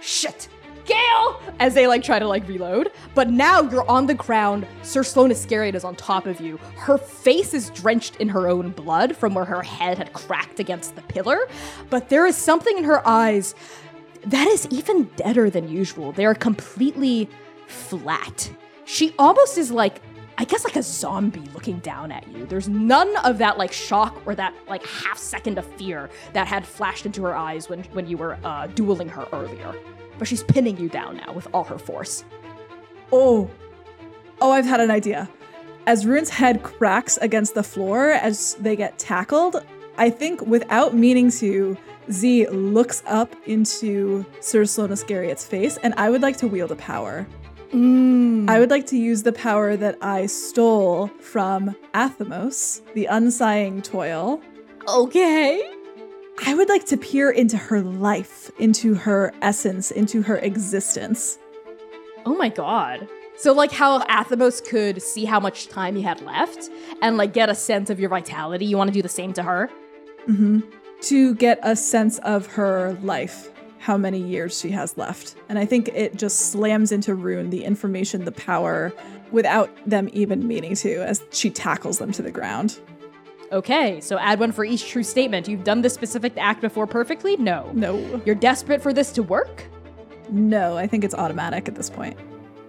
shit. 0.00 0.48
Gale! 0.88 1.40
As 1.60 1.74
they 1.74 1.86
like 1.86 2.02
try 2.02 2.18
to 2.18 2.26
like 2.26 2.48
reload. 2.48 2.90
But 3.14 3.30
now 3.30 3.62
you're 3.62 3.88
on 3.88 4.06
the 4.06 4.14
ground. 4.14 4.66
Sir 4.82 5.02
Sloane 5.02 5.30
Iscariot 5.30 5.74
is 5.74 5.84
on 5.84 5.94
top 5.94 6.26
of 6.26 6.40
you. 6.40 6.56
Her 6.76 6.98
face 6.98 7.52
is 7.54 7.70
drenched 7.70 8.16
in 8.16 8.28
her 8.30 8.48
own 8.48 8.70
blood 8.70 9.16
from 9.16 9.34
where 9.34 9.44
her 9.44 9.62
head 9.62 9.98
had 9.98 10.12
cracked 10.12 10.58
against 10.58 10.96
the 10.96 11.02
pillar. 11.02 11.38
But 11.90 12.08
there 12.08 12.26
is 12.26 12.36
something 12.36 12.76
in 12.78 12.84
her 12.84 13.06
eyes 13.06 13.54
that 14.26 14.48
is 14.48 14.66
even 14.70 15.04
deader 15.16 15.50
than 15.50 15.68
usual. 15.68 16.12
They 16.12 16.26
are 16.26 16.34
completely 16.34 17.28
flat. 17.66 18.50
She 18.84 19.14
almost 19.18 19.58
is 19.58 19.70
like 19.70 20.00
I 20.40 20.44
guess 20.44 20.62
like 20.62 20.76
a 20.76 20.82
zombie 20.84 21.42
looking 21.52 21.80
down 21.80 22.12
at 22.12 22.26
you. 22.28 22.46
There's 22.46 22.68
none 22.68 23.14
of 23.18 23.38
that 23.38 23.58
like 23.58 23.72
shock 23.72 24.22
or 24.24 24.36
that 24.36 24.54
like 24.68 24.86
half 24.86 25.18
second 25.18 25.58
of 25.58 25.66
fear 25.74 26.10
that 26.32 26.46
had 26.46 26.64
flashed 26.64 27.06
into 27.06 27.24
her 27.24 27.34
eyes 27.34 27.68
when 27.68 27.82
when 27.92 28.06
you 28.06 28.16
were 28.16 28.38
uh, 28.44 28.68
dueling 28.68 29.08
her 29.08 29.26
earlier. 29.32 29.74
But 30.18 30.28
she's 30.28 30.42
pinning 30.42 30.76
you 30.76 30.88
down 30.88 31.16
now 31.16 31.32
with 31.32 31.46
all 31.52 31.64
her 31.64 31.78
force. 31.78 32.24
Oh. 33.12 33.50
Oh, 34.40 34.52
I've 34.52 34.66
had 34.66 34.80
an 34.80 34.90
idea. 34.90 35.28
As 35.86 36.04
Rune's 36.04 36.28
head 36.28 36.62
cracks 36.62 37.16
against 37.18 37.54
the 37.54 37.62
floor 37.62 38.10
as 38.10 38.54
they 38.54 38.76
get 38.76 38.98
tackled, 38.98 39.64
I 39.96 40.10
think 40.10 40.42
without 40.42 40.94
meaning 40.94 41.30
to, 41.32 41.76
Z 42.10 42.48
looks 42.48 43.02
up 43.06 43.34
into 43.46 44.24
Sir 44.40 44.64
Sloan 44.64 44.92
Iscariot's 44.92 45.46
face, 45.46 45.76
and 45.78 45.94
I 45.96 46.10
would 46.10 46.22
like 46.22 46.36
to 46.38 46.46
wield 46.46 46.72
a 46.72 46.76
power. 46.76 47.26
Mm. 47.72 48.48
I 48.48 48.58
would 48.58 48.70
like 48.70 48.86
to 48.86 48.96
use 48.96 49.22
the 49.22 49.32
power 49.32 49.76
that 49.76 49.98
I 50.00 50.26
stole 50.26 51.08
from 51.20 51.76
Athamos, 51.94 52.82
the 52.94 53.08
unsighing 53.10 53.82
toil. 53.82 54.40
Okay. 54.86 55.77
I 56.46 56.54
would 56.54 56.68
like 56.68 56.86
to 56.86 56.96
peer 56.96 57.30
into 57.30 57.56
her 57.56 57.80
life, 57.80 58.50
into 58.58 58.94
her 58.94 59.32
essence, 59.42 59.90
into 59.90 60.22
her 60.22 60.36
existence. 60.38 61.38
Oh 62.24 62.34
my 62.34 62.48
god. 62.48 63.08
So 63.36 63.52
like 63.52 63.70
how 63.72 64.00
Athamos 64.04 64.64
could 64.66 65.00
see 65.00 65.24
how 65.24 65.40
much 65.40 65.68
time 65.68 65.96
you 65.96 66.02
had 66.02 66.20
left 66.22 66.70
and 67.02 67.16
like 67.16 67.32
get 67.32 67.48
a 67.48 67.54
sense 67.54 67.90
of 67.90 68.00
your 68.00 68.08
vitality, 68.08 68.66
you 68.66 68.76
want 68.76 68.88
to 68.88 68.94
do 68.94 69.02
the 69.02 69.08
same 69.08 69.32
to 69.34 69.42
her? 69.42 69.70
hmm 70.26 70.60
To 71.02 71.34
get 71.36 71.60
a 71.62 71.76
sense 71.76 72.18
of 72.20 72.46
her 72.46 72.98
life, 73.02 73.50
how 73.78 73.96
many 73.96 74.20
years 74.20 74.58
she 74.58 74.70
has 74.70 74.96
left. 74.98 75.36
And 75.48 75.58
I 75.58 75.64
think 75.66 75.88
it 75.88 76.16
just 76.16 76.50
slams 76.52 76.92
into 76.92 77.14
Rune 77.14 77.50
the 77.50 77.64
information, 77.64 78.24
the 78.24 78.32
power, 78.32 78.92
without 79.30 79.70
them 79.86 80.08
even 80.12 80.46
meaning 80.46 80.74
to, 80.76 81.02
as 81.04 81.22
she 81.30 81.50
tackles 81.50 81.98
them 81.98 82.12
to 82.12 82.22
the 82.22 82.32
ground. 82.32 82.80
Okay, 83.50 84.00
so 84.00 84.18
add 84.18 84.38
one 84.40 84.52
for 84.52 84.64
each 84.64 84.88
true 84.88 85.02
statement. 85.02 85.48
You've 85.48 85.64
done 85.64 85.80
this 85.80 85.94
specific 85.94 86.34
act 86.36 86.60
before 86.60 86.86
perfectly? 86.86 87.36
No. 87.38 87.70
No. 87.72 88.20
You're 88.26 88.34
desperate 88.34 88.82
for 88.82 88.92
this 88.92 89.10
to 89.12 89.22
work? 89.22 89.64
No, 90.30 90.76
I 90.76 90.86
think 90.86 91.02
it's 91.04 91.14
automatic 91.14 91.66
at 91.68 91.74
this 91.74 91.88
point. 91.88 92.18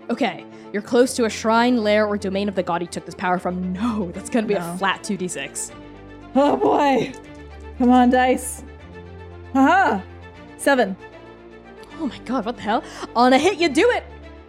Okay, 0.09 0.45
you're 0.71 0.81
close 0.81 1.13
to 1.17 1.25
a 1.25 1.29
shrine, 1.29 1.83
lair, 1.83 2.07
or 2.07 2.17
domain 2.17 2.47
of 2.47 2.55
the 2.55 2.63
god 2.63 2.81
you 2.81 2.87
took 2.87 3.05
this 3.05 3.13
power 3.15 3.37
from. 3.37 3.73
No, 3.73 4.11
that's 4.13 4.29
gonna 4.29 4.47
be 4.47 4.53
No. 4.53 4.71
a 4.73 4.77
flat 4.77 5.03
2d6. 5.03 5.71
Oh 6.35 6.55
boy. 6.55 7.11
Come 7.77 7.89
on, 7.91 8.09
dice. 8.09 8.63
Haha. 9.53 10.01
Seven. 10.57 10.95
Oh 11.99 12.07
my 12.07 12.17
god, 12.19 12.45
what 12.45 12.55
the 12.55 12.61
hell? 12.61 12.83
On 13.15 13.33
a 13.33 13.37
hit, 13.37 13.57
you 13.57 13.67
do 13.67 13.89
it! 13.91 14.03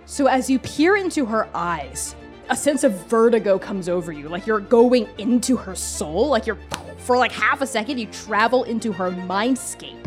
So 0.06 0.26
as 0.26 0.48
you 0.48 0.58
peer 0.60 0.96
into 0.96 1.24
her 1.26 1.48
eyes, 1.54 2.14
a 2.50 2.56
sense 2.56 2.82
of 2.82 2.92
vertigo 3.06 3.58
comes 3.58 3.88
over 3.88 4.10
you, 4.10 4.28
like 4.28 4.46
you're 4.46 4.60
going 4.60 5.08
into 5.18 5.56
her 5.56 5.76
soul, 5.76 6.28
like 6.28 6.46
you're 6.46 6.58
for 6.98 7.16
like 7.16 7.32
half 7.32 7.62
a 7.62 7.66
second, 7.66 7.98
you 7.98 8.06
travel 8.06 8.64
into 8.64 8.92
her 8.92 9.10
mindscape, 9.12 10.04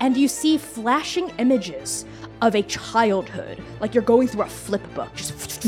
and 0.00 0.16
you 0.16 0.26
see 0.26 0.58
flashing 0.58 1.30
images 1.38 2.04
of 2.42 2.56
a 2.56 2.62
childhood, 2.62 3.62
like 3.80 3.94
you're 3.94 4.02
going 4.02 4.26
through 4.26 4.42
a 4.42 4.48
flip 4.48 4.82
book, 4.94 5.14
just 5.14 5.62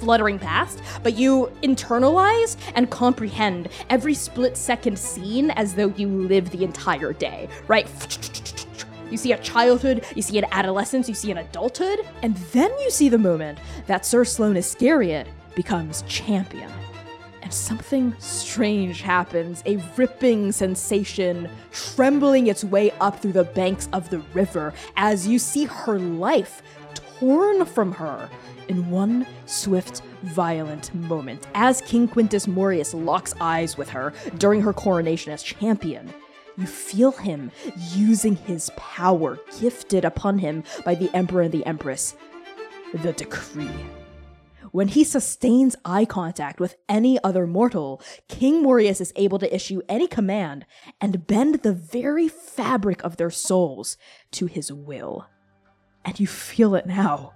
fluttering 0.00 0.40
past, 0.40 0.82
but 1.04 1.16
you 1.16 1.50
internalize 1.62 2.56
and 2.74 2.90
comprehend 2.90 3.68
every 3.88 4.14
split 4.14 4.56
second 4.56 4.98
scene 4.98 5.50
as 5.52 5.74
though 5.74 5.94
you 5.96 6.08
live 6.08 6.50
the 6.50 6.64
entire 6.64 7.12
day, 7.12 7.48
right? 7.68 7.86
You 9.10 9.16
see 9.16 9.32
a 9.32 9.38
childhood, 9.38 10.04
you 10.14 10.22
see 10.22 10.38
an 10.38 10.46
adolescence, 10.52 11.08
you 11.08 11.14
see 11.14 11.30
an 11.30 11.38
adulthood, 11.38 12.00
and 12.22 12.36
then 12.52 12.70
you 12.78 12.90
see 12.90 13.08
the 13.08 13.18
moment 13.18 13.58
that 13.86 14.06
Sir 14.06 14.24
Sloan 14.24 14.56
Iscariot 14.56 15.26
becomes 15.54 16.02
champion. 16.02 16.70
And 17.42 17.52
something 17.52 18.14
strange 18.18 19.02
happens, 19.02 19.62
a 19.66 19.82
ripping 19.96 20.52
sensation 20.52 21.48
trembling 21.72 22.46
its 22.46 22.62
way 22.62 22.92
up 23.00 23.18
through 23.20 23.32
the 23.32 23.44
banks 23.44 23.88
of 23.92 24.08
the 24.10 24.20
river 24.34 24.72
as 24.96 25.26
you 25.26 25.38
see 25.38 25.64
her 25.64 25.98
life 25.98 26.62
torn 27.18 27.64
from 27.64 27.92
her 27.92 28.30
in 28.68 28.88
one 28.88 29.26
swift, 29.46 30.02
violent 30.22 30.94
moment 30.94 31.46
as 31.54 31.80
King 31.82 32.06
Quintus 32.06 32.46
Morius 32.46 32.94
locks 32.94 33.34
eyes 33.40 33.76
with 33.76 33.88
her 33.88 34.12
during 34.38 34.60
her 34.60 34.72
coronation 34.72 35.32
as 35.32 35.42
champion. 35.42 36.12
You 36.56 36.66
feel 36.66 37.12
him 37.12 37.50
using 37.94 38.36
his 38.36 38.70
power 38.76 39.38
gifted 39.60 40.04
upon 40.04 40.38
him 40.38 40.64
by 40.84 40.94
the 40.94 41.14
Emperor 41.14 41.42
and 41.42 41.52
the 41.52 41.64
Empress. 41.64 42.14
The 42.94 43.12
decree. 43.12 43.70
When 44.72 44.88
he 44.88 45.04
sustains 45.04 45.76
eye 45.84 46.04
contact 46.04 46.60
with 46.60 46.76
any 46.88 47.22
other 47.24 47.46
mortal, 47.46 48.00
King 48.28 48.62
Morius 48.62 49.00
is 49.00 49.12
able 49.16 49.38
to 49.38 49.54
issue 49.54 49.82
any 49.88 50.06
command 50.06 50.64
and 51.00 51.26
bend 51.26 51.56
the 51.56 51.72
very 51.72 52.28
fabric 52.28 53.02
of 53.02 53.16
their 53.16 53.30
souls 53.30 53.96
to 54.32 54.46
his 54.46 54.72
will. 54.72 55.26
And 56.04 56.18
you 56.18 56.26
feel 56.26 56.74
it 56.74 56.86
now. 56.86 57.32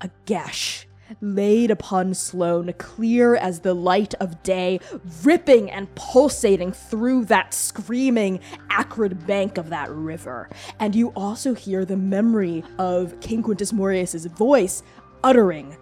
A 0.00 0.10
gash 0.26 0.87
laid 1.20 1.70
upon 1.70 2.14
Sloane, 2.14 2.72
clear 2.74 3.34
as 3.34 3.60
the 3.60 3.74
light 3.74 4.14
of 4.14 4.42
day, 4.42 4.80
ripping 5.22 5.70
and 5.70 5.92
pulsating 5.94 6.72
through 6.72 7.24
that 7.26 7.52
screaming, 7.52 8.40
acrid 8.70 9.26
bank 9.26 9.58
of 9.58 9.70
that 9.70 9.90
river. 9.90 10.48
And 10.78 10.94
you 10.94 11.08
also 11.16 11.54
hear 11.54 11.84
the 11.84 11.96
memory 11.96 12.62
of 12.78 13.18
King 13.20 13.42
Quintus 13.42 13.72
Morius's 13.72 14.26
voice 14.26 14.82
uttering, 15.24 15.76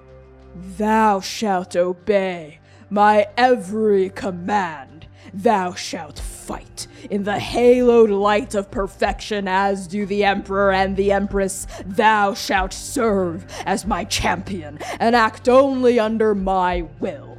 Thou 0.79 1.21
shalt 1.21 1.77
obey 1.77 2.61
my 2.89 3.27
every 3.37 4.09
command. 4.11 4.96
Thou 5.35 5.75
shalt 5.75 6.19
fight 6.19 6.87
in 7.11 7.25
the 7.25 7.39
haloed 7.39 8.11
light 8.11 8.55
of 8.55 8.71
perfection, 8.71 9.49
as 9.49 9.87
do 9.87 10.07
the 10.07 10.25
Emperor 10.25 10.73
and 10.73 10.97
the 10.97 11.13
Empress. 11.13 11.67
Thou 11.85 12.35
shalt 12.35 12.73
serve 12.73 13.47
as 13.65 13.87
my 13.87 14.05
champion 14.05 14.79
and 15.01 15.17
act 15.17 15.49
only 15.49 15.99
under 15.99 16.35
my 16.35 16.83
will. 17.01 17.37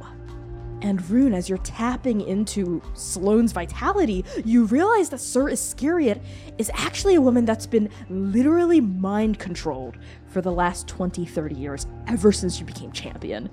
And 0.80 1.08
Rune, 1.10 1.34
as 1.34 1.48
you're 1.48 1.58
tapping 1.58 2.20
into 2.20 2.80
Sloane's 2.94 3.52
vitality, 3.52 4.24
you 4.44 4.64
realize 4.66 5.08
that 5.08 5.18
Sir 5.18 5.48
Iscariot 5.48 6.22
is 6.56 6.70
actually 6.74 7.16
a 7.16 7.20
woman 7.20 7.44
that's 7.44 7.66
been 7.66 7.90
literally 8.08 8.80
mind 8.80 9.40
controlled 9.40 9.98
for 10.26 10.40
the 10.40 10.52
last 10.52 10.86
20, 10.86 11.24
30 11.24 11.54
years, 11.56 11.86
ever 12.06 12.30
since 12.30 12.60
you 12.60 12.66
became 12.66 12.92
champion. 12.92 13.50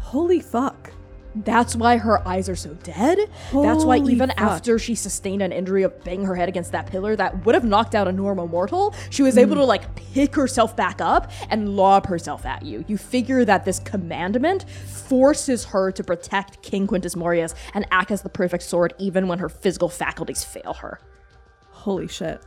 Holy 0.00 0.40
fuck. 0.40 0.92
That's 1.34 1.76
why 1.76 1.98
her 1.98 2.26
eyes 2.26 2.48
are 2.48 2.56
so 2.56 2.74
dead. 2.82 3.18
That's 3.52 3.84
why 3.84 3.98
even 3.98 4.30
fuck. 4.30 4.40
after 4.40 4.78
she 4.78 4.94
sustained 4.94 5.42
an 5.42 5.52
injury 5.52 5.82
of 5.82 6.02
banging 6.02 6.26
her 6.26 6.34
head 6.34 6.48
against 6.48 6.72
that 6.72 6.86
pillar 6.86 7.14
that 7.16 7.44
would 7.44 7.54
have 7.54 7.64
knocked 7.64 7.94
out 7.94 8.08
a 8.08 8.12
normal 8.12 8.48
mortal, 8.48 8.94
she 9.10 9.22
was 9.22 9.36
able 9.36 9.54
hmm. 9.54 9.60
to 9.60 9.64
like 9.64 9.94
pick 9.94 10.34
herself 10.34 10.76
back 10.76 11.00
up 11.00 11.30
and 11.50 11.76
lob 11.76 12.06
herself 12.06 12.46
at 12.46 12.64
you. 12.64 12.84
You 12.88 12.96
figure 12.96 13.44
that 13.44 13.64
this 13.64 13.78
commandment 13.78 14.68
forces 14.70 15.64
her 15.66 15.92
to 15.92 16.02
protect 16.02 16.62
King 16.62 16.86
Quintus 16.86 17.14
Morius 17.14 17.54
and 17.74 17.86
act 17.90 18.10
as 18.10 18.22
the 18.22 18.28
perfect 18.28 18.64
sword 18.64 18.94
even 18.98 19.28
when 19.28 19.38
her 19.38 19.48
physical 19.48 19.88
faculties 19.88 20.42
fail 20.42 20.74
her. 20.74 20.98
Holy 21.70 22.08
shit. 22.08 22.42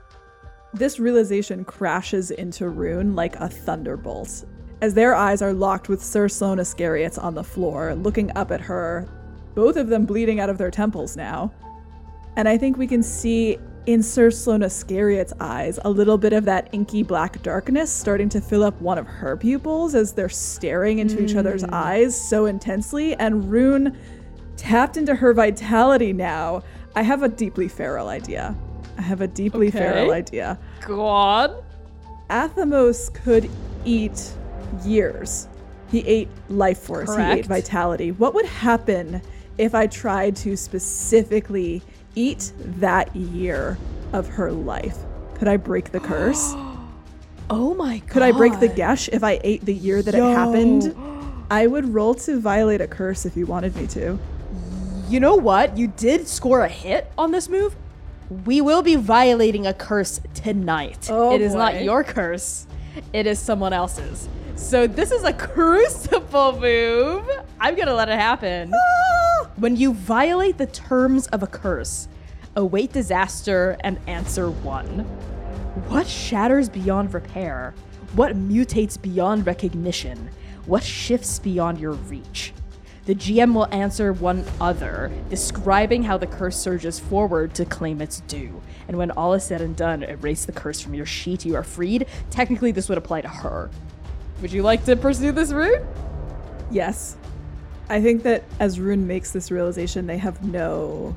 This 0.74 1.00
realization 1.00 1.66
crashes 1.66 2.32
into 2.32 2.70
Rune 2.70 3.16
like 3.16 3.36
a 3.36 3.50
thunderbolt. 3.50 4.46
As 4.82 4.96
their 4.96 5.14
eyes 5.14 5.44
are 5.44 5.54
locked 5.54 5.90
with 5.90 6.04
Sir 6.04 6.28
Sloan 6.28 6.58
Iscariots 6.58 7.20
on 7.20 7.36
the 7.36 7.44
floor, 7.44 7.94
looking 7.94 8.36
up 8.36 8.52
at 8.52 8.62
her, 8.62 9.08
both 9.54 9.78
of 9.78 9.88
them 9.88 10.06
bleeding 10.06 10.40
out 10.40 10.50
of 10.50 10.58
their 10.58 10.72
temples 10.72 11.16
now. 11.16 11.54
And 12.36 12.50
I 12.50 12.58
think 12.58 12.78
we 12.78 12.88
can 12.88 13.04
see 13.04 13.60
in 13.86 14.02
Sir 14.02 14.32
Sloan 14.32 14.62
Iscariot's 14.62 15.34
eyes 15.40 15.80
a 15.84 15.90
little 15.90 16.18
bit 16.18 16.34
of 16.34 16.46
that 16.46 16.70
inky 16.72 17.04
black 17.04 17.42
darkness 17.44 17.92
starting 17.92 18.30
to 18.30 18.42
fill 18.42 18.64
up 18.64 18.80
one 18.82 18.98
of 18.98 19.06
her 19.06 19.36
pupils 19.38 19.96
as 19.96 20.14
they're 20.14 20.30
staring 20.30 21.00
into 21.00 21.22
each 21.22 21.36
other's 21.36 21.64
hmm. 21.64 21.74
eyes 21.74 22.30
so 22.30 22.46
intensely. 22.46 23.16
And 23.16 23.52
Rune 23.52 23.98
tapped 24.58 24.98
into 24.98 25.14
her 25.14 25.34
vitality 25.34 26.14
now. 26.14 26.64
I 26.96 27.04
have 27.04 27.22
a 27.24 27.30
deeply 27.30 27.68
feral 27.68 28.08
idea. 28.08 28.56
I 28.98 29.02
have 29.02 29.22
a 29.22 29.28
deeply 29.28 29.68
Okay. 29.68 29.80
feral 29.80 30.12
idea. 30.12 30.60
God. 30.86 31.64
Athamos 32.30 33.14
could 33.14 33.50
eat 33.84 34.34
years. 34.84 35.48
He 35.90 36.00
ate 36.08 36.30
life 36.50 36.80
force, 36.80 37.16
he 37.16 37.22
ate 37.22 37.46
vitality. 37.46 38.12
What 38.12 38.34
would 38.34 38.46
happen 38.46 39.22
if 39.58 39.76
I 39.76 39.88
tried 39.88 40.36
to 40.38 40.56
specifically 40.56 41.82
eat 42.16 42.54
that 42.58 43.14
year 43.16 43.78
of 44.14 44.28
her 44.28 44.52
life? 44.52 44.98
Could 45.36 45.48
I 45.48 45.58
break 45.58 45.92
the 45.92 46.00
curse? 46.00 46.54
Oh 47.54 47.74
my 47.74 47.98
god. 47.98 48.10
Could 48.10 48.22
I 48.22 48.32
break 48.32 48.62
the 48.62 48.70
geas 48.70 49.10
if 49.12 49.26
I 49.26 49.38
ate 49.44 49.66
the 49.66 49.74
year 49.74 50.02
that 50.02 50.14
Yo. 50.14 50.32
it 50.32 50.34
happened? 50.34 50.96
I 51.50 51.68
would 51.68 51.94
roll 51.94 52.14
to 52.14 52.40
violate 52.40 52.80
a 52.80 52.88
curse 52.88 53.26
if 53.26 53.36
you 53.36 53.46
wanted 53.46 53.76
me 53.76 53.88
to. 53.88 54.18
You 55.10 55.20
know 55.20 55.36
what? 55.36 55.78
You 55.78 55.88
did 55.88 56.30
score 56.30 56.62
a 56.62 56.70
hit 56.70 57.12
on 57.18 57.32
this 57.32 57.50
move. 57.50 57.76
We 58.46 58.62
will 58.62 58.82
be 58.82 58.96
violating 58.96 59.68
a 59.68 59.74
curse 59.74 60.22
tonight. 60.34 61.10
Oh, 61.12 61.36
it 61.36 61.42
is 61.42 61.52
boy. 61.52 61.58
not 61.58 61.84
your 61.84 62.06
curse. 62.06 62.68
It 63.12 63.28
is 63.28 63.38
someone 63.38 63.74
else's. 63.74 64.30
So 64.56 64.88
this 64.88 65.12
is 65.12 65.24
a 65.24 65.34
crucible 65.48 66.60
move. 66.60 67.28
I'm 67.60 67.76
gonna 67.76 67.94
let 67.94 68.10
it 68.10 68.20
happen. 68.20 68.74
Ah! 68.74 69.12
when 69.62 69.76
you 69.76 69.94
violate 69.94 70.58
the 70.58 70.66
terms 70.66 71.28
of 71.28 71.44
a 71.44 71.48
curse, 71.48 72.08
await 72.56 72.92
disaster 72.92 73.78
and 73.82 74.00
answer 74.08 74.50
one. 74.50 75.00
What 75.88 76.08
shatters 76.08 76.68
beyond 76.68 77.14
repair? 77.14 77.76
What 78.14 78.36
mutates 78.36 79.00
beyond 79.00 79.46
recognition? 79.46 80.30
What 80.66 80.84
shifts 80.84 81.38
beyond 81.38 81.80
your 81.80 81.92
reach? 81.92 82.54
The 83.06 83.14
GM 83.16 83.54
will 83.54 83.68
answer 83.74 84.14
one 84.14 84.44
other, 84.60 85.12
describing 85.30 86.04
how 86.04 86.18
the 86.18 86.28
curse 86.28 86.58
surges 86.58 87.00
forward 87.00 87.54
to 87.56 87.66
claim 87.66 88.02
its 88.02 88.22
due. 88.22 88.62
And 88.88 88.98
when 88.98 89.12
all 89.12 89.34
is 89.34 89.44
said 89.44 89.62
and 89.62 89.76
done, 89.76 90.04
erase 90.04 90.46
the 90.46 90.52
curse 90.52 90.82
from 90.82 90.94
your 90.94 91.06
sheet. 91.06 91.46
You 91.46 91.56
are 91.56 91.64
freed. 91.64 92.08
Technically, 92.30 92.72
this 92.72 92.90
would 92.90 92.98
apply 92.98 93.22
to 93.22 93.28
her. 93.28 93.70
Would 94.42 94.52
you 94.52 94.64
like 94.64 94.84
to 94.86 94.96
pursue 94.96 95.32
this 95.32 95.52
route? 95.52 95.86
Yes. 96.72 97.16
I 97.90 98.02
think 98.02 98.24
that 98.24 98.44
as 98.60 98.80
Rune 98.80 99.06
makes 99.06 99.32
this 99.32 99.52
realization, 99.52 100.08
they 100.08 100.18
have 100.18 100.44
no 100.44 101.16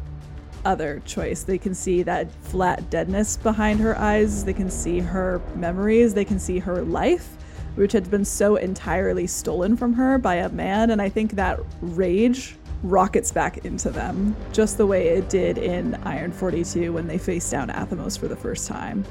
other 0.65 1.01
choice. 1.07 1.43
They 1.43 1.59
can 1.59 1.75
see 1.75 2.03
that 2.03 2.31
flat 2.43 2.91
deadness 2.91 3.37
behind 3.37 3.81
her 3.81 3.99
eyes, 3.99 4.45
they 4.45 4.53
can 4.53 4.71
see 4.71 4.99
her 5.01 5.41
memories, 5.55 6.15
they 6.15 6.25
can 6.25 6.39
see 6.39 6.59
her 6.59 6.83
life, 6.83 7.37
which 7.77 7.93
had 7.93 8.11
been 8.11 8.25
so 8.25 8.57
entirely 8.57 9.27
stolen 9.27 9.77
from 9.77 9.95
her 9.95 10.19
by 10.19 10.37
a 10.37 10.49
man. 10.51 10.91
And 10.91 11.01
I 11.01 11.09
think 11.09 11.33
that 11.33 11.61
rage 11.81 12.57
rockets 12.83 13.33
back 13.33 13.65
into 13.65 13.91
them, 13.91 14.37
just 14.53 14.77
the 14.77 14.87
way 14.87 15.09
it 15.09 15.31
did 15.31 15.57
in 15.57 15.95
Iron 16.05 16.33
42 16.33 16.93
when 16.93 17.07
they 17.07 17.19
faced 17.19 17.51
down 17.51 17.71
Athamos 17.71 18.19
for 18.19 18.29
the 18.29 18.37
first 18.37 18.69
time. 18.69 19.05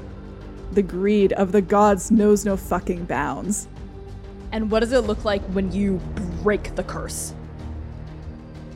The 0.74 0.84
greed 0.84 1.34
of 1.34 1.52
the 1.52 1.62
gods 1.62 2.12
knows 2.12 2.46
no 2.46 2.58
fucking 2.58 3.06
bounds. 3.06 3.68
And 4.54 4.70
what 4.70 4.82
does 4.82 4.94
it 4.94 5.00
look 5.00 5.26
like 5.26 5.42
when 5.48 5.72
you 5.72 6.00
break 6.44 6.76
the 6.76 6.84
curse? 6.84 7.34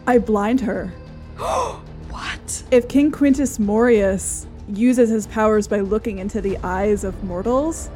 I 0.06 0.18
blind 0.18 0.60
her. 0.62 0.92
What? 2.10 2.64
If 2.72 2.88
King 2.88 3.12
Quintus 3.12 3.60
Morius 3.60 4.48
uses 4.68 5.10
his 5.10 5.28
powers 5.28 5.68
by 5.68 5.82
looking 5.82 6.18
into 6.18 6.42
the 6.42 6.58
eyes 6.64 7.04
of 7.04 7.24
mortals, 7.24 7.92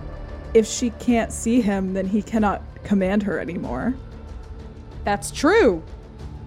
if 0.54 0.68
she 0.68 0.92
can't 0.92 1.32
see 1.32 1.60
him, 1.60 1.94
then 1.94 2.06
he 2.06 2.22
cannot 2.22 2.62
command 2.84 3.24
her 3.24 3.40
anymore. 3.40 3.96
That's 5.06 5.32
true. 5.32 5.82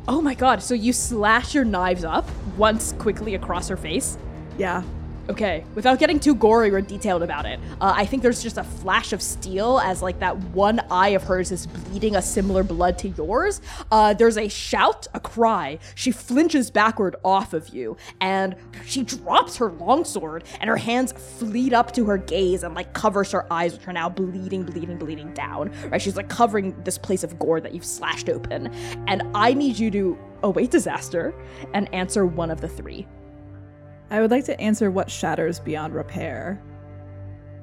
Oh 0.07 0.21
my 0.21 0.35
god, 0.35 0.63
so 0.63 0.75
you 0.75 0.93
slash 0.93 1.53
your 1.53 1.65
knives 1.65 2.05
up 2.05 2.29
once 2.57 2.93
quickly 2.93 3.35
across 3.35 3.67
her 3.67 3.77
face? 3.77 4.19
Yeah. 4.57 4.85
Okay, 5.31 5.65
without 5.75 5.99
getting 5.99 6.21
too 6.21 6.35
gory 6.35 6.71
or 6.71 6.83
detailed 6.83 7.23
about 7.23 7.47
it, 7.47 7.59
uh, 7.81 7.95
I 7.97 8.05
think 8.05 8.23
there's 8.23 8.43
just 8.43 8.59
a 8.59 8.65
flash 8.65 9.15
of 9.15 9.23
steel 9.23 9.81
as 9.81 10.03
like 10.03 10.19
that 10.19 10.37
one 10.37 10.81
eye 10.91 11.09
of 11.11 11.23
hers 11.23 11.51
is 11.51 11.67
bleeding 11.67 12.15
a 12.15 12.21
similar 12.21 12.63
blood 12.63 12.99
to 12.99 13.09
yours. 13.09 13.63
Uh, 13.91 14.13
there's 14.13 14.37
a 14.37 14.49
shout, 14.49 15.07
a 15.15 15.21
cry. 15.21 15.79
She 15.95 16.11
flinches 16.11 16.71
backward 16.71 17.17
off 17.25 17.55
of 17.55 17.71
you, 17.71 17.97
and 18.21 18.55
she 18.85 19.03
drops 19.03 19.57
her 19.57 19.71
longsword, 19.73 20.45
and 20.61 20.69
her 20.69 20.77
hands 20.77 21.13
fleet 21.13 21.73
up 21.73 21.93
to 21.93 22.05
her 22.05 22.19
gaze 22.19 22.63
and 22.63 22.75
like 22.75 22.93
covers 22.93 23.33
her 23.33 23.51
eyes, 23.51 23.73
which 23.73 23.89
are 23.89 23.95
now 23.95 24.11
bleeding, 24.11 24.65
bleeding, 24.65 24.99
bleeding 24.99 25.33
down. 25.33 25.73
Right, 25.89 26.03
she's 26.03 26.17
like 26.17 26.29
covering 26.29 26.75
this 26.85 26.99
place 26.99 27.25
of 27.25 27.39
gore 27.39 27.63
that 27.63 27.73
you've 27.73 27.87
slashed 27.87 28.29
open, 28.29 28.67
and 29.09 29.23
I 29.35 29.55
need 29.55 29.79
you 29.79 29.91
to 29.93 30.19
await 30.43 30.71
disaster 30.71 31.35
and 31.73 31.93
answer 31.95 32.27
one 32.27 32.51
of 32.51 32.61
the 32.61 32.69
three. 32.69 33.07
I 34.15 34.21
would 34.21 34.31
like 34.31 34.45
to 34.45 34.61
answer 34.61 34.93
what 34.93 35.11
shatters 35.11 35.59
beyond 35.59 35.93
repair. 35.93 36.63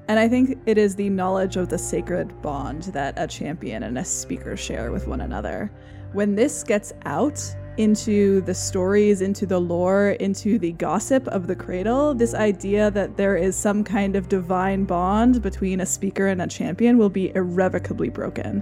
And 0.09 0.19
I 0.19 0.27
think 0.27 0.57
it 0.65 0.77
is 0.77 0.97
the 0.97 1.09
knowledge 1.09 1.55
of 1.55 1.69
the 1.69 1.77
sacred 1.77 2.41
bond 2.41 2.83
that 2.91 3.13
a 3.15 3.25
champion 3.25 3.83
and 3.83 3.97
a 3.97 4.03
speaker 4.03 4.57
share 4.57 4.91
with 4.91 5.07
one 5.07 5.21
another. 5.21 5.71
When 6.11 6.35
this 6.35 6.61
gets 6.65 6.91
out 7.05 7.41
into 7.77 8.41
the 8.41 8.53
stories, 8.53 9.21
into 9.21 9.45
the 9.45 9.61
lore, 9.61 10.09
into 10.19 10.59
the 10.59 10.73
gossip 10.73 11.25
of 11.29 11.47
the 11.47 11.55
cradle, 11.55 12.13
this 12.13 12.33
idea 12.33 12.91
that 12.91 13.15
there 13.15 13.37
is 13.37 13.55
some 13.55 13.81
kind 13.81 14.17
of 14.17 14.27
divine 14.27 14.83
bond 14.83 15.41
between 15.41 15.79
a 15.79 15.85
speaker 15.85 16.27
and 16.27 16.41
a 16.41 16.47
champion 16.47 16.97
will 16.97 17.09
be 17.09 17.33
irrevocably 17.33 18.09
broken. 18.09 18.61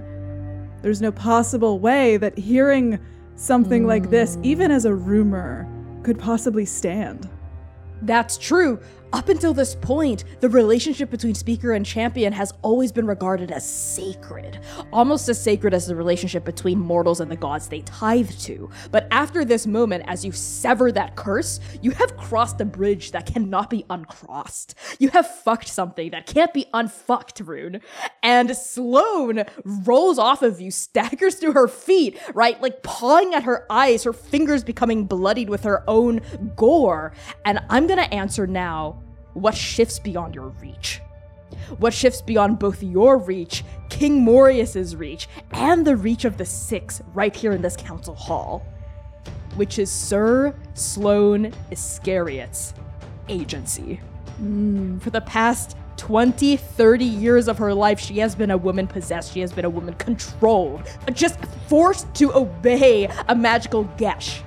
There's 0.80 1.02
no 1.02 1.10
possible 1.10 1.80
way 1.80 2.18
that 2.18 2.38
hearing 2.38 3.00
something 3.34 3.84
like 3.84 4.10
this, 4.10 4.36
hmm. 4.36 4.44
even 4.44 4.70
as 4.70 4.84
a 4.84 4.94
rumor, 4.94 5.66
could 6.04 6.20
possibly 6.20 6.64
stand. 6.64 7.28
That's 8.02 8.38
true. 8.38 8.80
Up 9.12 9.28
until 9.28 9.52
this 9.52 9.74
point, 9.74 10.22
the 10.38 10.48
relationship 10.48 11.10
between 11.10 11.34
speaker 11.34 11.72
and 11.72 11.84
champion 11.84 12.32
has 12.32 12.52
always 12.62 12.92
been 12.92 13.06
regarded 13.06 13.50
as 13.50 13.68
sacred, 13.68 14.60
almost 14.92 15.28
as 15.28 15.42
sacred 15.42 15.74
as 15.74 15.88
the 15.88 15.96
relationship 15.96 16.44
between 16.44 16.78
mortals 16.78 17.18
and 17.20 17.28
the 17.28 17.36
gods 17.36 17.66
they 17.66 17.80
tithe 17.80 18.30
to. 18.30 18.70
But 18.92 19.08
after 19.10 19.44
this 19.44 19.66
moment, 19.66 20.04
as 20.06 20.24
you 20.24 20.30
sever 20.30 20.92
that 20.92 21.16
curse, 21.16 21.58
you 21.82 21.90
have 21.92 22.16
crossed 22.16 22.60
a 22.60 22.64
bridge 22.64 23.10
that 23.10 23.26
cannot 23.26 23.68
be 23.68 23.84
uncrossed. 23.90 24.76
You 25.00 25.08
have 25.08 25.26
fucked 25.26 25.68
something 25.68 26.10
that 26.10 26.26
can't 26.26 26.54
be 26.54 26.66
unfucked, 26.72 27.40
Rune. 27.40 27.80
And 28.22 28.56
Sloane 28.56 29.44
rolls 29.64 30.20
off 30.20 30.42
of 30.42 30.60
you, 30.60 30.70
staggers 30.90 31.34
to 31.40 31.52
her 31.52 31.66
feet, 31.66 32.16
right? 32.32 32.60
Like 32.62 32.84
pawing 32.84 33.34
at 33.34 33.42
her 33.42 33.66
eyes, 33.70 34.04
her 34.04 34.12
fingers 34.12 34.62
becoming 34.62 35.06
bloodied 35.06 35.50
with 35.50 35.64
her 35.64 35.82
own 35.88 36.20
gore. 36.54 37.12
And 37.44 37.58
I'm 37.68 37.88
gonna 37.88 38.02
answer 38.02 38.46
now 38.46 38.99
what 39.34 39.54
shifts 39.54 39.98
beyond 39.98 40.34
your 40.34 40.48
reach. 40.60 41.00
What 41.78 41.92
shifts 41.92 42.22
beyond 42.22 42.58
both 42.58 42.82
your 42.82 43.18
reach, 43.18 43.64
King 43.88 44.22
Morius's 44.22 44.96
reach, 44.96 45.28
and 45.52 45.86
the 45.86 45.96
reach 45.96 46.24
of 46.24 46.36
the 46.36 46.44
Six 46.44 47.02
right 47.12 47.34
here 47.34 47.52
in 47.52 47.62
this 47.62 47.76
council 47.76 48.14
hall, 48.14 48.64
which 49.56 49.78
is 49.78 49.90
Sir 49.90 50.54
Sloane 50.74 51.52
Iscariot's 51.70 52.74
agency. 53.28 54.00
Hmm. 54.36 54.98
For 54.98 55.10
the 55.10 55.20
past 55.20 55.76
20, 55.96 56.56
30 56.56 57.04
years 57.04 57.46
of 57.46 57.58
her 57.58 57.74
life, 57.74 58.00
she 58.00 58.18
has 58.18 58.34
been 58.34 58.50
a 58.50 58.56
woman 58.56 58.86
possessed. 58.86 59.34
She 59.34 59.40
has 59.40 59.52
been 59.52 59.66
a 59.66 59.70
woman 59.70 59.94
controlled, 59.94 60.82
just 61.12 61.38
forced 61.68 62.12
to 62.14 62.34
obey 62.34 63.06
a 63.28 63.34
magical 63.34 63.84
geas. 63.98 64.42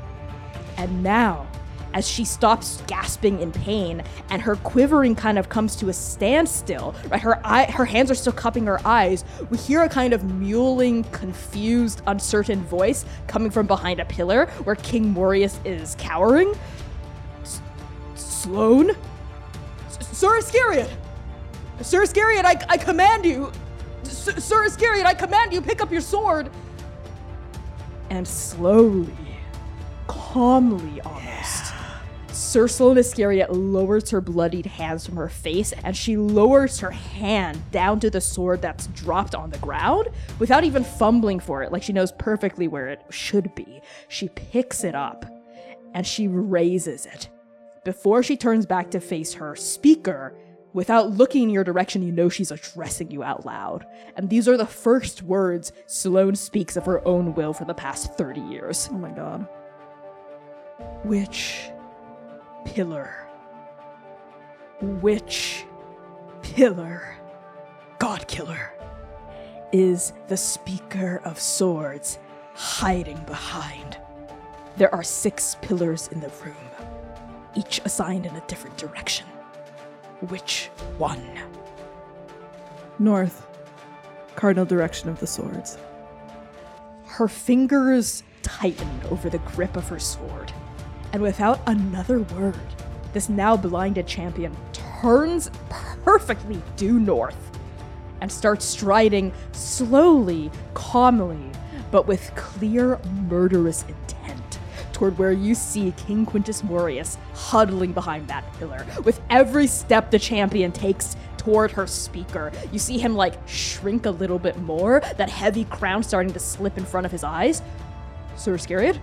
And 0.77 1.03
now, 1.03 1.47
as 1.93 2.07
she 2.07 2.25
stops 2.25 2.81
gasping 2.87 3.39
in 3.39 3.51
pain 3.51 4.03
and 4.29 4.41
her 4.41 4.55
quivering 4.57 5.15
kind 5.15 5.37
of 5.37 5.49
comes 5.49 5.75
to 5.77 5.89
a 5.89 5.93
standstill, 5.93 6.95
right? 7.09 7.21
Her 7.21 7.45
eye, 7.45 7.65
her 7.71 7.85
hands 7.85 8.09
are 8.11 8.15
still 8.15 8.33
cupping 8.33 8.65
her 8.65 8.85
eyes. 8.85 9.23
We 9.49 9.57
hear 9.57 9.83
a 9.83 9.89
kind 9.89 10.13
of 10.13 10.21
mewling, 10.21 11.09
confused, 11.11 12.01
uncertain 12.07 12.63
voice 12.63 13.05
coming 13.27 13.51
from 13.51 13.67
behind 13.67 13.99
a 13.99 14.05
pillar 14.05 14.47
where 14.63 14.75
King 14.75 15.13
Morius 15.13 15.59
is 15.65 15.95
cowering. 15.99 16.53
S- 17.43 17.61
Sloane? 18.15 18.91
S- 19.87 20.17
Sir 20.17 20.37
Iscariot! 20.37 20.89
Sir 21.81 22.03
Iscariot, 22.03 22.45
I, 22.45 22.55
I 22.69 22.77
command 22.77 23.25
you! 23.25 23.51
S- 24.05 24.43
Sir 24.43 24.63
Iscariot, 24.65 25.05
I 25.05 25.13
command 25.13 25.53
you, 25.53 25.61
pick 25.61 25.81
up 25.81 25.91
your 25.91 26.01
sword! 26.01 26.49
And 28.09 28.27
slowly, 28.27 29.15
calmly 30.07 31.01
almost, 31.01 31.65
Sir 31.67 31.72
Sloane 32.53 32.99
Iscariot 32.99 33.51
lowers 33.51 34.11
her 34.11 34.21
bloodied 34.21 34.67
hands 34.67 35.07
from 35.07 35.15
her 35.15 35.27
face 35.27 35.73
and 35.83 35.97
she 35.97 36.17
lowers 36.17 36.79
her 36.81 36.91
hand 36.91 37.59
down 37.71 37.99
to 38.01 38.11
the 38.11 38.21
sword 38.21 38.61
that's 38.61 38.85
dropped 38.87 39.33
on 39.33 39.49
the 39.49 39.57
ground 39.57 40.09
without 40.37 40.63
even 40.63 40.83
fumbling 40.83 41.39
for 41.39 41.63
it, 41.63 41.71
like 41.71 41.81
she 41.81 41.93
knows 41.93 42.11
perfectly 42.11 42.67
where 42.67 42.89
it 42.89 43.01
should 43.09 43.55
be. 43.55 43.81
She 44.07 44.29
picks 44.29 44.83
it 44.83 44.93
up 44.93 45.25
and 45.95 46.05
she 46.05 46.27
raises 46.27 47.07
it. 47.07 47.27
Before 47.85 48.21
she 48.21 48.37
turns 48.37 48.67
back 48.67 48.91
to 48.91 48.99
face 48.99 49.33
her 49.33 49.55
speaker, 49.55 50.35
without 50.73 51.09
looking 51.09 51.43
in 51.43 51.49
your 51.49 51.63
direction, 51.63 52.03
you 52.03 52.11
know 52.11 52.29
she's 52.29 52.51
addressing 52.51 53.09
you 53.09 53.23
out 53.23 53.47
loud. 53.47 53.83
And 54.15 54.29
these 54.29 54.47
are 54.47 54.57
the 54.57 54.67
first 54.67 55.23
words 55.23 55.71
Sloane 55.87 56.35
speaks 56.35 56.77
of 56.77 56.85
her 56.85 57.03
own 57.07 57.33
will 57.33 57.53
for 57.53 57.65
the 57.65 57.73
past 57.73 58.13
30 58.15 58.41
years. 58.41 58.89
Oh 58.91 58.97
my 58.99 59.09
god. 59.09 59.47
Which 61.03 61.72
pillar? 62.66 63.28
Which 64.82 65.66
pillar, 66.41 67.16
God 67.99 68.28
Killer, 68.28 68.74
is 69.72 70.14
the 70.28 70.38
Speaker 70.38 71.22
of 71.24 71.39
Swords 71.39 72.20
hiding 72.53 73.22
behind? 73.26 73.97
There 74.78 74.93
are 74.93 75.03
six 75.03 75.55
pillars 75.61 76.09
in 76.11 76.20
the 76.20 76.32
room, 76.43 76.55
each 77.55 77.82
assigned 77.86 78.26
in 78.26 78.36
a 78.36 78.47
different 78.47 78.78
direction. 78.78 79.28
Which 80.30 80.70
one? 80.97 81.28
North. 82.99 83.47
Cardinal 84.36 84.66
direction 84.66 85.09
of 85.09 85.20
the 85.20 85.28
swords. 85.28 85.78
Her 87.05 87.28
fingers 87.28 88.24
tighten 88.41 88.89
over 89.11 89.30
the 89.30 89.38
grip 89.39 89.78
of 89.78 89.88
her 89.89 89.99
sword, 89.99 90.51
and 91.14 91.22
without 91.22 91.61
another 91.68 92.20
word, 92.20 92.59
this 93.14 93.30
now 93.30 93.55
blinded 93.55 94.07
champion 94.07 94.55
turns 94.74 95.51
perfectly 96.03 96.59
due 96.76 96.99
north 96.99 97.38
and 98.20 98.32
starts 98.32 98.66
striding 98.66 99.32
slowly, 99.51 100.49
calmly, 100.74 101.51
but 101.91 102.07
with 102.07 102.34
clear 102.36 102.99
murderous 103.30 103.84
intent 103.84 104.59
toward 104.91 105.18
where 105.20 105.32
you 105.32 105.53
see 105.53 105.93
King 105.97 106.26
Quintus 106.26 106.64
Morius 106.64 107.18
huddling 107.36 107.93
behind 107.93 108.28
that 108.28 108.43
pillar. 108.53 108.86
With 109.03 109.22
every 109.30 109.68
step 109.68 110.09
the 110.09 110.18
champion 110.18 110.72
takes 110.72 111.16
toward 111.38 111.72
her 111.72 111.86
speaker, 111.86 112.51
you 112.72 112.80
see 112.80 112.97
him 112.97 113.14
like 113.16 113.36
shrink 113.47 114.07
a 114.07 114.11
little 114.11 114.39
bit 114.39 114.57
more, 114.59 115.01
that 115.18 115.30
heavy 115.30 115.66
crown 115.66 116.01
starting 116.01 116.34
to 116.34 116.39
slip 116.39 116.78
in 116.78 116.86
front 116.86 117.05
of 117.05 117.11
his 117.11 117.24
eyes. 117.24 117.61
Sir 118.36 118.55
Iscariot? 118.55 118.97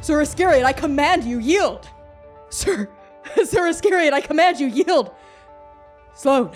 Sir 0.00 0.20
Iscariot, 0.20 0.64
I 0.64 0.72
command 0.72 1.24
you, 1.24 1.38
yield! 1.38 1.88
Sir, 2.50 2.88
Sir 3.44 3.66
Iscariot, 3.66 4.14
I 4.14 4.20
command 4.20 4.60
you, 4.60 4.68
yield! 4.68 5.10
Sloan! 6.14 6.52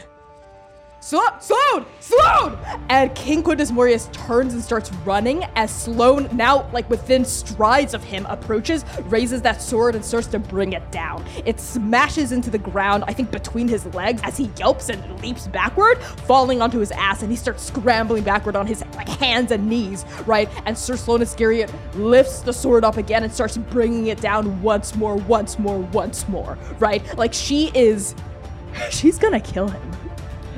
Sloan! 1.03 1.33
Sloan! 1.41 1.87
Sloan! 1.99 2.59
And 2.89 3.13
King 3.17 3.43
Quintus 3.43 3.73
Morius 3.73 4.07
turns 4.13 4.55
and 4.55 4.63
starts 4.63 4.93
running 5.05 5.43
as 5.57 5.75
Sloan, 5.75 6.29
now 6.33 6.71
like 6.73 6.89
within 6.89 7.25
strides 7.25 7.93
of 7.93 8.05
him, 8.05 8.25
approaches, 8.27 8.85
raises 9.07 9.43
that 9.43 9.61
sword, 9.61 9.97
and 9.97 10.05
starts 10.05 10.29
to 10.29 10.39
bring 10.39 10.75
it 10.75 10.93
down. 10.93 11.27
It 11.45 11.59
smashes 11.59 12.31
into 12.31 12.51
the 12.51 12.59
ground, 12.59 13.03
I 13.09 13.15
think 13.15 13.33
between 13.33 13.67
his 13.67 13.85
legs, 13.87 14.23
as 14.23 14.37
he 14.37 14.49
yelps 14.57 14.91
and 14.91 15.21
leaps 15.21 15.49
backward, 15.49 16.01
falling 16.01 16.63
onto 16.63 16.79
his 16.79 16.93
ass, 16.93 17.23
and 17.23 17.33
he 17.33 17.37
starts 17.37 17.65
scrambling 17.65 18.23
backward 18.23 18.55
on 18.55 18.69
his 18.69 18.85
like 18.95 19.09
hands 19.09 19.51
and 19.51 19.69
knees, 19.69 20.05
right? 20.25 20.49
And 20.67 20.79
Sir 20.79 20.97
Sloan 20.97 21.21
Iscariot 21.21 21.75
lifts 21.97 22.43
the 22.43 22.53
sword 22.53 22.85
up 22.85 22.97
again 22.97 23.25
and 23.25 23.33
starts 23.33 23.57
bringing 23.57 24.07
it 24.07 24.21
down 24.21 24.63
once 24.63 24.95
more, 24.95 25.17
once 25.17 25.59
more, 25.59 25.81
once 25.81 26.29
more, 26.29 26.57
right? 26.79 27.03
Like 27.19 27.35
she 27.35 27.73
is, 27.75 28.15
she's 28.93 29.19
gonna 29.19 29.41
kill 29.41 29.67
him 29.67 29.83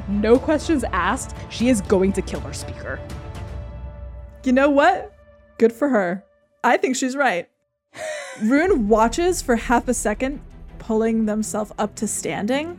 no 0.09 0.39
questions 0.39 0.85
asked, 0.93 1.37
she 1.51 1.69
is 1.69 1.81
going 1.81 2.13
to 2.13 2.23
kill 2.23 2.41
her 2.41 2.53
speaker. 2.53 3.01
You 4.45 4.53
know 4.53 4.71
what? 4.71 5.15
Good 5.59 5.73
for 5.73 5.89
her. 5.89 6.25
I 6.63 6.77
think 6.77 6.97
she's 6.97 7.17
right. 7.17 7.49
Rune 8.43 8.89
watches 8.89 9.41
for 9.41 9.57
half 9.57 9.89
a 9.89 9.95
second, 9.95 10.41
pulling 10.79 11.27
themselves 11.27 11.73
up 11.79 11.95
to 11.97 12.07
standing 12.07 12.79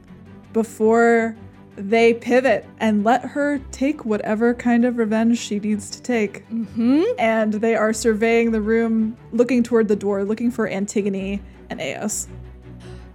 before 0.53 1.35
they 1.75 2.13
pivot 2.13 2.65
and 2.79 3.03
let 3.03 3.23
her 3.25 3.59
take 3.71 4.05
whatever 4.05 4.53
kind 4.53 4.85
of 4.85 4.97
revenge 4.97 5.37
she 5.37 5.59
needs 5.59 5.89
to 5.89 6.01
take. 6.01 6.47
Mm-hmm. 6.49 7.03
And 7.19 7.53
they 7.53 7.75
are 7.75 7.93
surveying 7.93 8.51
the 8.51 8.61
room, 8.61 9.17
looking 9.31 9.63
toward 9.63 9.87
the 9.87 9.95
door, 9.95 10.23
looking 10.23 10.51
for 10.51 10.67
Antigone 10.67 11.41
and 11.69 11.81
Eos. 11.81 12.27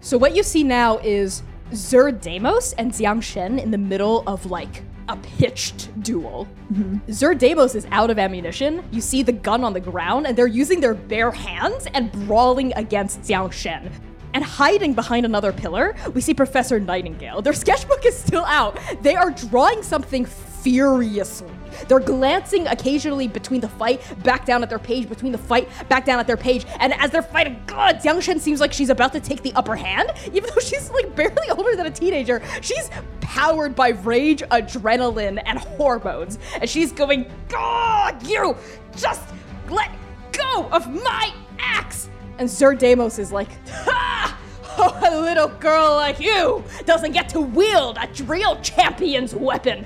So 0.00 0.18
what 0.18 0.34
you 0.34 0.42
see 0.42 0.64
now 0.64 0.98
is 0.98 1.42
Zur 1.74 2.10
Deimos 2.10 2.72
and 2.74 2.92
Jiang 2.92 3.22
Shen 3.22 3.58
in 3.58 3.70
the 3.70 3.78
middle 3.78 4.24
of 4.26 4.50
like 4.50 4.82
a 5.08 5.16
pitched 5.16 5.88
duel. 6.02 6.48
mm 6.72 7.00
Zur 7.10 7.34
Deimos 7.34 7.74
is 7.74 7.86
out 7.90 8.10
of 8.10 8.18
ammunition. 8.18 8.82
You 8.90 9.00
see 9.00 9.22
the 9.22 9.32
gun 9.32 9.64
on 9.64 9.72
the 9.72 9.80
ground, 9.80 10.26
and 10.26 10.36
they're 10.36 10.46
using 10.46 10.80
their 10.80 10.94
bare 10.94 11.30
hands 11.30 11.86
and 11.94 12.10
brawling 12.26 12.72
against 12.74 13.20
Jiang 13.22 13.52
Shen. 13.52 13.90
And 14.34 14.44
hiding 14.44 14.94
behind 14.94 15.26
another 15.26 15.52
pillar, 15.52 15.96
we 16.14 16.20
see 16.20 16.34
Professor 16.34 16.78
Nightingale. 16.78 17.42
Their 17.42 17.52
sketchbook 17.52 18.06
is 18.06 18.16
still 18.16 18.44
out. 18.44 18.78
They 19.02 19.16
are 19.16 19.30
drawing 19.30 19.82
something 19.82 20.24
furiously. 20.24 21.49
They're 21.88 22.00
glancing 22.00 22.66
occasionally 22.66 23.28
between 23.28 23.60
the 23.60 23.68
fight, 23.68 24.02
back 24.22 24.44
down 24.46 24.62
at 24.62 24.68
their 24.68 24.78
page, 24.78 25.08
between 25.08 25.32
the 25.32 25.38
fight, 25.38 25.68
back 25.88 26.04
down 26.04 26.18
at 26.18 26.26
their 26.26 26.36
page. 26.36 26.66
And 26.78 26.92
as 26.94 27.10
they're 27.10 27.22
fighting, 27.22 27.62
God, 27.66 27.96
Jiang 27.96 28.20
Shen 28.22 28.40
seems 28.40 28.60
like 28.60 28.72
she's 28.72 28.90
about 28.90 29.12
to 29.12 29.20
take 29.20 29.42
the 29.42 29.52
upper 29.54 29.76
hand, 29.76 30.12
even 30.32 30.50
though 30.50 30.60
she's 30.60 30.90
like 30.90 31.14
barely 31.14 31.50
older 31.50 31.76
than 31.76 31.86
a 31.86 31.90
teenager. 31.90 32.42
She's 32.60 32.90
powered 33.20 33.74
by 33.74 33.90
rage, 33.90 34.42
adrenaline, 34.50 35.42
and 35.44 35.58
hormones. 35.58 36.38
And 36.60 36.68
she's 36.68 36.92
going, 36.92 37.30
God, 37.48 38.26
you 38.26 38.56
just 38.96 39.28
let 39.68 39.90
go 40.32 40.68
of 40.72 40.92
my 40.92 41.32
axe. 41.58 42.10
And 42.38 42.48
Zur 42.48 42.74
Deimos 42.74 43.18
is 43.18 43.32
like, 43.32 43.48
ha! 43.68 44.38
Oh, 44.78 44.98
a 45.02 45.20
little 45.20 45.48
girl 45.48 45.96
like 45.96 46.20
you 46.20 46.64
doesn't 46.86 47.12
get 47.12 47.28
to 47.30 47.40
wield 47.40 47.98
a 47.98 48.08
real 48.24 48.58
champion's 48.62 49.34
weapon. 49.34 49.84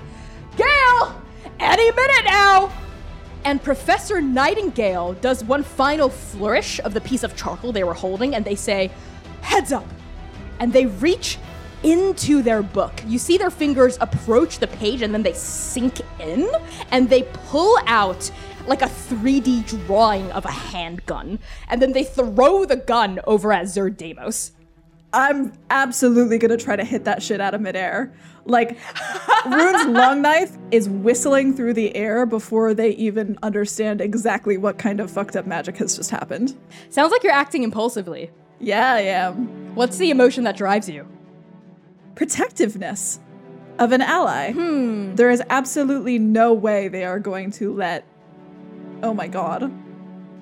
Gale, 0.57 1.21
any 1.61 1.91
minute 1.91 2.25
now! 2.25 2.73
And 3.45 3.63
Professor 3.63 4.21
Nightingale 4.21 5.15
does 5.15 5.45
one 5.45 5.63
final 5.63 6.09
flourish 6.09 6.81
of 6.81 6.95
the 6.95 7.01
piece 7.01 7.23
of 7.23 7.37
charcoal 7.37 7.73
they 7.73 7.85
were 7.85 7.95
holding, 7.95 8.35
and 8.35 8.45
they 8.45 8.55
say, 8.55 8.91
Heads 9.43 9.73
up! 9.73 9.87
And 10.61 10.73
they 10.73 10.87
reach 10.87 11.39
into 11.83 12.43
their 12.43 12.63
book. 12.63 12.93
You 13.07 13.19
see 13.19 13.37
their 13.37 13.51
fingers 13.51 13.99
approach 14.01 14.59
the 14.59 14.67
page 14.67 15.03
and 15.03 15.13
then 15.13 15.23
they 15.23 15.35
sink 15.35 16.01
in, 16.19 16.51
and 16.91 17.09
they 17.09 17.25
pull 17.25 17.79
out 17.87 18.31
like 18.67 18.81
a 18.81 18.87
3D 18.87 19.67
drawing 19.87 20.33
of 20.33 20.47
a 20.47 20.51
handgun, 20.51 21.39
and 21.69 21.83
then 21.83 21.93
they 21.93 22.05
throw 22.05 22.65
the 22.65 22.77
gun 22.77 23.21
over 23.27 23.53
at 23.53 23.69
Zur 23.69 23.91
Deimos. 23.91 24.53
I'm 25.15 25.53
absolutely 25.71 26.39
gonna 26.39 26.57
try 26.57 26.75
to 26.75 26.85
hit 26.85 27.05
that 27.05 27.23
shit 27.23 27.41
out 27.41 27.55
of 27.55 27.61
midair. 27.61 28.13
Like, 28.47 28.77
Rune's 29.47 29.87
long 29.97 30.23
knife 30.23 30.59
is 30.71 30.89
whistling 30.89 31.55
through 31.55 31.75
the 31.75 31.95
air 31.97 32.27
before 32.27 32.75
they 32.75 32.91
even 32.91 33.39
understand 33.43 34.01
exactly 34.01 34.57
what 34.57 34.77
kind 34.77 35.01
of 35.01 35.11
fucked 35.11 35.37
up 35.37 35.47
magic 35.47 35.77
has 35.77 35.97
just 35.97 36.11
happened. 36.11 36.57
Sounds 36.91 37.13
like 37.13 37.23
you're 37.23 37.33
acting 37.33 37.63
impulsively. 37.63 38.31
Yeah, 38.61 38.95
I 38.95 39.01
am. 39.01 39.75
What's 39.75 39.99
the 39.99 40.11
emotion 40.11 40.45
that 40.45 40.57
drives 40.57 40.89
you? 40.89 41.07
Protectiveness 42.17 43.21
of 43.79 43.93
an 43.93 44.03
ally. 44.03 44.53
Hmm. 44.53 45.15
There 45.15 45.31
is 45.31 45.43
absolutely 45.49 46.19
no 46.19 46.53
way 46.53 46.89
they 46.89 47.05
are 47.05 47.19
going 47.19 47.51
to 47.53 47.73
let, 47.73 48.05
oh 49.03 49.15
my 49.15 49.29
god, 49.29 49.73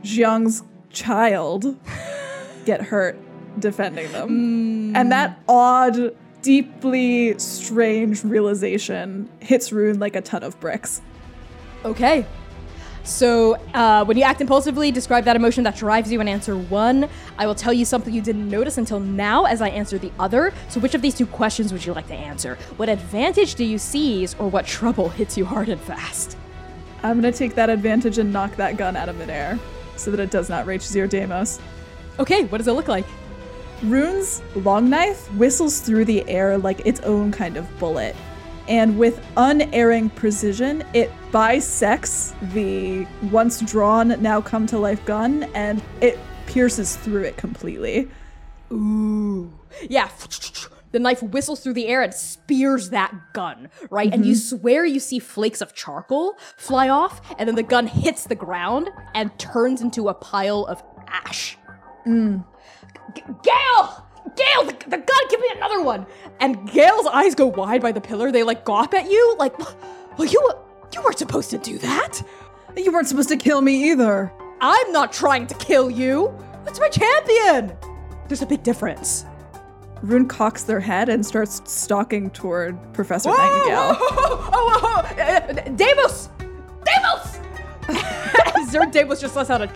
Jiang's 0.03 0.63
child 0.91 1.79
get 2.65 2.83
hurt 2.83 3.19
defending 3.59 4.11
them. 4.13 4.93
Mm. 4.93 4.97
And 4.97 5.13
that 5.13 5.41
odd, 5.49 6.15
deeply 6.43 7.39
strange 7.39 8.25
realization 8.25 9.29
hits 9.41 9.73
Rune 9.73 9.99
like 9.99 10.17
a 10.17 10.21
ton 10.21 10.43
of 10.43 10.59
bricks. 10.61 11.01
Okay. 11.85 12.27
So, 13.05 13.57
uh, 13.75 14.05
when 14.05 14.17
you 14.17 14.23
act 14.23 14.41
impulsively, 14.41 14.93
describe 14.93 15.25
that 15.25 15.35
emotion 15.35 15.65
that 15.65 15.75
drives 15.75 16.13
you 16.13 16.21
and 16.21 16.29
answer 16.29 16.57
one. 16.57 17.09
I 17.37 17.47
will 17.47 17.55
tell 17.57 17.73
you 17.73 17.85
something 17.85 18.15
you 18.15 18.23
didn't 18.23 18.49
notice 18.49 18.79
until 18.79 19.01
now 19.01 19.45
as 19.45 19.61
I 19.61 19.71
answer 19.71 19.99
the 19.99 20.13
other. 20.21 20.55
So, 20.69 20.79
which 20.79 20.95
of 20.95 21.03
these 21.03 21.15
two 21.15 21.27
questions 21.27 21.73
would 21.73 21.85
you 21.85 21.95
like 21.95 22.07
to 22.09 22.15
answer? 22.15 22.57
What 22.77 22.89
advantage 22.89 23.57
do 23.57 23.65
you 23.65 23.79
seize, 23.79 24.37
or 24.39 24.49
what 24.49 24.67
trouble 24.67 25.09
hits 25.09 25.37
you 25.37 25.45
hard 25.45 25.69
and 25.69 25.81
fast? 25.81 26.37
I'm 27.03 27.17
gonna 27.17 27.33
take 27.33 27.57
that 27.57 27.71
advantage 27.71 28.19
and 28.19 28.33
knock 28.33 28.55
that 28.55 28.77
gun 28.77 28.95
out 28.95 29.09
of 29.09 29.17
midair 29.17 29.59
so 29.97 30.13
that 30.13 30.21
it 30.21 30.31
does 30.31 30.49
not 30.49 30.67
reach 30.67 30.83
Zero 30.83 31.09
Deimos. 31.09 31.59
Okay, 32.21 32.45
what 32.45 32.59
does 32.59 32.69
it 32.69 32.73
look 32.73 32.87
like? 32.87 33.07
Rune's 33.83 34.43
long 34.55 34.89
knife 34.89 35.27
whistles 35.35 35.81
through 35.81 36.05
the 36.05 36.29
air 36.29 36.57
like 36.57 36.87
its 36.87 37.01
own 37.01 37.33
kind 37.33 37.57
of 37.57 37.79
bullet. 37.79 38.15
And 38.69 38.97
with 38.97 39.25
unerring 39.37 40.11
precision, 40.11 40.85
it 40.95 41.11
bisects 41.33 42.33
the 42.53 43.07
once 43.31 43.61
drawn, 43.61 44.09
now 44.23 44.41
come 44.41 44.67
to 44.69 44.79
life 44.79 45.05
gun 45.05 45.45
and 45.55 45.83
it 46.01 46.19
pierces 46.47 46.97
through 46.97 47.23
it 47.23 47.37
completely. 47.37 48.09
Ooh. 48.73 49.53
Yeah. 49.89 50.09
The 50.93 50.99
knife 50.99 51.23
whistles 51.23 51.61
through 51.61 51.73
the 51.73 51.87
air 51.87 52.03
and 52.03 52.13
spears 52.13 52.91
that 52.91 53.15
gun, 53.33 53.71
right? 53.89 54.09
Mm-hmm. 54.09 54.15
And 54.15 54.27
you 54.27 54.35
swear 54.35 54.85
you 54.85 55.01
see 55.01 55.19
flakes 55.19 55.63
of 55.63 55.73
charcoal 55.73 56.37
fly 56.59 56.91
off, 56.91 57.23
and 57.39 57.49
then 57.49 57.57
the 57.57 57.63
gun 57.63 57.87
hits 57.87 58.27
the 58.27 58.35
ground 58.35 58.91
and 59.15 59.37
turns 59.39 59.81
into 59.81 60.11
a 60.11 60.15
pile 60.15 60.67
of 60.67 60.83
ash. 61.07 61.57
Mm. 62.07 62.45
G- 63.15 63.23
Gale! 63.43 64.07
Gale, 64.37 64.65
the, 64.65 64.73
the 64.89 64.97
gun, 64.97 65.29
give 65.31 65.41
me 65.41 65.49
another 65.57 65.83
one! 65.83 66.07
And 66.41 66.71
Gale's 66.71 67.07
eyes 67.07 67.35
go 67.35 67.47
wide 67.47 67.83
by 67.83 67.93
the 67.93 68.01
pillar. 68.01 68.33
They 68.33 68.43
like 68.43 68.65
gawp 68.65 68.95
at 68.95 69.11
you, 69.11 69.37
like, 69.39 69.59
well, 70.19 70.29
you, 70.29 70.41
you 70.95 71.03
weren't 71.03 71.19
supposed 71.19 71.51
to 71.51 71.59
do 71.59 71.79
that. 71.79 72.23
You 72.77 72.93
weren't 72.93 73.09
supposed 73.09 73.29
to 73.29 73.37
kill 73.37 73.61
me 73.61 73.91
either. 73.91 74.33
I'm 74.61 74.93
not 74.93 75.13
trying 75.13 75.47
to 75.49 75.55
kill 75.55 75.91
you. 75.91 76.33
That's 76.65 76.81
my 76.81 76.89
champion. 76.89 77.77
There's 78.29 78.43
a 78.43 78.47
big 78.47 78.63
difference. 78.63 79.27
Rune 80.03 80.27
cocks 80.27 80.65
their 80.65 80.81
head 80.81 81.09
and 81.09 81.25
starts 81.25 81.61
stalking 81.65 82.31
toward 82.31 82.77
Professor 82.93 83.31
whoa, 83.31 83.37
Nightingale. 83.37 83.95
Whoa, 83.95 84.37
whoa, 84.37 84.79
whoa, 84.81 85.23
uh, 85.23 85.53
Deimos! 85.77 86.29
Deimos! 86.85 87.39
Zur 88.71 88.87
Deimos 88.87 89.21
just 89.21 89.37
lets 89.37 89.51
out 89.51 89.63
a 89.63 89.67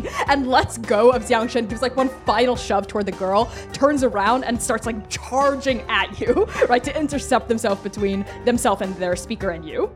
fucking 0.00 0.12
and 0.28 0.46
lets 0.46 0.78
go 0.78 1.10
of 1.10 1.24
Jiang 1.24 1.48
Shen, 1.48 1.66
gives 1.66 1.82
like 1.82 1.96
one 1.96 2.08
final 2.08 2.56
shove 2.56 2.86
toward 2.86 3.06
the 3.06 3.12
girl, 3.12 3.50
turns 3.72 4.04
around 4.04 4.44
and 4.44 4.60
starts 4.60 4.86
like 4.86 5.08
charging 5.08 5.80
at 5.82 6.20
you, 6.20 6.46
right, 6.68 6.82
to 6.84 6.98
intercept 6.98 7.48
themselves 7.48 7.82
between 7.82 8.24
themselves 8.44 8.82
and 8.82 8.94
their 8.96 9.16
speaker 9.16 9.50
and 9.50 9.64
you. 9.66 9.90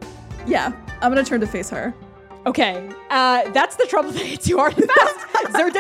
Yeah, 0.47 0.73
I'm 1.01 1.11
gonna 1.11 1.25
turn 1.25 1.41
to 1.41 1.47
face 1.47 1.71
her. 1.71 1.95
Okay, 2.47 2.89
uh, 3.11 3.51
that's 3.51 3.75
the 3.75 3.87
trouble 3.87 4.13
that 4.13 4.23
hits 4.25 4.47
you 4.47 4.59
hard 4.59 4.79
and 4.79 4.89
fast. 4.89 5.27
Zur 5.53 5.71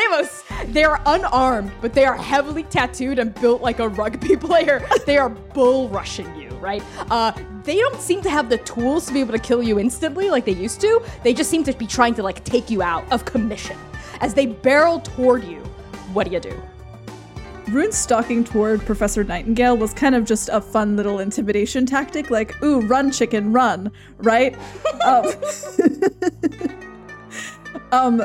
they 0.72 0.82
are 0.82 1.00
unarmed, 1.06 1.70
but 1.80 1.92
they 1.92 2.04
are 2.04 2.16
heavily 2.16 2.64
tattooed 2.64 3.20
and 3.20 3.32
built 3.34 3.62
like 3.62 3.78
a 3.78 3.88
rugby 3.88 4.36
player. 4.40 4.84
They 5.06 5.16
are 5.16 5.28
bull 5.28 5.88
rushing 5.88 6.34
you, 6.34 6.48
right? 6.56 6.82
Uh, 7.10 7.32
they 7.62 7.76
don't 7.76 8.00
seem 8.00 8.20
to 8.22 8.30
have 8.30 8.48
the 8.48 8.58
tools 8.58 9.06
to 9.06 9.12
be 9.12 9.20
able 9.20 9.32
to 9.32 9.38
kill 9.38 9.62
you 9.62 9.78
instantly 9.78 10.28
like 10.30 10.44
they 10.44 10.52
used 10.52 10.80
to. 10.80 11.02
They 11.22 11.34
just 11.34 11.50
seem 11.50 11.62
to 11.64 11.72
be 11.72 11.86
trying 11.86 12.14
to 12.14 12.22
like 12.22 12.44
take 12.44 12.68
you 12.68 12.82
out 12.82 13.10
of 13.12 13.24
commission. 13.24 13.76
As 14.20 14.34
they 14.34 14.46
barrel 14.46 15.00
toward 15.00 15.44
you, 15.44 15.58
what 16.12 16.26
do 16.26 16.32
you 16.32 16.40
do? 16.40 16.62
Rune 17.68 17.90
stalking 17.90 18.44
toward 18.44 18.80
Professor 18.82 19.24
Nightingale 19.24 19.76
was 19.76 19.92
kind 19.92 20.14
of 20.14 20.24
just 20.24 20.48
a 20.50 20.60
fun 20.60 20.96
little 20.96 21.18
intimidation 21.18 21.84
tactic, 21.84 22.30
like, 22.30 22.62
ooh, 22.62 22.80
run, 22.82 23.10
chicken, 23.10 23.52
run, 23.52 23.90
right? 24.18 24.56
um, 25.04 25.26
um, 27.90 28.22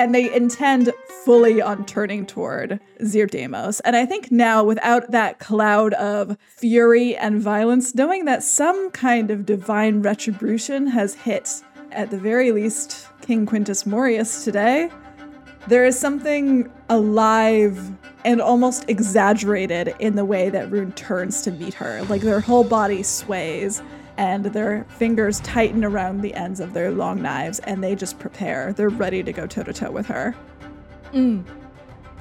and 0.00 0.12
they 0.12 0.34
intend 0.34 0.92
fully 1.24 1.62
on 1.62 1.84
turning 1.86 2.26
toward 2.26 2.80
Zirdamos. 3.02 3.80
And 3.84 3.94
I 3.94 4.04
think 4.04 4.32
now, 4.32 4.64
without 4.64 5.12
that 5.12 5.38
cloud 5.38 5.94
of 5.94 6.36
fury 6.48 7.16
and 7.16 7.40
violence, 7.40 7.94
knowing 7.94 8.24
that 8.24 8.42
some 8.42 8.90
kind 8.90 9.30
of 9.30 9.46
divine 9.46 10.02
retribution 10.02 10.88
has 10.88 11.14
hit, 11.14 11.62
at 11.92 12.10
the 12.10 12.18
very 12.18 12.50
least, 12.50 13.06
King 13.20 13.46
Quintus 13.46 13.84
Morius 13.84 14.42
today, 14.42 14.90
there 15.66 15.84
is 15.84 15.98
something 15.98 16.70
alive 16.88 17.90
and 18.24 18.40
almost 18.40 18.88
exaggerated 18.88 19.94
in 19.98 20.16
the 20.16 20.24
way 20.24 20.48
that 20.50 20.70
Rune 20.70 20.92
turns 20.92 21.42
to 21.42 21.50
meet 21.50 21.74
her. 21.74 22.02
Like 22.04 22.22
their 22.22 22.40
whole 22.40 22.64
body 22.64 23.02
sways 23.02 23.82
and 24.16 24.44
their 24.44 24.84
fingers 24.84 25.40
tighten 25.40 25.84
around 25.84 26.20
the 26.20 26.34
ends 26.34 26.60
of 26.60 26.72
their 26.72 26.90
long 26.90 27.22
knives 27.22 27.58
and 27.60 27.82
they 27.82 27.94
just 27.94 28.18
prepare. 28.18 28.72
They're 28.72 28.88
ready 28.90 29.22
to 29.22 29.32
go 29.32 29.46
toe 29.46 29.62
to 29.62 29.72
toe 29.72 29.90
with 29.90 30.06
her. 30.06 30.34
Mm. 31.12 31.44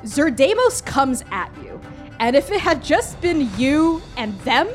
Zeerdamos 0.03 0.83
comes 0.83 1.23
at 1.31 1.51
you, 1.63 1.79
and 2.19 2.35
if 2.35 2.51
it 2.51 2.59
had 2.59 2.83
just 2.83 3.21
been 3.21 3.49
you 3.57 4.01
and 4.17 4.37
them, 4.41 4.67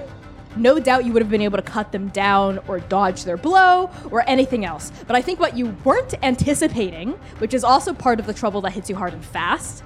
no 0.56 0.78
doubt 0.78 1.04
you 1.04 1.12
would 1.12 1.22
have 1.22 1.30
been 1.30 1.42
able 1.42 1.58
to 1.58 1.62
cut 1.62 1.92
them 1.92 2.08
down 2.08 2.58
or 2.68 2.80
dodge 2.80 3.24
their 3.24 3.36
blow 3.36 3.90
or 4.10 4.28
anything 4.28 4.64
else. 4.64 4.90
But 5.06 5.16
I 5.16 5.22
think 5.22 5.40
what 5.40 5.56
you 5.56 5.76
weren't 5.84 6.14
anticipating, 6.22 7.12
which 7.38 7.54
is 7.54 7.64
also 7.64 7.92
part 7.92 8.20
of 8.20 8.26
the 8.26 8.34
trouble 8.34 8.60
that 8.62 8.72
hits 8.72 8.88
you 8.88 8.96
hard 8.96 9.12
and 9.12 9.24
fast, 9.24 9.82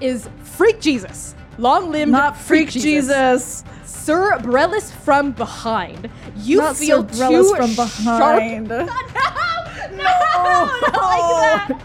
is 0.00 0.28
Freak 0.42 0.80
Jesus. 0.80 1.34
Long 1.58 1.90
limbed 1.90 2.12
Not 2.12 2.36
Freak 2.36 2.70
Jesus. 2.70 3.64
Sir 3.84 4.38
Brellis 4.38 4.90
from 4.90 5.32
behind. 5.32 6.10
You 6.36 6.58
Not 6.58 6.76
feel 6.76 7.06
Sir 7.08 7.26
Brellis 7.26 7.50
two 7.50 7.56
from 7.56 7.74
behind. 7.74 8.68
Sharp- 8.68 9.90
no, 9.92 9.96
no, 9.96 10.04
not 10.04 10.94
like 10.94 11.68
that. 11.68 11.82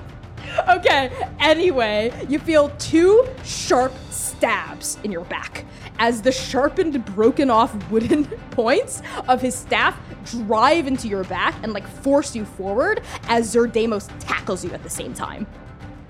Okay, 0.75 1.11
anyway, 1.39 2.11
you 2.27 2.39
feel 2.39 2.69
two 2.77 3.27
sharp 3.43 3.93
stabs 4.09 4.97
in 5.03 5.11
your 5.11 5.25
back 5.25 5.65
as 5.99 6.21
the 6.21 6.31
sharpened, 6.31 7.03
broken 7.05 7.49
off 7.49 7.73
wooden 7.89 8.25
points 8.51 9.01
of 9.27 9.41
his 9.41 9.55
staff 9.55 9.97
drive 10.25 10.87
into 10.87 11.07
your 11.07 11.23
back 11.25 11.55
and 11.63 11.73
like 11.73 11.87
force 11.87 12.35
you 12.35 12.45
forward 12.45 13.01
as 13.27 13.53
Zeerdamos 13.53 14.09
tackles 14.19 14.63
you 14.65 14.71
at 14.71 14.83
the 14.83 14.89
same 14.89 15.13
time. 15.13 15.47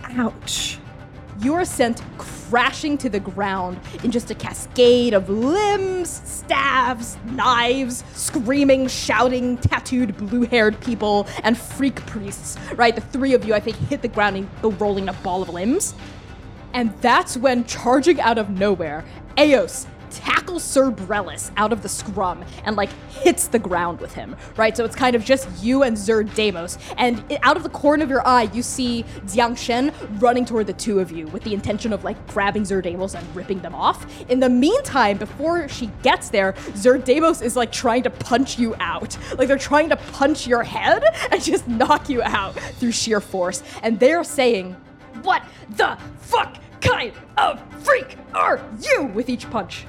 Ouch. 0.04 0.80
You 1.42 1.54
are 1.56 1.66
sent 1.66 2.02
crashing 2.18 2.98
to 3.00 3.10
the 3.10 3.20
ground 3.20 3.80
in 4.04 4.12
just 4.12 4.32
a 4.32 4.36
cascade 4.36 5.14
of 5.14 5.30
limbs, 5.30 6.22
staves, 6.24 7.18
knives, 7.26 8.06
screaming, 8.14 8.88
shouting, 8.88 9.58
tattooed, 9.58 10.16
blue 10.16 10.44
haired 10.44 10.80
people, 10.80 11.28
and 11.44 11.58
freak 11.58 11.98
priests. 12.06 12.58
Right? 12.76 12.96
The 12.96 13.02
three 13.02 13.34
of 13.34 13.44
you, 13.44 13.54
I 13.54 13.60
think, 13.60 13.76
hit 13.76 14.02
the 14.02 14.08
ground 14.08 14.38
and 14.38 14.50
go 14.62 14.72
rolling 14.72 15.04
in 15.04 15.10
a 15.10 15.14
ball 15.14 15.42
of 15.42 15.50
limbs. 15.50 15.94
And 16.74 16.94
that's 17.02 17.36
when, 17.36 17.66
charging 17.66 18.22
out 18.22 18.38
of 18.38 18.50
nowhere, 18.50 19.04
Eos 19.38 19.88
tackles 20.20 20.64
Sir 20.64 20.92
Brellis 20.92 21.52
out 21.58 21.74
of 21.74 21.82
the 21.82 21.90
scrum 21.90 22.44
and 22.64 22.76
like 22.76 22.90
hits 23.10 23.48
the 23.48 23.60
ground 23.60 24.00
with 24.00 24.14
him, 24.14 24.36
right? 24.58 24.76
So 24.76 24.86
it's 24.86 24.96
kind 24.96 25.16
of 25.16 25.24
just 25.24 25.48
you 25.64 25.84
and 25.84 25.96
Zeerdamos. 25.96 26.78
And 26.98 27.24
out 27.44 27.58
of 27.58 27.64
the 27.64 27.70
corner 27.70 28.04
of 28.04 28.10
your 28.10 28.26
eye, 28.28 28.50
you 28.54 28.64
see 28.64 29.04
Jiang 29.26 29.58
Shen 29.58 29.94
running 30.20 30.46
toward 30.46 30.68
the 30.68 30.74
two 30.74 31.00
of 31.00 31.12
you 31.12 31.28
with 31.28 31.44
the 31.44 31.54
intention 31.54 31.94
of 31.94 32.04
like 32.04 32.28
grabbing 32.28 32.64
Zeerdamos 32.64 33.16
and 33.18 33.36
ripping 33.36 33.60
them 33.60 33.76
off. 33.76 34.06
In 34.30 34.40
the 34.40 34.50
meantime, 34.50 35.18
before 35.18 35.68
she 35.68 35.88
gets 36.04 36.30
there, 36.30 36.54
Zeerdamos 36.54 37.42
is 37.42 37.56
like 37.56 37.72
trying 37.72 38.04
to 38.04 38.10
punch 38.10 38.58
you 38.60 38.76
out. 38.80 39.18
Like 39.38 39.48
they're 39.48 39.58
trying 39.58 39.90
to 39.90 39.98
punch 39.98 40.48
your 40.48 40.64
head 40.64 41.04
and 41.32 41.42
just 41.44 41.68
knock 41.68 42.10
you 42.10 42.22
out 42.22 42.54
through 42.80 42.92
sheer 42.92 43.20
force. 43.22 43.64
And 43.84 44.00
they're 44.00 44.24
saying, 44.24 44.76
What 45.22 45.44
the 45.72 45.98
fuck 46.18 46.58
kind 46.82 47.14
of 47.38 47.62
freak 47.84 48.18
are 48.34 48.62
you? 48.82 49.06
with 49.14 49.30
each 49.30 49.50
punch. 49.50 49.86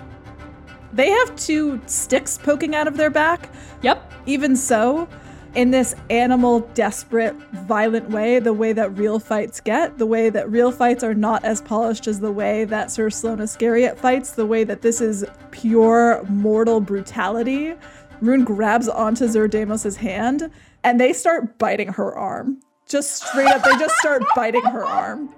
They 0.93 1.11
have 1.11 1.35
two 1.37 1.81
sticks 1.87 2.39
poking 2.39 2.75
out 2.75 2.87
of 2.89 2.97
their 2.97 3.11
back. 3.11 3.51
Yep. 3.83 4.13
Even 4.27 4.57
so, 4.57 5.09
in 5.55 5.71
this 5.71 5.95
animal, 6.11 6.61
desperate, 6.75 7.35
violent 7.67 8.11
way, 8.11 8.39
the 8.39 8.53
way 8.53 8.73
that 8.75 8.97
real 8.97 9.19
fights 9.19 9.61
get, 9.61 9.97
the 9.99 10.07
way 10.07 10.29
that 10.29 10.51
real 10.51 10.71
fights 10.71 11.03
are 11.03 11.15
not 11.15 11.45
as 11.45 11.63
polished 11.63 12.07
as 12.07 12.21
the 12.21 12.31
way 12.31 12.65
that 12.67 12.91
Sir 12.91 13.09
Sloan 13.09 13.41
Iscariot 13.41 13.99
fights, 13.99 14.33
the 14.33 14.45
way 14.47 14.65
that 14.65 14.83
this 14.83 15.01
is 15.01 15.25
pure 15.51 16.23
mortal 16.25 16.81
brutality, 16.81 17.75
Rune 18.21 18.45
grabs 18.45 18.89
onto 18.89 19.27
Zeerdamos' 19.27 19.97
hand 19.97 20.51
and 20.85 21.01
they 21.01 21.13
start 21.13 21.59
biting 21.59 21.89
her 21.89 22.15
arm. 22.15 22.61
Just 22.87 23.25
straight 23.25 23.49
up, 23.49 23.65
they 23.65 23.73
just 23.79 23.97
start 23.97 24.23
biting 24.37 24.63
her 24.63 24.85
arm. 24.85 25.35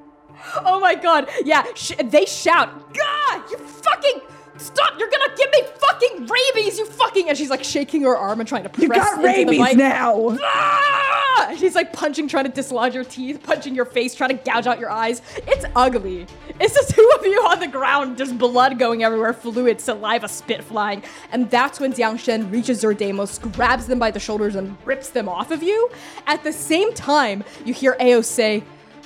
Oh 0.65 0.79
my 0.81 0.95
god. 0.95 1.29
Yeah, 1.45 1.65
sh- 1.75 1.93
they 2.05 2.25
shout, 2.25 2.95
God, 2.95 3.51
you 3.51 3.59
fucking 3.59 4.21
stop! 4.59 4.99
You're 4.99 5.09
gonna 5.09 5.35
give 5.37 5.51
me 5.53 5.63
fucking 5.79 6.27
rabies, 6.27 6.79
you 6.79 6.87
fucking! 6.87 7.29
And 7.29 7.37
she's 7.37 7.51
like 7.51 7.65
shaking 7.65 8.03
her 8.03 8.17
arm 8.17 8.41
and 8.41 8.49
trying 8.49 8.65
to 8.65 8.69
press 8.69 8.83
You 8.83 8.89
got 8.89 9.23
rabies 9.23 9.77
now. 9.77 10.37
Ah! 10.43 11.55
She's 11.57 11.75
like 11.75 11.93
punching, 11.93 12.29
trying 12.29 12.45
to 12.45 12.51
dislodge 12.51 12.95
your 12.95 13.05
teeth, 13.05 13.43
punching 13.43 13.75
your 13.75 13.85
face, 13.85 14.15
trying 14.15 14.37
to 14.37 14.45
gouge 14.45 14.67
out 14.67 14.79
your 14.79 14.91
eyes. 14.91 15.23
It's 15.47 15.65
ugly. 15.75 16.27
It's 16.61 16.75
the 16.75 16.93
two 16.93 17.11
of 17.19 17.25
you 17.25 17.41
on 17.47 17.61
the 17.61 17.69
ground, 17.69 18.19
just 18.19 18.37
blood 18.39 18.79
going 18.79 19.05
everywhere, 19.05 19.33
fluid, 19.33 19.81
saliva, 19.81 20.29
spit 20.29 20.63
flying. 20.63 21.03
And 21.33 21.51
that's 21.51 21.81
when 21.81 21.93
Jiang 21.93 22.19
Shen 22.19 22.51
reaches 22.51 22.83
Zeerdamos, 22.83 23.41
grabs 23.53 23.87
them 23.87 23.99
by 23.99 24.11
the 24.11 24.21
shoulders, 24.21 24.57
and 24.57 24.77
rips 24.85 25.11
them 25.11 25.29
off 25.29 25.51
of 25.51 25.63
you. 25.63 25.91
At 26.27 26.43
the 26.45 26.53
same 26.53 26.93
time, 26.93 27.45
you 27.65 27.73
hear 27.73 27.97
Eos 28.01 28.27
say, 28.27 28.63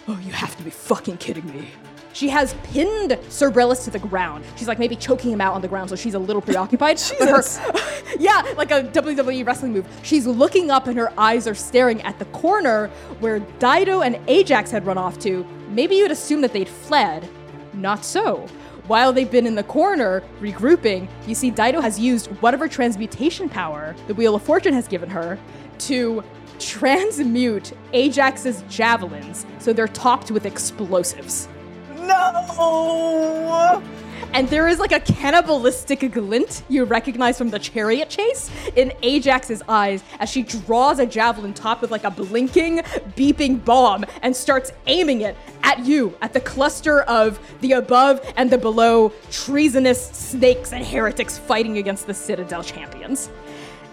Oh, 0.09 0.19
you 0.19 0.33
have 0.33 0.57
to 0.57 0.65
be 0.65 0.71
fucking 0.71 1.19
kidding 1.19 1.47
me. 1.47 1.69
She 2.13 2.29
has 2.29 2.55
pinned 2.65 3.19
Sir 3.29 3.51
to 3.51 3.91
the 3.91 3.99
ground. 3.99 4.45
She's 4.57 4.69
like 4.69 4.79
maybe 4.79 4.97
choking 4.97 5.33
him 5.33 5.41
out 5.41 5.55
on 5.55 5.63
the 5.63 5.69
ground, 5.69 5.91
so 5.91 5.97
she's 5.97 6.15
a 6.15 6.19
little 6.19 6.43
preoccupied. 6.43 7.01
But 7.19 7.29
her- 7.29 7.37
Jesus. 7.37 7.61
yeah, 8.19 8.43
like 8.57 8.71
a 8.71 8.83
WWE 8.85 9.47
wrestling 9.47 9.73
move. 9.73 9.87
She's 10.03 10.27
looking 10.27 10.71
up 10.71 10.87
and 10.89 10.99
her 10.99 11.13
eyes 11.19 11.47
are 11.47 11.55
staring 11.55 12.03
at 12.03 12.19
the 12.19 12.25
corner 12.27 12.89
where 13.21 13.39
Dido 13.39 14.03
and 14.03 14.19
Ajax 14.29 14.71
had 14.71 14.85
run 14.87 14.99
off 14.99 15.19
to. 15.21 15.47
Maybe 15.69 15.97
you'd 15.97 16.11
assume 16.11 16.41
that 16.43 16.53
they'd 16.53 16.69
fled. 16.69 17.29
Not 17.73 18.05
so. 18.05 18.47
While 18.89 19.13
they've 19.13 19.31
been 19.31 19.47
in 19.47 19.55
the 19.55 19.63
corner, 19.63 20.23
regrouping, 20.41 21.09
you 21.27 21.35
see 21.35 21.51
Dido 21.51 21.81
has 21.81 21.99
used 21.99 22.27
whatever 22.43 22.67
transmutation 22.69 23.49
power 23.49 23.95
the 24.09 24.15
Wheel 24.15 24.35
of 24.35 24.43
Fortune 24.43 24.75
has 24.75 24.89
given 24.89 25.09
her 25.09 25.39
to 25.79 26.23
transmute 26.59 27.73
Ajax's 27.93 28.63
javelins 28.69 29.47
so 29.59 29.73
they're 29.73 29.89
topped 29.89 30.31
with 30.31 30.47
explosives. 30.47 31.49
No! 32.07 33.83
And 34.35 34.49
there 34.49 34.67
is 34.67 34.79
like 34.79 34.93
a 34.93 35.01
cannibalistic 35.01 36.11
glint 36.11 36.63
you 36.69 36.85
recognize 36.85 37.37
from 37.37 37.51
the 37.51 37.59
chariot 37.59 38.09
chase 38.09 38.51
in 38.77 38.93
Ajax's 39.03 39.63
eyes 39.69 40.03
as 40.21 40.31
she 40.31 40.43
draws 40.43 40.99
a 40.99 41.07
javelin 41.07 41.53
topped 41.53 41.83
with 41.83 41.91
like 41.91 42.05
a 42.05 42.11
blinking, 42.11 42.79
beeping 43.15 43.63
bomb 43.63 44.07
and 44.23 44.35
starts 44.35 44.73
aiming 44.87 45.21
it 45.21 45.37
at 45.63 45.85
you, 45.85 46.17
at 46.23 46.33
the 46.33 46.41
cluster 46.41 47.03
of 47.03 47.39
the 47.61 47.73
above 47.73 48.21
and 48.37 48.51
the 48.51 48.57
below 48.57 49.13
treasonous 49.31 50.11
snakes 50.11 50.73
and 50.73 50.85
heretics 50.85 51.37
fighting 51.37 51.77
against 51.77 52.07
the 52.07 52.15
Citadel 52.15 52.63
champions. 52.63 53.29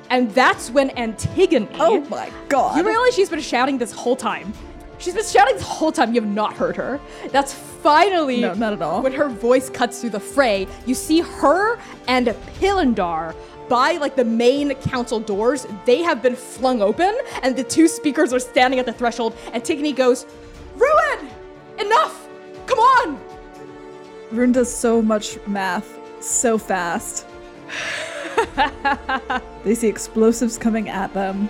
And 0.10 0.32
that's 0.32 0.72
when 0.72 0.89
Antigone. 0.91 1.68
Oh 1.80 1.99
my 2.10 2.32
god. 2.47 2.78
You 2.78 2.88
realize 2.88 3.14
she's 3.14 3.30
been 3.30 3.41
shouting 3.41 3.78
this 3.78 3.91
whole 3.91 4.16
time. 4.16 4.53
She's 4.99 5.14
been 5.14 5.24
shouting 5.26 5.55
this 5.55 5.64
whole 5.64 5.91
time. 5.91 6.14
You 6.14 6.22
have 6.22 6.30
not 6.30 6.53
heard 6.53 6.76
her. 6.78 6.99
That's 7.32 7.53
finally 7.82 8.42
No, 8.42 8.54
not 8.54 8.74
at 8.74 8.82
all. 8.82 9.02
when 9.02 9.14
her 9.14 9.30
voice 9.30 9.70
cuts 9.70 10.02
through 10.02 10.12
the 10.12 10.20
fray. 10.20 10.68
You 10.86 10.96
see 10.96 11.22
her 11.22 11.80
and 12.08 12.28
Pilindar 12.60 13.36
by 13.68 13.94
like 13.94 14.16
the 14.16 14.26
main 14.26 14.74
council 14.76 15.20
doors. 15.20 15.68
They 15.86 16.02
have 16.02 16.22
been 16.22 16.36
flung 16.36 16.82
open, 16.82 17.16
and 17.44 17.56
the 17.56 17.64
two 17.64 17.88
speakers 17.88 18.34
are 18.34 18.40
standing 18.40 18.80
at 18.80 18.86
the 18.86 18.94
threshold. 18.94 19.36
And 19.48 19.56
Antigone 19.56 19.94
goes, 19.94 20.26
"Ruin, 20.76 21.30
enough! 21.78 22.28
Come 22.66 22.80
on!" 22.80 23.20
Rune 24.32 24.52
does 24.52 24.74
so 24.74 25.02
much 25.02 25.38
math 25.48 25.98
so 26.20 26.58
fast. 26.58 27.26
they 29.64 29.76
see 29.76 29.88
explosives 29.88 30.58
coming 30.58 30.90
at 30.90 31.14
them. 31.14 31.50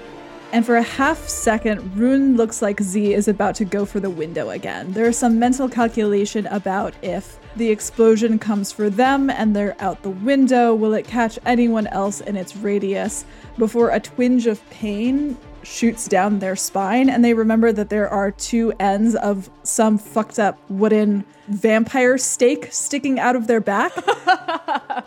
And 0.52 0.66
for 0.66 0.78
a 0.78 0.84
half 0.84 1.28
second, 1.28 1.96
Rune 1.96 2.36
looks 2.36 2.62
like 2.62 2.82
Z 2.82 3.14
is 3.14 3.28
about 3.28 3.54
to 3.56 3.66
go 3.66 3.86
for 3.86 4.00
the 4.00 4.10
window 4.10 4.50
again. 4.50 4.92
There 4.94 5.06
is 5.06 5.18
some 5.18 5.38
mental 5.38 5.70
calculation 5.70 6.48
about 6.48 6.96
if 7.04 7.38
the 7.56 7.70
explosion 7.70 8.40
comes 8.40 8.72
for 8.72 8.90
them 8.90 9.30
and 9.30 9.56
they're 9.56 9.76
out 9.80 10.02
the 10.02 10.10
window, 10.10 10.74
will 10.74 10.94
it 10.94 11.06
catch 11.06 11.38
anyone 11.46 11.86
else 11.88 12.22
in 12.22 12.36
its 12.36 12.56
radius 12.56 13.26
before 13.60 13.92
a 13.92 14.00
twinge 14.00 14.48
of 14.48 14.68
pain 14.72 15.38
shoots 15.62 16.08
down 16.08 16.40
their 16.40 16.56
spine 16.56 17.10
and 17.10 17.24
they 17.24 17.34
remember 17.34 17.72
that 17.72 17.90
there 17.90 18.10
are 18.10 18.32
two 18.32 18.74
ends 18.80 19.14
of 19.16 19.50
some 19.64 19.98
fucked 19.98 20.40
up 20.40 20.58
wooden 20.70 21.24
vampire 21.48 22.18
stake 22.18 22.70
sticking 22.72 23.20
out 23.20 23.36
of 23.36 23.46
their 23.46 23.60
back. 23.60 23.92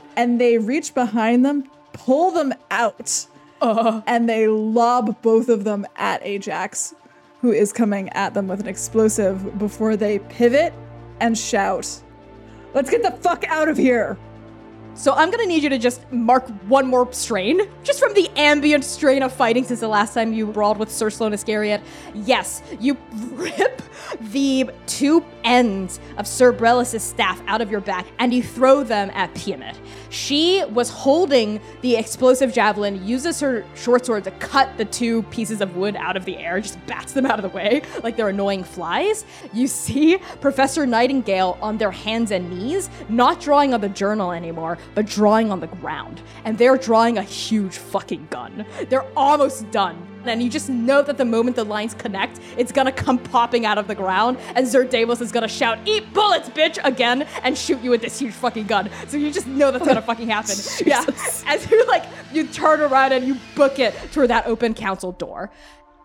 and 0.16 0.40
they 0.40 0.59
reach 0.59 0.95
behind 0.95 1.45
them, 1.45 1.64
pull 1.93 2.30
them 2.30 2.53
out, 2.70 3.26
and 4.07 4.29
they 4.29 4.49
lob 4.49 5.21
both 5.23 5.49
of 5.49 5.65
them 5.65 5.87
at 5.97 6.25
Ajax, 6.25 6.95
who 7.41 7.53
is 7.53 7.73
coming 7.73 8.09
at 8.11 8.35
them 8.35 8.49
with 8.49 8.61
an 8.61 8.69
explosive 8.69 9.59
before 9.59 9.97
they 9.97 10.19
pivot 10.19 10.75
and 11.21 11.39
shout, 11.39 12.03
Let's 12.75 12.91
get 12.91 13.03
the 13.03 13.11
fuck 13.11 13.45
out 13.49 13.69
of 13.69 13.77
here! 13.77 14.17
So 14.95 15.13
I'm 15.15 15.31
gonna 15.31 15.47
need 15.47 15.63
you 15.63 15.71
to 15.71 15.79
just 15.79 16.11
mark 16.13 16.47
one 16.69 16.87
more 16.87 17.11
strain, 17.13 17.63
just 17.83 17.99
from 17.99 18.13
the 18.15 18.29
ambient 18.37 18.85
strain 18.85 19.23
of 19.23 19.33
fighting 19.33 19.65
since 19.65 19.81
the 19.81 19.89
last 19.89 20.13
time 20.13 20.33
you 20.33 20.47
brawled 20.47 20.79
with 20.79 20.91
Sir 20.91 21.09
Sloan 21.09 21.33
Iscariot. 21.33 21.81
Yes, 22.15 22.63
you 22.79 22.97
rip 23.33 23.81
the 24.21 24.71
two 24.87 25.25
ends 25.45 26.01
of 26.16 26.26
Sir 26.26 26.53
Brelis' 26.53 27.01
staff 27.01 27.43
out 27.47 27.61
of 27.61 27.70
your 27.70 27.80
back 27.80 28.07
and 28.18 28.32
you 28.32 28.43
throw 28.43 28.82
them 28.82 29.11
at 29.14 29.32
Piamet. 29.34 29.76
She 30.11 30.64
was 30.64 30.90
holding 30.90 31.61
the 31.80 31.97
explosive 31.97 32.53
javelin, 32.53 33.07
uses 33.07 33.40
her 33.40 33.64
short 33.74 34.07
sword 34.07 34.24
to 34.24 34.30
cut 34.32 34.76
the 34.76 34.84
two 34.84 35.22
pieces 35.24 35.61
of 35.61 35.76
wood 35.76 35.97
out 35.97 36.16
of 36.16 36.24
the 36.24 36.36
air, 36.36 36.61
just 36.61 36.84
bats 36.86 37.12
them 37.12 37.26
out 37.26 37.38
of 37.38 37.43
the 37.43 37.57
way 37.57 37.82
like 38.03 38.16
they're 38.16 38.28
annoying 38.28 38.64
flies. 38.64 39.24
You 39.53 39.66
see 39.66 40.18
Professor 40.40 40.86
Nightingale 40.86 41.59
on 41.61 41.78
their 41.78 41.90
hands 41.90 42.30
and 42.30 42.51
knees, 42.51 42.90
not 43.09 43.40
drawing 43.40 43.74
on 43.74 43.80
the 43.80 43.88
journal 43.88 44.32
anymore, 44.32 44.78
but 44.95 45.07
drawing 45.07 45.51
on 45.51 45.61
the 45.61 45.66
ground. 45.66 46.20
And 46.45 46.59
they're 46.59 46.76
drawing 46.76 47.18
a 47.18 47.22
huge 47.22 47.78
fucking 47.78 48.28
gun. 48.30 48.66
They're 48.88 49.07
almost 49.16 49.70
done. 49.70 50.12
And 50.25 50.43
you 50.43 50.49
just 50.49 50.68
know 50.68 51.03
that 51.03 51.18
the 51.18 51.25
moment 51.25 51.57
the 51.57 51.64
lines 51.64 51.95
connect, 51.95 52.41
it's 52.57 52.73
gonna 52.73 52.93
come 52.93 53.18
popping 53.18 53.66
out 53.66 53.79
of 53.79 53.89
the 53.89 53.95
ground, 53.95 54.39
and 54.55 54.66
Zerdamos 54.66 55.20
is 55.20 55.33
gonna 55.33 55.49
shout, 55.49 55.79
Eat 55.87 56.12
bullets, 56.12 56.49
bitch! 56.49 56.79
again, 56.85 57.27
and 57.43 57.57
shoot 57.57 57.81
you 57.83 57.91
with 57.91 58.03
this 58.03 58.18
huge 58.18 58.35
fucking 58.35 58.66
gun. 58.66 58.91
So 59.09 59.16
you 59.16 59.31
just 59.31 59.47
know 59.47 59.70
that's 59.70 59.87
gonna 59.87 60.03
fucking 60.03 60.29
happen. 60.29 60.57
yeah. 60.87 61.05
As 61.47 61.70
you 61.70 61.87
like, 61.87 62.05
you 62.33 62.47
turn 62.47 62.81
around 62.81 63.12
and 63.12 63.27
you 63.27 63.37
book 63.55 63.79
it 63.79 63.95
toward 64.12 64.31
that 64.31 64.47
open 64.47 64.75
council 64.75 65.12
door. 65.12 65.51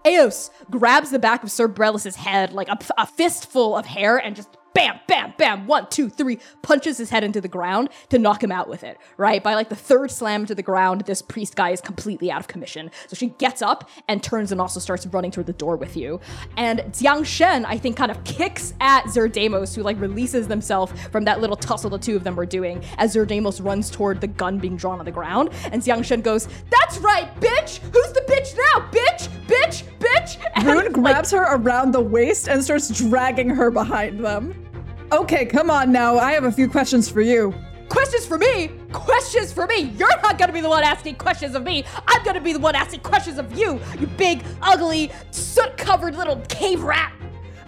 Eos 0.06 0.50
grabs 0.70 1.12
the 1.12 1.20
back 1.20 1.44
of 1.44 1.52
Sir 1.52 1.68
Brelis' 1.68 2.16
head 2.16 2.54
like 2.54 2.70
a, 2.70 2.78
a 2.98 3.06
fistful 3.06 3.76
of 3.76 3.86
hair 3.86 4.18
and 4.18 4.36
just 4.36 4.50
bam, 4.78 5.00
bam, 5.08 5.34
bam, 5.40 5.66
one, 5.66 5.88
two, 5.90 6.08
three, 6.08 6.38
punches 6.62 7.00
his 7.00 7.10
head 7.10 7.24
into 7.24 7.42
the 7.42 7.48
ground 7.48 7.90
to 8.10 8.20
knock 8.20 8.44
him 8.44 8.52
out 8.52 8.70
with 8.70 8.84
it, 8.84 9.00
right? 9.18 9.44
By 9.44 9.56
like 9.56 9.70
the 9.70 9.76
third 9.76 10.12
slam 10.12 10.46
to 10.46 10.54
the 10.54 10.62
ground, 10.62 11.02
this 11.02 11.20
priest 11.20 11.56
guy 11.56 11.72
is 11.72 11.82
completely 11.82 12.30
out 12.30 12.42
of 12.42 12.48
commission. 12.48 12.92
So 13.08 13.16
she 13.16 13.30
gets 13.40 13.64
up 13.64 13.90
and 14.08 14.22
turns 14.22 14.52
and 14.52 14.62
also 14.62 14.80
starts 14.80 15.08
running 15.08 15.32
toward 15.32 15.48
the 15.48 15.54
door 15.54 15.78
with 15.78 15.98
you. 15.98 16.20
And 16.58 16.82
Jiang 16.92 17.26
Shen, 17.26 17.66
I 17.66 17.80
think, 17.80 17.98
kind 17.98 18.12
of 18.12 18.24
kicks 18.24 18.76
at 18.80 19.06
Zerdamos, 19.06 19.76
who 19.76 19.82
like 19.82 20.00
releases 20.00 20.48
themselves 20.48 20.94
from 21.10 21.24
that 21.26 21.42
little 21.42 21.56
tussle 21.56 21.90
the 21.90 21.98
two 21.98 22.16
of 22.16 22.24
them 22.24 22.36
were 22.36 22.46
doing 22.46 22.84
as 23.00 23.16
Zerdamos 23.16 23.66
runs 23.66 23.90
toward 23.90 24.22
the 24.22 24.28
gun 24.28 24.60
being 24.60 24.78
drawn 24.78 25.00
on 25.00 25.06
the 25.06 25.12
ground. 25.12 25.50
And 25.72 25.82
Jiang 25.82 26.06
Shen 26.06 26.22
goes, 26.22 26.48
That's 26.70 27.00
right, 27.00 27.34
bitch! 27.42 27.80
Who's 27.80 28.14
the 28.14 28.24
bitch 28.28 28.56
now? 28.56 28.88
Bitch! 28.92 29.28
Bitch! 29.48 29.84
Bitch! 29.98 30.38
And, 30.54 30.68
Rune 30.68 30.84
like, 30.84 30.94
grabs 30.94 31.32
her 31.32 31.56
around 31.56 31.94
the 31.94 32.02
waist 32.02 32.48
and 32.48 32.64
starts 32.64 32.90
dragging 32.90 33.50
her 33.50 33.72
behind 33.72 34.24
them. 34.24 34.67
Okay, 35.12 35.46
come 35.46 35.70
on 35.70 35.92
now. 35.92 36.18
I 36.18 36.34
have 36.34 36.44
a 36.44 36.52
few 36.52 36.70
questions 36.70 37.10
for 37.10 37.22
you. 37.22 37.54
Questions 37.88 38.26
for 38.26 38.38
me? 38.38 38.70
Questions 38.92 39.54
for 39.54 39.66
me? 39.66 39.94
You're 39.98 40.10
not 40.22 40.38
gonna 40.38 40.52
be 40.52 40.60
the 40.60 40.68
one 40.68 40.84
asking 40.84 41.16
questions 41.16 41.56
of 41.56 41.64
me. 41.64 41.86
I'm 42.08 42.24
gonna 42.26 42.42
be 42.42 42.52
the 42.52 42.60
one 42.60 42.76
asking 42.76 43.00
questions 43.00 43.38
of 43.38 43.58
you, 43.58 43.80
you 44.00 44.08
big, 44.08 44.44
ugly, 44.62 45.10
soot 45.32 45.78
covered 45.78 46.16
little 46.16 46.36
cave 46.50 46.84
rat. 46.84 47.14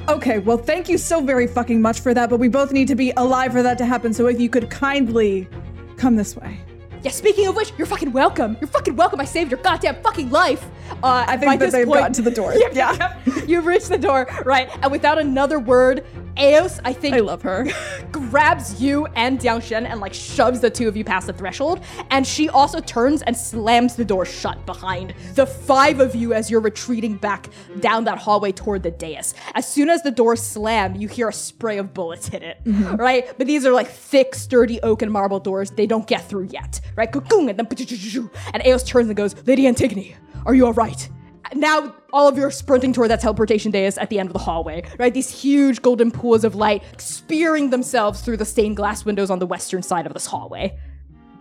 Okay, 0.10 0.40
well, 0.40 0.58
thank 0.58 0.90
you 0.90 0.98
so 0.98 1.22
very 1.22 1.48
fucking 1.48 1.82
much 1.82 2.02
for 2.02 2.14
that, 2.14 2.30
but 2.30 2.38
we 2.40 2.50
both 2.50 2.74
need 2.74 2.90
to 2.90 2.96
be 2.96 3.12
alive 3.16 3.54
for 3.54 3.64
that 3.64 3.78
to 3.78 3.86
happen, 3.86 4.14
so 4.14 4.28
if 4.28 4.40
you 4.42 4.50
could 4.50 4.70
kindly 4.70 5.48
come 5.96 6.18
this 6.18 6.36
way. 6.36 6.60
Yeah, 7.02 7.12
speaking 7.12 7.48
of 7.48 7.56
which, 7.56 7.72
you're 7.78 7.88
fucking 7.88 8.12
welcome. 8.12 8.58
You're 8.60 8.68
fucking 8.68 8.98
welcome. 8.98 9.22
I 9.22 9.26
saved 9.26 9.52
your 9.52 9.62
goddamn 9.62 10.02
fucking 10.04 10.32
life. 10.32 10.66
Uh, 11.02 11.24
I 11.26 11.38
think 11.38 11.58
that 11.62 11.72
they've 11.72 11.88
point- 11.88 12.00
gotten 12.02 12.14
to 12.16 12.22
the 12.22 12.32
door. 12.32 12.54
Yeah, 12.58 12.68
Yeah. 12.74 13.18
yeah. 13.26 13.44
You've 13.46 13.66
reached 13.66 13.88
the 13.88 13.98
door, 13.98 14.28
right? 14.44 14.70
And 14.82 14.92
without 14.92 15.18
another 15.18 15.60
word, 15.60 16.04
Eos, 16.40 16.80
I 16.86 16.94
think, 16.94 17.16
I 17.16 17.20
love 17.20 17.42
her. 17.42 17.68
grabs 18.12 18.82
you 18.82 19.06
and 19.16 19.40
Jiang 19.40 19.62
Shen 19.62 19.86
and 19.86 20.00
like 20.00 20.14
shoves 20.14 20.60
the 20.60 20.70
two 20.70 20.88
of 20.88 20.96
you 20.96 21.04
past 21.04 21.28
the 21.28 21.34
threshold. 21.34 21.82
And 22.12 22.26
she 22.26 22.50
also 22.50 22.80
turns 22.80 23.22
and 23.24 23.36
slams 23.36 23.96
the 23.96 24.06
door 24.06 24.26
shut 24.26 24.66
behind 24.66 25.14
the 25.36 25.46
five 25.46 26.00
of 26.00 26.16
you 26.16 26.34
as 26.34 26.50
you're 26.50 26.62
retreating 26.62 27.16
back 27.16 27.50
down 27.80 28.04
that 28.06 28.18
hallway 28.18 28.52
toward 28.52 28.84
the 28.84 28.92
dais. 28.92 29.34
As 29.56 29.68
soon 29.68 29.90
as 29.90 30.04
the 30.04 30.12
door 30.12 30.36
slam, 30.36 30.96
you 30.96 31.08
hear 31.08 31.30
a 31.30 31.34
spray 31.34 31.78
of 31.78 31.94
bullets 31.94 32.28
hit 32.28 32.44
it, 32.44 32.64
mm-hmm. 32.64 32.96
right? 32.96 33.28
But 33.38 33.48
these 33.48 33.66
are 33.66 33.74
like 33.74 33.88
thick, 33.88 34.36
sturdy 34.36 34.80
oak 34.82 35.02
and 35.02 35.12
marble 35.12 35.40
doors. 35.40 35.72
They 35.72 35.88
don't 35.88 36.08
get 36.08 36.28
through 36.28 36.50
yet, 36.52 36.82
right? 36.96 37.14
And 37.14 37.60
then 37.60 37.68
and 38.54 38.66
Eos 38.66 38.84
turns 38.84 39.08
and 39.08 39.16
goes, 39.16 39.36
Lady 39.46 39.68
Antigone, 39.68 40.16
are 40.46 40.56
you 40.56 40.66
all 40.66 40.74
right? 40.74 41.10
Now 41.54 41.96
all 42.14 42.28
of 42.28 42.38
you 42.38 42.44
are 42.44 42.52
sprinting 42.52 42.94
toward 42.94 43.10
that 43.10 43.22
teleportation 43.22 43.72
dais 43.72 43.98
at 43.98 44.10
the 44.10 44.20
end 44.20 44.28
of 44.30 44.34
the 44.34 44.40
hallway, 44.40 44.84
right? 44.98 45.14
These 45.14 45.30
huge 45.30 45.82
golden 45.82 46.12
pools 46.12 46.44
of 46.44 46.56
light 46.56 46.84
spearing 47.00 47.70
themselves 47.70 48.22
through 48.22 48.38
the 48.38 48.46
stained 48.46 48.78
glass 48.78 49.06
windows 49.06 49.30
on 49.30 49.40
the 49.40 49.48
western 49.48 49.82
side 49.84 50.06
of 50.06 50.14
this 50.14 50.26
hallway. 50.26 50.78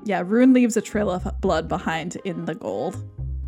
Yeah, 0.04 0.22
Rune 0.24 0.52
leaves 0.52 0.76
a 0.76 0.80
trail 0.80 1.10
of 1.10 1.28
blood 1.40 1.68
behind 1.68 2.16
in 2.24 2.44
the 2.44 2.54
gold. 2.54 2.96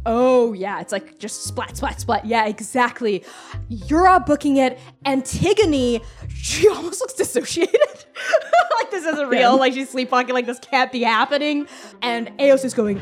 Oh, 0.07 0.55
yeah, 0.55 0.81
it's 0.81 0.93
like 0.93 1.19
just 1.19 1.45
splat, 1.45 1.77
splat, 1.77 2.01
splat. 2.01 2.25
Yeah, 2.25 2.47
exactly. 2.47 3.23
You're 3.69 4.09
all 4.09 4.21
booking 4.21 4.57
it. 4.57 4.79
Antigone, 5.05 6.01
she 6.29 6.69
almost 6.71 7.01
looks 7.01 7.15
dissociated. 7.15 7.75
like 8.79 8.91
this 8.91 9.05
isn't 9.05 9.29
real. 9.29 9.59
Like 9.59 9.75
she's 9.75 9.91
sleepwalking, 9.91 10.35
like 10.35 10.47
this 10.47 10.59
can't 10.59 10.91
be 10.91 11.03
happening. 11.03 11.67
And 12.01 12.33
Eos 12.41 12.65
is 12.65 12.73
going, 12.73 13.01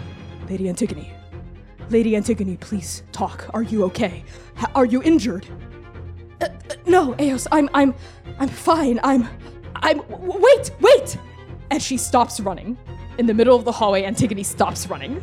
Lady 0.48 0.68
Antigone, 0.68 1.12
Lady 1.90 2.14
Antigone, 2.16 2.56
please 2.58 3.02
talk. 3.12 3.46
Are 3.54 3.62
you 3.62 3.84
okay? 3.84 4.24
H- 4.58 4.66
are 4.74 4.84
you 4.84 5.02
injured? 5.02 5.46
"Uh, 6.40 6.44
uh, 6.46 6.74
no, 6.86 7.14
Eos, 7.20 7.46
I'm, 7.50 7.68
I'm, 7.74 7.94
I'm 8.38 8.48
fine. 8.48 9.00
I'm, 9.02 9.26
I'm. 9.76 9.98
w- 9.98 10.38
Wait, 10.40 10.70
wait! 10.80 11.16
And 11.70 11.82
she 11.82 11.96
stops 11.96 12.40
running. 12.40 12.76
In 13.18 13.26
the 13.26 13.34
middle 13.34 13.56
of 13.56 13.64
the 13.64 13.72
hallway, 13.72 14.04
Antigone 14.04 14.42
stops 14.42 14.86
running. 14.88 15.22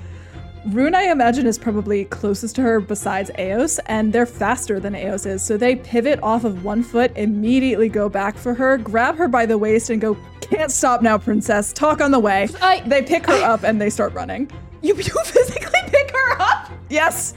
Rune, 0.70 0.96
I 0.96 1.04
imagine, 1.04 1.46
is 1.46 1.60
probably 1.60 2.06
closest 2.06 2.56
to 2.56 2.64
her 2.64 2.80
besides 2.80 3.30
Eos, 3.38 3.78
and 3.86 4.12
they're 4.12 4.26
faster 4.26 4.80
than 4.80 4.96
Eos 4.96 5.28
is. 5.28 5.44
So 5.44 5.58
they 5.58 5.76
pivot 5.76 6.20
off 6.24 6.44
of 6.44 6.66
one 6.66 6.82
foot, 6.82 7.12
immediately 7.16 7.88
go 7.88 8.10
back 8.10 8.36
for 8.36 8.56
her, 8.56 8.78
grab 8.80 9.16
her 9.18 9.28
by 9.28 9.46
the 9.46 9.58
waist, 9.60 9.92
and 9.92 10.02
go, 10.02 10.18
Can't 10.42 10.72
stop 10.72 11.04
now, 11.04 11.18
princess. 11.20 11.72
Talk 11.72 12.02
on 12.02 12.10
the 12.12 12.20
way. 12.20 12.48
I- 12.62 12.82
they 12.88 13.04
pick 13.04 13.28
her 13.28 13.44
up 13.44 13.64
and 13.64 13.80
they 13.80 13.92
start 13.92 14.14
running. 14.14 14.50
You, 14.86 14.96
you 14.96 15.04
physically 15.26 15.80
pick 15.88 16.12
her 16.12 16.40
up? 16.40 16.72
Yes! 16.90 17.34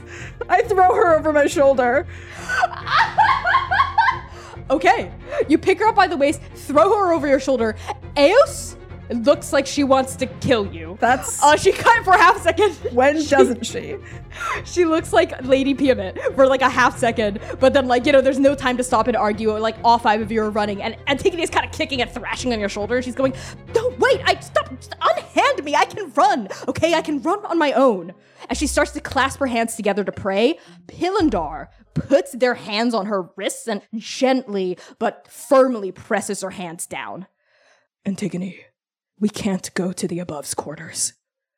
I 0.47 0.61
throw 0.61 0.93
her 0.93 1.17
over 1.17 1.33
my 1.33 1.47
shoulder. 1.47 2.07
Okay. 4.71 5.11
You 5.47 5.57
pick 5.57 5.79
her 5.79 5.87
up 5.87 5.95
by 5.95 6.05
the 6.05 6.15
waist, 6.15 6.41
throw 6.53 6.95
her 6.95 7.11
over 7.11 7.27
your 7.27 7.39
shoulder. 7.39 7.75
Eos 8.15 8.75
it 9.09 9.23
looks 9.23 9.51
like 9.51 9.65
she 9.65 9.83
wants 9.83 10.15
to 10.17 10.27
kill 10.27 10.71
you. 10.73 10.97
That's. 10.99 11.41
Uh, 11.41 11.57
she 11.57 11.71
cut 11.71 12.03
for 12.03 12.11
a 12.11 12.17
half 12.17 12.41
second. 12.41 12.73
when 12.93 13.15
doesn't 13.27 13.65
she? 13.65 13.97
She 14.63 14.85
looks 14.85 15.11
like 15.11 15.43
Lady 15.43 15.73
Piamet 15.73 16.35
for 16.35 16.45
like 16.47 16.61
a 16.61 16.69
half 16.69 16.97
second, 16.97 17.39
but 17.59 17.73
then 17.73 17.87
like 17.87 18.05
you 18.05 18.11
know, 18.11 18.21
there's 18.21 18.37
no 18.37 18.53
time 18.53 18.77
to 18.77 18.83
stop 18.83 19.07
and 19.07 19.17
argue. 19.17 19.57
Like 19.57 19.75
all 19.83 19.97
five 19.97 20.21
of 20.21 20.31
you 20.31 20.41
are 20.43 20.51
running, 20.51 20.83
and 20.83 20.95
Antigone 21.07 21.41
is 21.41 21.49
kind 21.49 21.65
of 21.65 21.71
kicking 21.71 22.01
and 22.01 22.09
thrashing 22.11 22.53
on 22.53 22.59
your 22.59 22.69
shoulder. 22.69 23.01
She's 23.01 23.15
going, 23.15 23.33
"No, 23.73 23.89
wait! 23.97 24.21
I 24.25 24.39
stop! 24.39 24.69
Just 24.75 24.93
unhand 25.01 25.63
me! 25.63 25.75
I 25.75 25.85
can 25.85 26.11
run. 26.13 26.47
Okay, 26.67 26.93
I 26.93 27.01
can 27.01 27.21
run 27.21 27.43
on 27.45 27.57
my 27.57 27.71
own." 27.73 28.13
As 28.49 28.57
she 28.57 28.67
starts 28.67 28.91
to 28.91 29.01
clasp 29.01 29.39
her 29.39 29.47
hands 29.47 29.75
together 29.75 30.03
to 30.03 30.11
pray, 30.11 30.59
Pilindar 30.87 31.67
puts 31.93 32.31
their 32.33 32.53
hands 32.53 32.93
on 32.93 33.07
her 33.07 33.29
wrists 33.35 33.67
and 33.67 33.81
gently 33.95 34.77
but 34.99 35.27
firmly 35.27 35.91
presses 35.91 36.41
her 36.41 36.51
hands 36.51 36.85
down. 36.85 37.27
Antigone, 38.05 38.57
we 39.19 39.29
can't 39.29 39.73
go 39.73 39.91
to 39.91 40.07
the 40.07 40.19
above's 40.19 40.53
quarters. 40.53 41.13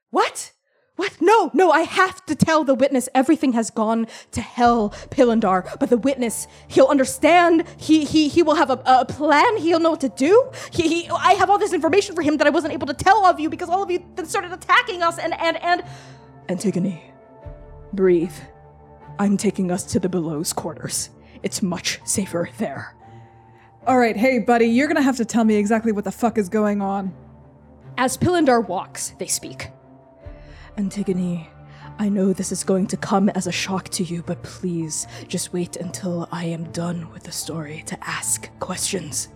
What? 0.09 0.51
What? 0.97 1.18
No, 1.22 1.49
no, 1.53 1.72
I 1.72 1.82
have 1.82 2.24
to 2.26 2.36
tell 2.36 2.64
the 2.64 2.76
witness 2.76 3.07
everything 3.16 3.53
has 3.53 3.72
gone 3.72 4.07
to 4.32 4.41
hell, 4.41 4.91
Pilindar. 5.09 5.80
But 5.80 5.89
the 5.89 5.97
witness, 5.97 6.47
he'll 6.68 6.88
understand. 6.88 7.64
He 7.78 8.03
he 8.03 8.28
he 8.28 8.43
will 8.43 8.55
have 8.55 8.70
a, 8.70 8.82
a 8.86 9.05
plan. 9.05 9.57
He'll 9.57 9.80
know 9.80 9.91
what 9.91 10.01
to 10.01 10.09
do. 10.09 10.51
He, 10.72 10.88
he 10.88 11.09
I 11.09 11.34
have 11.34 11.49
all 11.49 11.57
this 11.57 11.74
information 11.74 12.14
for 12.14 12.22
him 12.22 12.38
that 12.38 12.45
I 12.45 12.49
wasn't 12.49 12.74
able 12.74 12.88
to 12.88 12.93
tell 12.93 13.18
all 13.18 13.26
of 13.26 13.39
you 13.39 13.49
because 13.49 13.70
all 13.70 13.82
of 13.82 13.89
you 13.89 14.03
then 14.16 14.26
started 14.26 14.51
attacking 14.51 15.01
us 15.01 15.18
and 15.18 15.34
and 15.39 15.57
and 15.64 15.84
Antigone, 16.49 17.01
breathe. 17.93 18.36
I'm 19.18 19.38
taking 19.38 19.72
us 19.72 19.84
to 19.86 19.99
the 19.99 20.09
below's 20.09 20.51
quarters. 20.51 21.09
It's 21.41 21.62
much 21.62 21.99
safer 22.03 22.49
there. 22.57 22.95
All 23.88 23.97
right, 23.97 24.16
hey, 24.16 24.39
buddy, 24.39 24.68
you're 24.68 24.88
gonna 24.88 25.01
have 25.01 25.18
to 25.18 25.26
tell 25.26 25.43
me 25.45 25.55
exactly 25.55 25.91
what 25.91 26.03
the 26.03 26.12
fuck 26.12 26.38
is 26.38 26.49
going 26.49 26.82
on. 26.82 27.14
As 27.98 28.18
Pilindar 28.18 28.68
walks, 28.68 29.14
they 29.20 29.28
speak. 29.28 29.70
Antigone, 30.78 31.50
I 32.00 32.10
know 32.10 32.34
this 32.34 32.52
is 32.52 32.64
going 32.64 32.88
to 32.88 32.98
come 32.98 33.30
as 33.30 33.46
a 33.48 33.52
shock 33.52 33.89
to 33.89 34.04
you, 34.04 34.24
but 34.24 34.42
please 34.44 35.06
just 35.28 35.54
wait 35.54 35.76
until 35.76 36.28
I 36.32 36.46
am 36.46 36.64
done 36.72 37.12
with 37.12 37.24
the 37.24 37.32
story 37.32 37.84
to 37.88 37.98
ask 38.08 38.50
questions. 38.60 39.30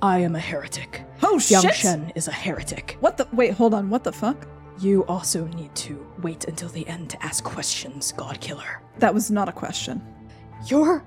I 0.00 0.18
am 0.20 0.34
a 0.34 0.40
heretic. 0.40 1.02
Oh, 1.22 1.36
Jiang 1.36 1.62
shit! 1.62 1.74
Shen 1.74 2.12
is 2.14 2.26
a 2.28 2.32
heretic. 2.32 2.96
What 3.00 3.16
the? 3.16 3.28
Wait, 3.32 3.52
hold 3.54 3.74
on. 3.74 3.88
What 3.90 4.02
the 4.02 4.12
fuck? 4.12 4.48
You 4.80 5.04
also 5.06 5.46
need 5.48 5.72
to 5.76 6.04
wait 6.22 6.46
until 6.46 6.68
the 6.70 6.86
end 6.88 7.10
to 7.10 7.22
ask 7.22 7.44
questions, 7.44 8.10
God 8.12 8.40
Killer. 8.40 8.80
That 8.98 9.14
was 9.14 9.30
not 9.30 9.48
a 9.48 9.52
question. 9.52 10.02
You're 10.66 11.04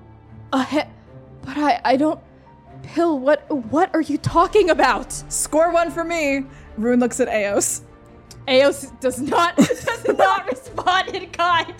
a 0.52 0.64
he- 0.64 0.80
But 1.42 1.58
I, 1.58 1.80
I 1.84 1.96
don't. 1.96 2.20
Pill, 2.82 3.18
what, 3.18 3.50
what 3.70 3.94
are 3.94 4.00
you 4.00 4.18
talking 4.18 4.70
about? 4.70 5.12
Score 5.32 5.72
one 5.72 5.90
for 5.90 6.04
me. 6.04 6.44
Rune 6.76 7.00
looks 7.00 7.20
at 7.20 7.28
Eos. 7.28 7.82
Eos 8.48 8.90
does 9.00 9.20
not 9.20 9.56
does 9.56 10.06
not 10.06 10.46
respond 10.46 11.08
in 11.08 11.30
kind. 11.30 11.74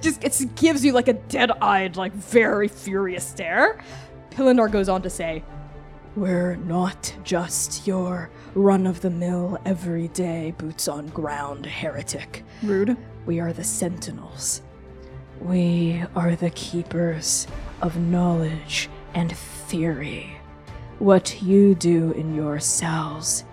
Just 0.00 0.24
it 0.24 0.54
gives 0.56 0.84
you 0.84 0.92
like 0.92 1.08
a 1.08 1.12
dead-eyed, 1.12 1.96
like 1.96 2.12
very 2.12 2.68
furious 2.68 3.26
stare. 3.26 3.82
Pilindar 4.30 4.70
goes 4.70 4.88
on 4.88 5.02
to 5.02 5.10
say, 5.10 5.44
We're 6.16 6.56
not 6.56 7.14
just 7.24 7.86
your 7.86 8.30
run 8.54 8.86
of 8.86 9.00
the 9.00 9.10
mill, 9.10 9.58
everyday, 9.64 10.52
boots 10.56 10.88
on 10.88 11.08
ground 11.08 11.66
heretic. 11.66 12.44
Rude. 12.62 12.96
We 13.26 13.40
are 13.40 13.52
the 13.52 13.64
sentinels. 13.64 14.62
We 15.40 16.02
are 16.16 16.34
the 16.34 16.50
keepers 16.50 17.46
of 17.82 17.96
knowledge 17.98 18.88
and 19.14 19.36
theory. 19.68 20.34
What 20.98 21.42
you 21.42 21.74
do 21.74 22.12
in 22.12 22.34
your 22.34 22.58
cells, 22.58 23.44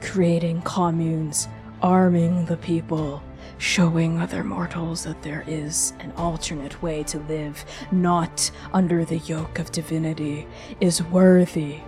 creating 0.00 0.62
communes, 0.62 1.48
arming 1.82 2.44
the 2.44 2.56
people, 2.56 3.22
showing 3.58 4.20
other 4.20 4.44
mortals 4.44 5.02
that 5.02 5.20
there 5.22 5.42
is 5.48 5.94
an 5.98 6.12
alternate 6.12 6.80
way 6.80 7.02
to 7.02 7.18
live, 7.18 7.64
not 7.90 8.52
under 8.72 9.04
the 9.04 9.18
yoke 9.18 9.58
of 9.58 9.72
divinity, 9.72 10.46
is 10.80 11.02
worthy, 11.02 11.78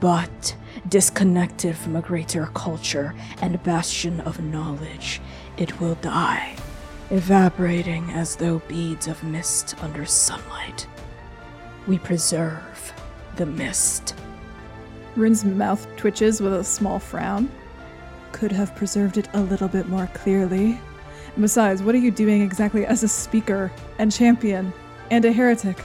but 0.00 0.54
disconnected 0.88 1.76
from 1.76 1.96
a 1.96 2.02
greater 2.02 2.46
culture 2.54 3.14
and 3.42 3.60
bastion 3.64 4.20
of 4.20 4.40
knowledge, 4.40 5.20
it 5.56 5.80
will 5.80 5.96
die, 5.96 6.54
evaporating 7.10 8.10
as 8.10 8.36
though 8.36 8.60
beads 8.68 9.08
of 9.08 9.24
mist 9.24 9.74
under 9.82 10.06
sunlight. 10.06 10.86
We 11.88 11.98
preserve 11.98 12.77
the 13.38 13.46
mist. 13.46 14.14
Rune's 15.16 15.44
mouth 15.44 15.86
twitches 15.96 16.40
with 16.42 16.52
a 16.52 16.64
small 16.64 16.98
frown. 16.98 17.48
Could 18.32 18.52
have 18.52 18.76
preserved 18.76 19.16
it 19.16 19.28
a 19.32 19.40
little 19.40 19.68
bit 19.68 19.88
more 19.88 20.08
clearly. 20.12 20.78
And 21.34 21.42
besides, 21.42 21.82
what 21.82 21.94
are 21.94 21.98
you 21.98 22.10
doing 22.10 22.42
exactly 22.42 22.84
as 22.84 23.02
a 23.02 23.08
speaker 23.08 23.72
and 23.98 24.12
champion 24.12 24.72
and 25.10 25.24
a 25.24 25.32
heretic? 25.32 25.78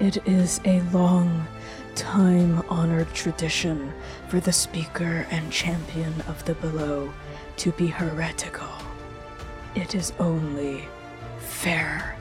It 0.00 0.26
is 0.26 0.60
a 0.64 0.80
long, 0.90 1.46
time 1.94 2.62
honored 2.68 3.12
tradition 3.12 3.92
for 4.28 4.40
the 4.40 4.52
speaker 4.52 5.26
and 5.30 5.52
champion 5.52 6.14
of 6.22 6.42
the 6.46 6.54
below 6.54 7.12
to 7.58 7.72
be 7.72 7.88
heretical. 7.88 8.68
It 9.74 9.94
is 9.94 10.12
only 10.18 10.88
fair. 11.38 12.16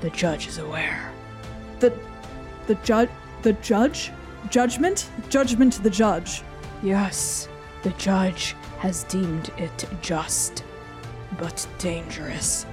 The 0.00 0.10
judge 0.10 0.46
is 0.48 0.58
aware. 0.58 1.12
The 1.80 1.92
the 2.66 2.76
judge 2.76 3.10
the 3.44 3.52
judge? 3.54 4.10
Judgment? 4.50 5.08
Judgment 5.30 5.72
to 5.74 5.82
the 5.82 5.90
judge. 5.90 6.42
Yes, 6.82 7.48
the 7.84 7.90
judge 7.90 8.56
has 8.78 9.04
deemed 9.04 9.50
it 9.56 9.86
just, 10.02 10.64
but 11.38 11.66
dangerous. 11.78 12.66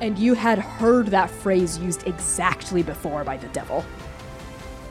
and 0.00 0.18
you 0.18 0.32
had 0.34 0.58
heard 0.58 1.08
that 1.08 1.30
phrase 1.30 1.78
used 1.78 2.06
exactly 2.06 2.82
before 2.82 3.22
by 3.22 3.36
the 3.36 3.48
devil. 3.48 3.84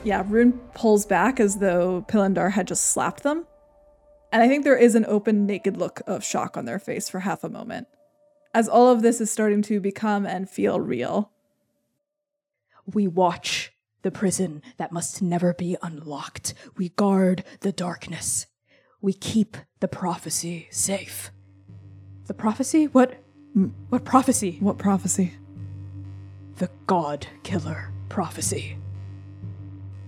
Yeah, 0.04 0.24
Rune 0.28 0.54
pulls 0.76 1.06
back 1.06 1.40
as 1.40 1.58
though 1.58 2.06
Pilindar 2.08 2.52
had 2.52 2.68
just 2.68 2.86
slapped 2.86 3.24
them. 3.24 3.46
And 4.32 4.44
I 4.44 4.48
think 4.48 4.64
there 4.64 4.78
is 4.78 4.94
an 4.94 5.06
open, 5.08 5.48
naked 5.48 5.78
look 5.78 6.02
of 6.06 6.24
shock 6.24 6.56
on 6.56 6.66
their 6.66 6.78
face 6.78 7.10
for 7.10 7.22
half 7.22 7.44
a 7.44 7.50
moment, 7.50 7.88
as 8.54 8.70
all 8.70 8.90
of 8.90 9.02
this 9.02 9.20
is 9.20 9.32
starting 9.32 9.64
to 9.64 9.80
become 9.80 10.28
and 10.28 10.48
feel 10.48 10.80
real. 10.80 11.32
We 12.86 13.08
watch 13.08 13.74
the 14.02 14.12
prison 14.12 14.62
that 14.78 14.92
must 14.92 15.22
never 15.22 15.54
be 15.54 15.76
unlocked. 15.82 16.54
We 16.78 16.90
guard 16.90 17.44
the 17.62 17.72
darkness. 17.72 18.46
We 19.02 19.14
keep 19.14 19.58
the 19.80 19.88
prophecy 19.88 20.68
safe. 20.72 21.32
The 22.28 22.34
prophecy? 22.34 22.86
What? 22.86 23.24
What 23.90 24.06
prophecy? 24.06 24.58
What 24.60 24.78
prophecy? 24.78 25.34
The 26.58 26.70
God 26.86 27.28
Killer 27.44 27.92
prophecy. 28.10 28.78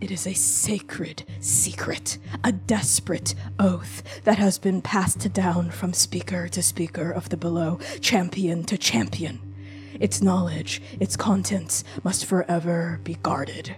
It 0.02 0.10
is 0.10 0.26
a 0.26 0.34
sacred 0.34 1.24
secret, 1.40 2.18
a 2.44 2.52
desperate 2.52 3.36
oath 3.60 4.02
that 4.24 4.40
has 4.40 4.58
been 4.58 4.82
passed 4.82 5.32
down 5.32 5.70
from 5.70 5.94
speaker 5.94 6.48
to 6.50 6.64
speaker 6.64 7.12
of 7.12 7.30
the 7.30 7.38
below, 7.38 7.80
champion 8.02 8.64
to 8.64 8.78
champion. 8.78 9.51
Its 10.00 10.22
knowledge, 10.22 10.82
its 11.00 11.16
contents 11.16 11.84
must 12.04 12.26
forever 12.26 13.00
be 13.04 13.16
guarded. 13.16 13.76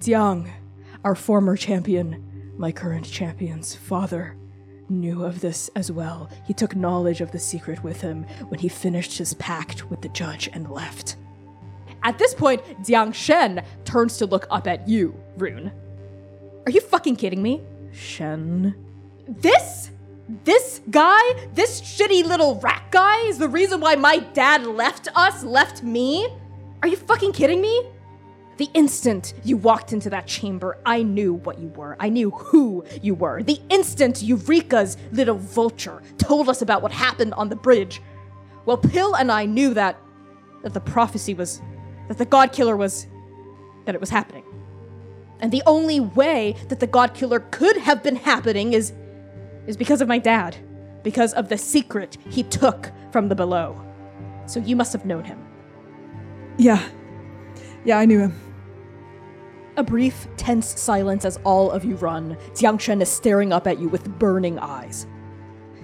Jiang, 0.00 0.50
our 1.04 1.14
former 1.14 1.56
champion, 1.56 2.52
my 2.56 2.72
current 2.72 3.04
champion's 3.04 3.74
father, 3.74 4.36
knew 4.88 5.24
of 5.24 5.40
this 5.40 5.68
as 5.76 5.92
well. 5.92 6.30
He 6.46 6.54
took 6.54 6.74
knowledge 6.74 7.20
of 7.20 7.30
the 7.30 7.38
secret 7.38 7.82
with 7.82 8.00
him 8.00 8.24
when 8.48 8.60
he 8.60 8.68
finished 8.68 9.18
his 9.18 9.34
pact 9.34 9.90
with 9.90 10.00
the 10.00 10.08
judge 10.08 10.48
and 10.52 10.70
left. 10.70 11.16
At 12.02 12.18
this 12.18 12.34
point, 12.34 12.62
Jiang 12.82 13.12
Shen 13.12 13.64
turns 13.84 14.16
to 14.18 14.26
look 14.26 14.46
up 14.50 14.66
at 14.66 14.88
you, 14.88 15.14
Rune. 15.36 15.72
Are 16.64 16.70
you 16.70 16.80
fucking 16.80 17.16
kidding 17.16 17.42
me? 17.42 17.62
Shen? 17.92 18.74
This? 19.26 19.90
This 20.44 20.82
guy? 20.90 21.20
This 21.54 21.80
shitty 21.80 22.24
little 22.24 22.60
rat 22.60 22.82
guy 22.90 23.18
is 23.28 23.38
the 23.38 23.48
reason 23.48 23.80
why 23.80 23.94
my 23.96 24.18
dad 24.18 24.66
left 24.66 25.08
us, 25.14 25.42
left 25.42 25.82
me? 25.82 26.28
Are 26.82 26.88
you 26.88 26.96
fucking 26.96 27.32
kidding 27.32 27.60
me? 27.62 27.90
The 28.58 28.68
instant 28.74 29.34
you 29.44 29.56
walked 29.56 29.92
into 29.92 30.10
that 30.10 30.26
chamber, 30.26 30.78
I 30.84 31.02
knew 31.02 31.34
what 31.34 31.58
you 31.58 31.68
were. 31.68 31.96
I 32.00 32.08
knew 32.08 32.30
who 32.30 32.84
you 33.00 33.14
were. 33.14 33.42
The 33.42 33.60
instant 33.70 34.20
Eureka's 34.22 34.96
little 35.12 35.38
vulture 35.38 36.02
told 36.18 36.48
us 36.48 36.60
about 36.60 36.82
what 36.82 36.92
happened 36.92 37.34
on 37.34 37.48
the 37.48 37.56
bridge, 37.56 38.02
well, 38.66 38.76
Pill 38.76 39.14
and 39.14 39.32
I 39.32 39.46
knew 39.46 39.72
that 39.74 39.98
that 40.62 40.74
the 40.74 40.80
prophecy 40.80 41.34
was 41.34 41.62
that 42.08 42.18
the 42.18 42.26
God 42.26 42.52
Killer 42.52 42.76
was 42.76 43.06
that 43.86 43.94
it 43.94 44.00
was 44.00 44.10
happening. 44.10 44.44
And 45.40 45.52
the 45.52 45.62
only 45.64 46.00
way 46.00 46.56
that 46.68 46.80
the 46.80 46.86
God 46.86 47.14
Killer 47.14 47.40
could 47.40 47.76
have 47.76 48.02
been 48.02 48.16
happening 48.16 48.72
is 48.72 48.92
is 49.68 49.76
because 49.76 50.00
of 50.00 50.08
my 50.08 50.18
dad, 50.18 50.56
because 51.04 51.32
of 51.34 51.48
the 51.48 51.58
secret 51.58 52.18
he 52.28 52.42
took 52.42 52.90
from 53.12 53.28
the 53.28 53.36
below. 53.36 53.80
So 54.46 54.58
you 54.58 54.74
must 54.74 54.92
have 54.94 55.04
known 55.04 55.22
him. 55.22 55.38
Yeah. 56.56 56.82
Yeah, 57.84 57.98
I 57.98 58.06
knew 58.06 58.18
him. 58.18 58.34
A 59.76 59.84
brief, 59.84 60.26
tense 60.36 60.80
silence 60.80 61.24
as 61.24 61.38
all 61.44 61.70
of 61.70 61.84
you 61.84 61.94
run. 61.96 62.36
Jiangshen 62.54 63.00
is 63.00 63.08
staring 63.08 63.52
up 63.52 63.68
at 63.68 63.78
you 63.78 63.88
with 63.88 64.18
burning 64.18 64.58
eyes. 64.58 65.06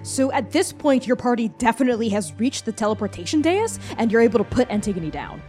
So 0.01 0.31
at 0.33 0.51
this 0.51 0.73
point, 0.73 1.07
your 1.07 1.15
party 1.15 1.47
definitely 1.57 2.09
has 2.09 2.33
reached 2.37 2.65
the 2.65 2.71
teleportation 2.71 3.41
dais, 3.41 3.79
and 3.97 4.11
you're 4.11 4.21
able 4.21 4.39
to 4.39 4.43
put 4.43 4.69
Antigone 4.69 5.11
down. 5.11 5.41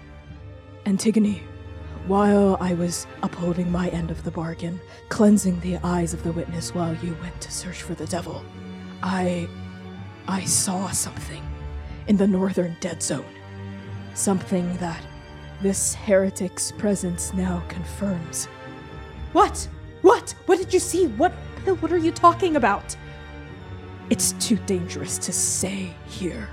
Antigone, 0.86 1.42
while 2.06 2.56
I 2.60 2.74
was 2.74 3.06
upholding 3.22 3.70
my 3.70 3.88
end 3.88 4.10
of 4.10 4.22
the 4.22 4.30
bargain, 4.30 4.80
cleansing 5.08 5.60
the 5.60 5.78
eyes 5.82 6.14
of 6.14 6.22
the 6.22 6.32
witness 6.32 6.74
while 6.74 6.94
you 6.96 7.16
went 7.20 7.40
to 7.40 7.50
search 7.50 7.82
for 7.82 7.94
the 7.94 8.06
devil, 8.06 8.44
I. 9.02 9.48
I 10.28 10.42
saw 10.42 10.90
something 10.90 11.40
in 12.08 12.16
the 12.16 12.26
northern 12.26 12.76
dead 12.80 13.00
zone. 13.00 13.24
Something 14.14 14.76
that 14.78 15.00
this 15.62 15.94
heretic's 15.94 16.72
presence 16.72 17.32
now 17.32 17.62
confirms. 17.68 18.46
What? 19.32 19.68
What? 20.02 20.34
What 20.46 20.58
did 20.58 20.74
you 20.74 20.80
see? 20.80 21.06
What? 21.06 21.32
What 21.80 21.92
are 21.92 21.96
you 21.96 22.10
talking 22.10 22.56
about? 22.56 22.96
It's 24.10 24.32
too 24.32 24.56
dangerous 24.66 25.18
to 25.18 25.32
say 25.32 25.94
here. 26.06 26.48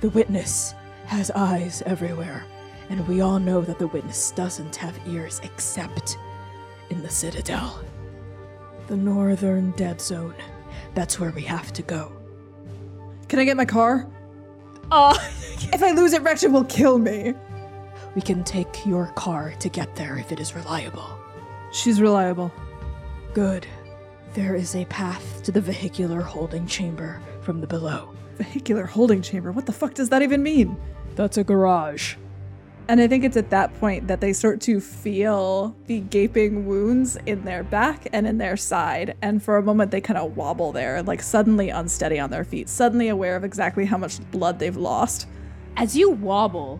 The 0.00 0.10
witness 0.10 0.74
has 1.06 1.30
eyes 1.32 1.82
everywhere, 1.86 2.44
and 2.88 3.06
we 3.08 3.20
all 3.20 3.38
know 3.38 3.60
that 3.62 3.78
the 3.78 3.86
witness 3.88 4.30
doesn't 4.32 4.76
have 4.76 4.98
ears 5.06 5.40
except 5.42 6.18
in 6.90 7.02
the 7.02 7.10
Citadel. 7.10 7.82
The 8.86 8.96
northern 8.96 9.70
dead 9.72 10.00
zone. 10.00 10.34
That's 10.94 11.18
where 11.18 11.30
we 11.30 11.42
have 11.42 11.72
to 11.74 11.82
go. 11.82 12.12
Can 13.28 13.38
I 13.38 13.44
get 13.44 13.56
my 13.56 13.64
car? 13.64 14.06
Uh, 14.90 15.16
If 15.72 15.82
I 15.82 15.92
lose 15.92 16.12
it, 16.12 16.22
Rection 16.22 16.52
will 16.52 16.64
kill 16.64 16.98
me. 16.98 17.34
We 18.14 18.20
can 18.20 18.44
take 18.44 18.86
your 18.86 19.06
car 19.16 19.54
to 19.58 19.68
get 19.68 19.96
there 19.96 20.16
if 20.18 20.30
it 20.30 20.38
is 20.38 20.54
reliable. 20.54 21.18
She's 21.72 22.00
reliable. 22.00 22.52
Good. 23.32 23.66
There 24.34 24.54
is 24.54 24.76
a 24.76 24.84
path 24.84 25.42
to 25.44 25.52
the 25.52 25.60
vehicular 25.60 26.20
holding 26.20 26.66
chamber 26.66 27.20
from 27.40 27.60
the 27.60 27.66
below. 27.66 28.10
Vehicular 28.36 28.84
holding 28.84 29.22
chamber. 29.22 29.52
What 29.52 29.66
the 29.66 29.72
fuck 29.72 29.94
does 29.94 30.10
that 30.10 30.22
even 30.22 30.42
mean? 30.42 30.76
That's 31.16 31.38
a 31.38 31.44
garage. 31.44 32.16
And 32.86 33.00
I 33.00 33.08
think 33.08 33.24
it's 33.24 33.36
at 33.38 33.48
that 33.48 33.72
point 33.80 34.08
that 34.08 34.20
they 34.20 34.34
start 34.34 34.60
to 34.62 34.78
feel 34.78 35.74
the 35.86 36.00
gaping 36.00 36.66
wounds 36.66 37.16
in 37.24 37.42
their 37.42 37.62
back 37.62 38.06
and 38.12 38.26
in 38.26 38.36
their 38.36 38.58
side. 38.58 39.16
And 39.22 39.42
for 39.42 39.56
a 39.56 39.62
moment, 39.62 39.90
they 39.90 40.02
kind 40.02 40.18
of 40.18 40.36
wobble 40.36 40.70
there, 40.70 41.02
like 41.02 41.22
suddenly 41.22 41.70
unsteady 41.70 42.20
on 42.20 42.30
their 42.30 42.44
feet, 42.44 42.68
suddenly 42.68 43.08
aware 43.08 43.36
of 43.36 43.44
exactly 43.44 43.86
how 43.86 43.96
much 43.96 44.20
blood 44.30 44.58
they've 44.58 44.76
lost. 44.76 45.26
as 45.76 45.96
you 45.96 46.10
wobble, 46.10 46.78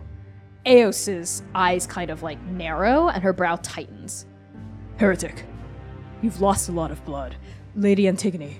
Eos's 0.65 1.43
eyes 1.53 1.85
kind 1.87 2.09
of 2.11 2.23
like 2.23 2.41
narrow 2.43 3.09
and 3.09 3.21
her 3.23 3.33
brow 3.33 3.55
tightens. 3.57 4.25
Heretic, 4.97 5.43
you've 6.21 6.39
lost 6.39 6.69
a 6.69 6.71
lot 6.71 6.91
of 6.91 7.03
blood. 7.03 7.35
Lady 7.75 8.07
Antigone, 8.07 8.57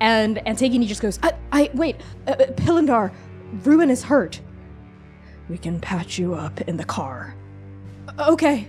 And 0.00 0.46
Antigone 0.46 0.86
just 0.86 1.00
goes, 1.00 1.18
I, 1.22 1.32
I 1.50 1.70
wait, 1.74 1.96
uh, 2.26 2.32
uh, 2.32 2.46
Pilindar, 2.52 3.12
Rune 3.64 3.90
is 3.90 4.02
hurt. 4.02 4.40
We 5.48 5.58
can 5.58 5.80
patch 5.80 6.18
you 6.18 6.34
up 6.34 6.60
in 6.62 6.76
the 6.76 6.84
car. 6.84 7.34
Okay, 8.18 8.68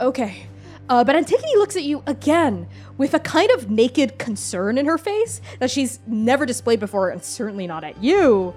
okay. 0.00 0.46
Uh, 0.88 1.04
but 1.04 1.16
Antigone 1.16 1.56
looks 1.56 1.76
at 1.76 1.84
you 1.84 2.02
again 2.06 2.66
with 2.96 3.12
a 3.12 3.18
kind 3.20 3.50
of 3.50 3.70
naked 3.70 4.18
concern 4.18 4.78
in 4.78 4.86
her 4.86 4.96
face 4.96 5.40
that 5.58 5.70
she's 5.70 6.00
never 6.06 6.46
displayed 6.46 6.80
before, 6.80 7.10
and 7.10 7.22
certainly 7.22 7.66
not 7.66 7.84
at 7.84 8.02
you. 8.02 8.54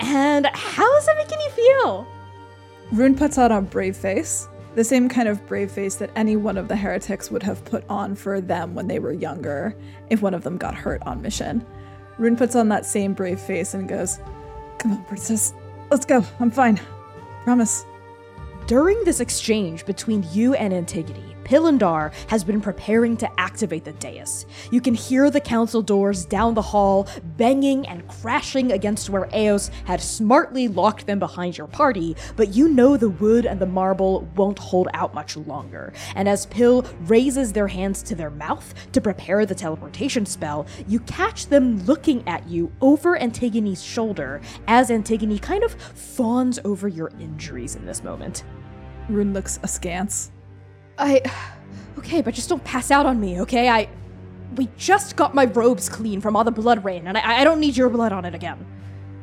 And 0.00 0.46
how 0.46 0.96
is 0.96 1.06
it 1.06 1.16
making 1.16 1.38
you 1.40 1.50
feel? 1.50 2.06
Rune 2.90 3.14
puts 3.14 3.38
on 3.38 3.52
a 3.52 3.62
brave 3.62 3.96
face, 3.96 4.48
the 4.74 4.82
same 4.82 5.08
kind 5.08 5.28
of 5.28 5.46
brave 5.46 5.70
face 5.70 5.96
that 5.96 6.10
any 6.16 6.36
one 6.36 6.56
of 6.56 6.66
the 6.66 6.74
heretics 6.74 7.30
would 7.30 7.42
have 7.42 7.64
put 7.64 7.84
on 7.88 8.16
for 8.16 8.40
them 8.40 8.74
when 8.74 8.88
they 8.88 8.98
were 8.98 9.12
younger, 9.12 9.76
if 10.08 10.22
one 10.22 10.34
of 10.34 10.42
them 10.42 10.56
got 10.56 10.74
hurt 10.74 11.02
on 11.06 11.22
mission. 11.22 11.64
Rune 12.18 12.36
puts 12.36 12.56
on 12.56 12.68
that 12.70 12.84
same 12.84 13.14
brave 13.14 13.40
face 13.40 13.74
and 13.74 13.88
goes, 13.88 14.18
Come 14.78 14.92
on, 14.92 15.04
princess, 15.04 15.52
let's 15.90 16.04
go. 16.04 16.24
I'm 16.38 16.50
fine. 16.50 16.80
Promise. 17.44 17.84
During 18.66 19.02
this 19.04 19.20
exchange 19.20 19.84
between 19.84 20.24
you 20.30 20.54
and 20.54 20.72
Antigone, 20.72 21.29
Pilindar 21.50 22.12
has 22.28 22.44
been 22.44 22.60
preparing 22.60 23.16
to 23.16 23.40
activate 23.40 23.84
the 23.84 23.92
dais. 23.94 24.46
You 24.70 24.80
can 24.80 24.94
hear 24.94 25.30
the 25.30 25.40
council 25.40 25.82
doors 25.82 26.24
down 26.24 26.54
the 26.54 26.62
hall 26.62 27.08
banging 27.36 27.88
and 27.88 28.06
crashing 28.06 28.70
against 28.70 29.10
where 29.10 29.28
Eos 29.34 29.68
had 29.84 30.00
smartly 30.00 30.68
locked 30.68 31.08
them 31.08 31.18
behind 31.18 31.58
your 31.58 31.66
party, 31.66 32.14
but 32.36 32.54
you 32.54 32.68
know 32.68 32.96
the 32.96 33.08
wood 33.08 33.46
and 33.46 33.58
the 33.58 33.66
marble 33.66 34.28
won't 34.36 34.60
hold 34.60 34.86
out 34.94 35.12
much 35.12 35.36
longer. 35.36 35.92
And 36.14 36.28
as 36.28 36.46
Pill 36.46 36.86
raises 37.00 37.52
their 37.52 37.66
hands 37.66 38.04
to 38.04 38.14
their 38.14 38.30
mouth 38.30 38.72
to 38.92 39.00
prepare 39.00 39.44
the 39.44 39.56
teleportation 39.56 40.26
spell, 40.26 40.68
you 40.86 41.00
catch 41.00 41.46
them 41.46 41.84
looking 41.84 42.22
at 42.28 42.48
you 42.48 42.70
over 42.80 43.16
Antigone's 43.16 43.82
shoulder 43.82 44.40
as 44.68 44.88
Antigone 44.88 45.40
kind 45.40 45.64
of 45.64 45.74
fawns 45.74 46.60
over 46.64 46.86
your 46.86 47.10
injuries 47.18 47.74
in 47.74 47.86
this 47.86 48.04
moment. 48.04 48.44
Rune 49.08 49.32
looks 49.32 49.58
askance. 49.64 50.30
I. 51.00 51.22
Okay, 51.98 52.22
but 52.22 52.34
just 52.34 52.48
don't 52.48 52.62
pass 52.64 52.90
out 52.90 53.06
on 53.06 53.20
me, 53.20 53.40
okay? 53.42 53.68
I. 53.68 53.88
We 54.56 54.68
just 54.76 55.14
got 55.14 55.32
my 55.34 55.44
robes 55.44 55.88
clean 55.88 56.20
from 56.20 56.34
all 56.34 56.42
the 56.42 56.50
blood 56.50 56.84
rain, 56.84 57.06
and 57.06 57.16
I, 57.16 57.40
I 57.40 57.44
don't 57.44 57.60
need 57.60 57.76
your 57.76 57.88
blood 57.88 58.12
on 58.12 58.24
it 58.24 58.34
again. 58.34 58.66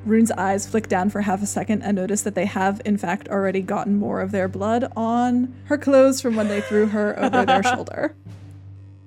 Rune's 0.05 0.31
eyes 0.31 0.65
flick 0.65 0.87
down 0.87 1.09
for 1.09 1.19
half 1.19 1.43
a 1.43 1.45
second 1.45 1.81
and 1.81 1.97
notice 1.97 2.21
that 2.21 2.33
they 2.33 2.45
have, 2.45 2.81
in 2.85 2.97
fact, 2.97 3.27
already 3.27 3.61
gotten 3.61 3.97
more 3.97 4.21
of 4.21 4.31
their 4.31 4.47
blood 4.47 4.89
on 4.95 5.53
her 5.65 5.77
clothes 5.77 6.21
from 6.21 6.37
when 6.37 6.47
they 6.47 6.61
threw 6.61 6.87
her 6.87 7.19
over 7.19 7.45
their 7.45 7.61
shoulder. 7.75 8.15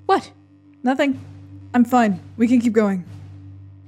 What? 0.04 0.30
Nothing. 0.82 1.18
I'm 1.72 1.86
fine. 1.86 2.20
We 2.36 2.48
can 2.48 2.60
keep 2.60 2.74
going. 2.74 3.04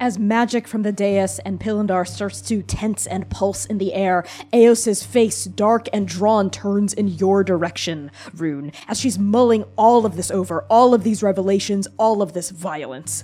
As 0.03 0.19
magic 0.19 0.67
from 0.67 0.83
the 0.83 0.91
dais 0.91 1.39
and 1.45 1.61
Pilindar 1.61 2.09
starts 2.09 2.41
to 2.49 2.61
tense 2.61 3.07
and 3.07 3.31
pulse 3.31 3.65
in 3.67 3.79
the 3.79 3.95
air, 3.95 4.25
Eos's 4.53 5.05
face, 5.05 5.45
dark 5.45 5.89
and 5.93 6.09
drawn, 6.09 6.51
turns 6.51 6.93
in 6.93 7.07
your 7.07 7.45
direction, 7.45 8.11
Rune, 8.35 8.73
as 8.89 8.99
she's 8.99 9.17
mulling 9.17 9.63
all 9.77 10.05
of 10.05 10.17
this 10.17 10.33
over, 10.33 10.63
all 10.63 10.93
of 10.93 11.05
these 11.05 11.23
revelations, 11.23 11.87
all 11.99 12.21
of 12.21 12.33
this 12.33 12.51
violence. 12.51 13.23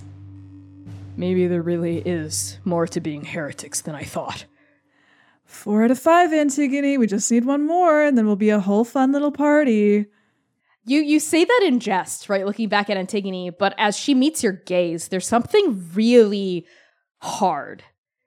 Maybe 1.17 1.47
there 1.47 1.61
really 1.61 1.97
is 1.97 2.59
more 2.63 2.87
to 2.87 3.01
being 3.01 3.25
heretics 3.25 3.81
than 3.81 3.93
I 3.93 4.05
thought. 4.05 4.45
Four 5.43 5.83
out 5.83 5.91
of 5.91 5.99
five, 5.99 6.31
Antigone. 6.31 6.97
We 6.97 7.07
just 7.07 7.29
need 7.29 7.43
one 7.43 7.67
more, 7.67 8.01
and 8.01 8.17
then 8.17 8.25
we'll 8.25 8.37
be 8.37 8.51
a 8.51 8.61
whole 8.61 8.85
fun 8.85 9.11
little 9.11 9.33
party. 9.33 10.05
You 10.85 11.01
you 11.01 11.19
say 11.19 11.45
that 11.45 11.61
in 11.65 11.79
jest, 11.79 12.29
right? 12.29 12.45
Looking 12.45 12.69
back 12.69 12.89
at 12.89 12.97
Antigone, 12.97 13.51
but 13.51 13.75
as 13.77 13.97
she 13.97 14.13
meets 14.13 14.43
your 14.43 14.53
gaze, 14.53 15.09
there's 15.09 15.27
something 15.27 15.89
really 15.93 16.65
hard 17.21 17.83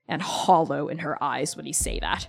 and 0.09 0.21
hollow 0.21 0.89
in 0.89 0.99
her 0.99 1.23
eyes 1.23 1.57
when 1.57 1.67
you 1.67 1.73
say 1.73 1.99
that. 2.01 2.29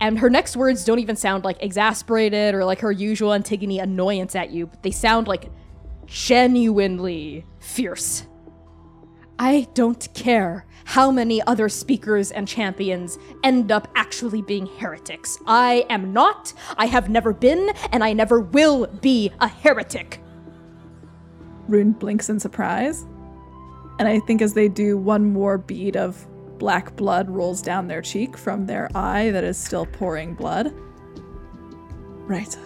And 0.00 0.18
her 0.18 0.28
next 0.28 0.56
words 0.56 0.84
don't 0.84 0.98
even 0.98 1.14
sound 1.14 1.44
like 1.44 1.62
exasperated 1.62 2.54
or 2.54 2.64
like 2.64 2.80
her 2.80 2.90
usual 2.90 3.32
Antigone 3.32 3.78
annoyance 3.78 4.34
at 4.34 4.50
you, 4.50 4.66
but 4.66 4.82
they 4.82 4.90
sound 4.90 5.28
like 5.28 5.48
genuinely 6.06 7.46
fierce. 7.60 8.26
I 9.38 9.68
don't 9.74 10.12
care 10.12 10.66
how 10.84 11.10
many 11.10 11.42
other 11.42 11.68
speakers 11.68 12.30
and 12.30 12.46
champions 12.46 13.18
end 13.44 13.72
up 13.72 13.88
actually 13.94 14.42
being 14.42 14.66
heretics. 14.66 15.38
I 15.46 15.86
am 15.90 16.12
not, 16.12 16.52
I 16.76 16.86
have 16.86 17.08
never 17.08 17.32
been, 17.32 17.70
and 17.92 18.02
I 18.02 18.12
never 18.12 18.40
will 18.40 18.86
be 18.86 19.30
a 19.40 19.48
heretic. 19.48 20.20
Rune 21.68 21.92
blinks 21.92 22.28
in 22.28 22.40
surprise. 22.40 23.06
And 23.98 24.08
I 24.08 24.20
think 24.20 24.42
as 24.42 24.54
they 24.54 24.68
do, 24.68 24.96
one 24.96 25.32
more 25.32 25.58
bead 25.58 25.96
of 25.96 26.26
black 26.58 26.96
blood 26.96 27.28
rolls 27.28 27.62
down 27.62 27.88
their 27.88 28.02
cheek 28.02 28.36
from 28.36 28.66
their 28.66 28.88
eye 28.94 29.30
that 29.30 29.44
is 29.44 29.56
still 29.56 29.86
pouring 29.86 30.34
blood. 30.34 30.72
Right. 32.26 32.56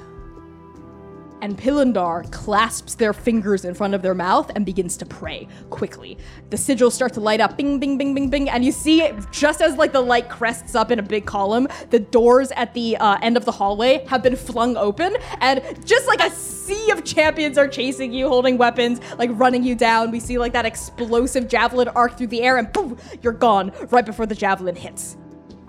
And 1.42 1.58
Pilindar 1.58 2.30
clasps 2.32 2.94
their 2.94 3.12
fingers 3.12 3.64
in 3.64 3.74
front 3.74 3.94
of 3.94 4.02
their 4.02 4.14
mouth 4.14 4.50
and 4.54 4.64
begins 4.64 4.96
to 4.96 5.06
pray 5.06 5.46
quickly. 5.68 6.16
The 6.50 6.56
sigils 6.56 6.92
start 6.92 7.12
to 7.14 7.20
light 7.20 7.40
up, 7.40 7.58
bing, 7.58 7.78
bing, 7.78 7.98
bing, 7.98 8.14
bing, 8.14 8.30
bing, 8.30 8.48
and 8.48 8.64
you 8.64 8.72
see 8.72 9.12
just 9.30 9.60
as 9.60 9.76
like 9.76 9.92
the 9.92 10.00
light 10.00 10.30
crests 10.30 10.74
up 10.74 10.90
in 10.90 10.98
a 10.98 11.02
big 11.02 11.26
column, 11.26 11.68
the 11.90 12.00
doors 12.00 12.52
at 12.52 12.72
the 12.74 12.96
uh, 12.96 13.18
end 13.20 13.36
of 13.36 13.44
the 13.44 13.52
hallway 13.52 14.04
have 14.08 14.22
been 14.22 14.34
flung 14.34 14.76
open, 14.76 15.16
and 15.40 15.62
just 15.86 16.06
like 16.06 16.20
a 16.20 16.30
sea 16.30 16.90
of 16.90 17.04
champions 17.04 17.58
are 17.58 17.68
chasing 17.68 18.12
you, 18.12 18.28
holding 18.28 18.56
weapons, 18.56 19.00
like 19.18 19.30
running 19.34 19.62
you 19.62 19.74
down. 19.74 20.10
We 20.10 20.20
see 20.20 20.38
like 20.38 20.54
that 20.54 20.64
explosive 20.64 21.48
javelin 21.48 21.88
arc 21.88 22.16
through 22.16 22.28
the 22.28 22.42
air, 22.42 22.56
and 22.56 22.72
boom, 22.72 22.96
you're 23.22 23.32
gone 23.32 23.72
right 23.90 24.06
before 24.06 24.26
the 24.26 24.34
javelin 24.34 24.74
hits. 24.74 25.16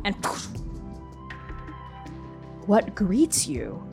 And 0.06 0.22
poof, 0.24 0.48
what 2.66 2.96
greets 2.96 3.48
you 3.48 3.87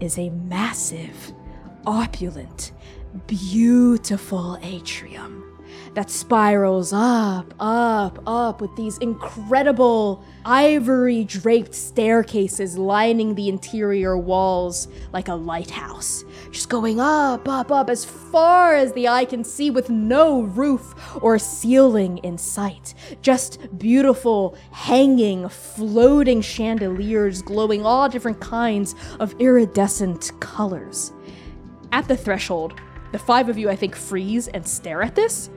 is 0.00 0.18
a 0.18 0.30
massive, 0.30 1.32
opulent, 1.86 2.72
beautiful 3.26 4.58
atrium 4.62 5.43
that 5.94 6.10
spirals 6.10 6.92
up, 6.92 7.54
up, 7.60 8.18
up 8.26 8.60
with 8.60 8.74
these 8.76 8.98
incredible 8.98 10.24
ivory 10.44 11.24
draped 11.24 11.74
staircases 11.74 12.76
lining 12.76 13.34
the 13.34 13.48
interior 13.48 14.18
walls 14.18 14.88
like 15.12 15.28
a 15.28 15.34
lighthouse. 15.34 16.24
Just 16.50 16.68
going 16.68 17.00
up, 17.00 17.48
up, 17.48 17.70
up 17.70 17.88
as 17.88 18.04
far 18.04 18.74
as 18.74 18.92
the 18.92 19.08
eye 19.08 19.24
can 19.24 19.44
see 19.44 19.70
with 19.70 19.88
no 19.88 20.42
roof 20.42 20.94
or 21.22 21.38
ceiling 21.38 22.18
in 22.18 22.36
sight. 22.38 22.94
Just 23.22 23.78
beautiful, 23.78 24.56
hanging, 24.72 25.48
floating 25.48 26.40
chandeliers 26.40 27.40
glowing 27.40 27.86
all 27.86 28.08
different 28.08 28.40
kinds 28.40 28.96
of 29.20 29.34
iridescent 29.40 30.32
colors. 30.40 31.12
At 31.92 32.08
the 32.08 32.16
threshold, 32.16 32.80
the 33.12 33.18
five 33.20 33.48
of 33.48 33.56
you, 33.56 33.70
I 33.70 33.76
think, 33.76 33.94
freeze 33.94 34.48
and 34.48 34.66
stare 34.66 35.00
at 35.00 35.14
this. 35.14 35.48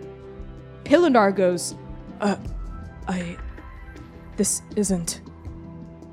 Pilindar 0.87 1.35
goes, 1.35 1.75
Uh, 2.21 2.37
I. 3.07 3.37
This 4.37 4.61
isn't. 4.75 5.21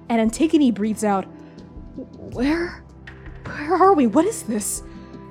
and 0.08 0.20
Antigone 0.20 0.70
breathes 0.72 1.04
out, 1.04 1.24
Where? 2.34 2.82
Where 3.44 3.74
are 3.74 3.94
we? 3.94 4.06
What 4.06 4.24
is 4.26 4.42
this? 4.42 4.82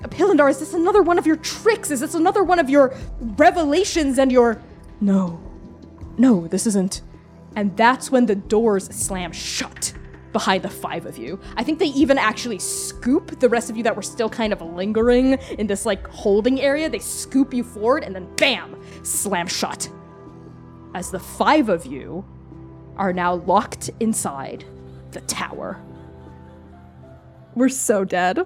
Pilindar, 0.04 0.50
is 0.50 0.60
this 0.60 0.74
another 0.74 1.02
one 1.02 1.18
of 1.18 1.26
your 1.26 1.38
tricks? 1.38 1.90
Is 1.92 2.00
this 2.02 2.14
another 2.14 2.44
one 2.44 2.60
of 2.60 2.70
your 2.70 2.94
revelations 3.20 4.18
and 4.18 4.32
your. 4.32 4.62
No. 5.02 5.42
No, 6.18 6.48
this 6.48 6.66
isn't. 6.68 7.02
And 7.56 7.76
that's 7.78 8.12
when 8.12 8.26
the 8.26 8.36
doors 8.36 8.86
slam 8.96 9.32
shut 9.32 9.94
behind 10.34 10.64
the 10.64 10.70
five 10.70 11.06
of 11.06 11.18
you. 11.18 11.40
I 11.56 11.64
think 11.64 11.80
they 11.80 11.86
even 11.88 12.18
actually 12.18 12.60
scoop 12.60 13.40
the 13.40 13.48
rest 13.48 13.70
of 13.70 13.78
you 13.78 13.84
that 13.84 13.96
were 13.96 14.02
still 14.02 14.30
kind 14.30 14.52
of 14.52 14.62
lingering 14.62 15.34
in 15.58 15.68
this 15.68 15.86
like 15.86 16.06
holding 16.08 16.60
area. 16.60 16.90
They 16.90 17.00
scoop 17.00 17.54
you 17.54 17.64
forward 17.64 18.04
and 18.04 18.14
then 18.14 18.28
bam, 18.36 18.82
slam 19.04 19.48
shut. 19.48 19.90
As 20.94 21.12
the 21.12 21.20
five 21.20 21.70
of 21.70 21.86
you 21.86 22.26
are 22.98 23.14
now 23.14 23.36
locked 23.36 23.90
inside 24.00 24.66
the 25.12 25.22
tower. 25.22 25.82
We're 27.56 27.70
so 27.70 28.04
dead. 28.04 28.40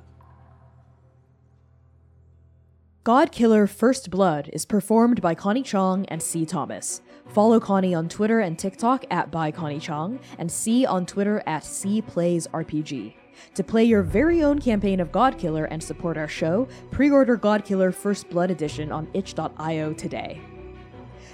God 3.04 3.32
Killer 3.32 3.68
First 3.68 4.10
Blood 4.10 4.50
is 4.52 4.66
performed 4.66 5.22
by 5.22 5.34
Connie 5.34 5.64
Chang 5.64 6.06
and 6.08 6.22
Sea 6.22 6.46
Thomas. 6.46 7.02
Follow 7.30 7.60
Connie 7.60 7.94
on 7.94 8.10
Twitter 8.10 8.40
and 8.40 8.58
TikTok 8.58 9.06
at 9.12 9.32
by 9.32 9.52
Connie 9.52 9.80
Chang, 9.80 10.20
and 10.38 10.52
Sea 10.52 10.86
on 10.86 11.06
Twitter 11.06 11.44
at 11.46 11.64
Sea 11.64 12.02
Plays 12.02 12.48
RPG. 12.48 13.14
To 13.56 13.64
play 13.64 13.84
your 13.84 14.02
very 14.02 14.44
own 14.44 14.60
campaign 14.60 15.00
of 15.00 15.12
Godkiller 15.12 15.68
and 15.70 15.82
support 15.82 16.18
our 16.18 16.28
show, 16.28 16.68
pre 16.92 17.12
order 17.12 17.38
Godkiller 17.38 17.94
First 17.94 18.30
Blood 18.30 18.52
Edition 18.52 18.92
on 18.92 19.08
itch.io 19.14 19.94
today. 19.94 20.42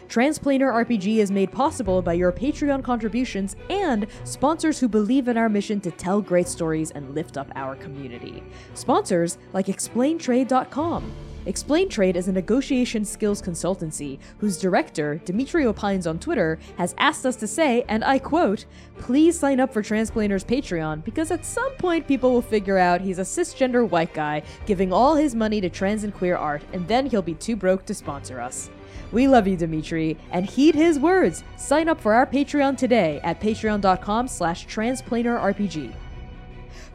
Transplanar 0.07 0.85
RPG 0.85 1.17
is 1.17 1.31
made 1.31 1.51
possible 1.51 2.01
by 2.01 2.13
your 2.13 2.31
Patreon 2.31 2.83
contributions 2.83 3.55
and 3.69 4.05
sponsors 4.25 4.79
who 4.79 4.87
believe 4.87 5.27
in 5.27 5.37
our 5.37 5.49
mission 5.49 5.79
to 5.81 5.91
tell 5.91 6.21
great 6.21 6.47
stories 6.47 6.91
and 6.91 7.15
lift 7.15 7.37
up 7.37 7.51
our 7.55 7.75
community. 7.75 8.43
Sponsors 8.73 9.37
like 9.53 9.67
ExplainTrade.com. 9.67 11.11
Explain 11.45 11.89
Trade 11.89 12.15
is 12.15 12.29
a 12.29 12.31
negotiation 12.31 13.03
skills 13.03 13.41
consultancy 13.41 14.17
whose 14.37 14.57
director, 14.57 15.19
Dimitri 15.25 15.65
Opines 15.65 16.07
on 16.07 16.17
Twitter, 16.17 16.57
has 16.77 16.95
asked 16.97 17.25
us 17.25 17.35
to 17.37 17.47
say, 17.47 17.83
and 17.89 18.03
I 18.03 18.17
quote, 18.17 18.65
please 18.97 19.37
sign 19.37 19.59
up 19.59 19.73
for 19.73 19.81
Transplanar's 19.81 20.45
Patreon 20.45 21.03
because 21.03 21.31
at 21.31 21.45
some 21.45 21.71
point 21.73 22.07
people 22.07 22.31
will 22.31 22.41
figure 22.41 22.77
out 22.77 23.01
he's 23.01 23.19
a 23.19 23.23
cisgender 23.23 23.87
white 23.87 24.13
guy 24.13 24.41
giving 24.65 24.93
all 24.93 25.15
his 25.15 25.35
money 25.35 25.59
to 25.59 25.69
trans 25.69 26.05
and 26.05 26.13
queer 26.13 26.37
art, 26.37 26.61
and 26.71 26.87
then 26.87 27.07
he'll 27.07 27.21
be 27.21 27.33
too 27.33 27.57
broke 27.57 27.85
to 27.85 27.93
sponsor 27.93 28.39
us. 28.39 28.69
We 29.11 29.27
love 29.27 29.45
you, 29.45 29.57
Dimitri, 29.57 30.17
and 30.31 30.45
heed 30.45 30.75
his 30.75 30.97
words. 30.97 31.43
Sign 31.57 31.89
up 31.89 31.99
for 31.99 32.13
our 32.13 32.25
Patreon 32.25 32.77
today 32.77 33.19
at 33.23 33.41
patreon.com 33.41 34.27
slash 34.29 34.65
transplanarrpg. 34.67 35.93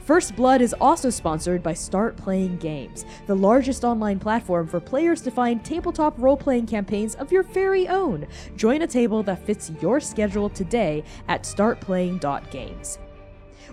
First 0.08 0.36
Blood 0.36 0.62
is 0.62 0.74
also 0.80 1.10
sponsored 1.10 1.62
by 1.62 1.74
Start 1.74 2.16
Playing 2.16 2.56
Games, 2.56 3.04
the 3.26 3.36
largest 3.36 3.84
online 3.84 4.18
platform 4.18 4.66
for 4.66 4.80
players 4.80 5.20
to 5.20 5.30
find 5.30 5.62
tabletop 5.62 6.14
role 6.16 6.34
playing 6.34 6.64
campaigns 6.64 7.14
of 7.16 7.30
your 7.30 7.42
very 7.42 7.86
own. 7.88 8.26
Join 8.56 8.80
a 8.80 8.86
table 8.86 9.22
that 9.24 9.44
fits 9.44 9.70
your 9.82 10.00
schedule 10.00 10.48
today 10.48 11.04
at 11.28 11.42
startplaying.games. 11.42 12.98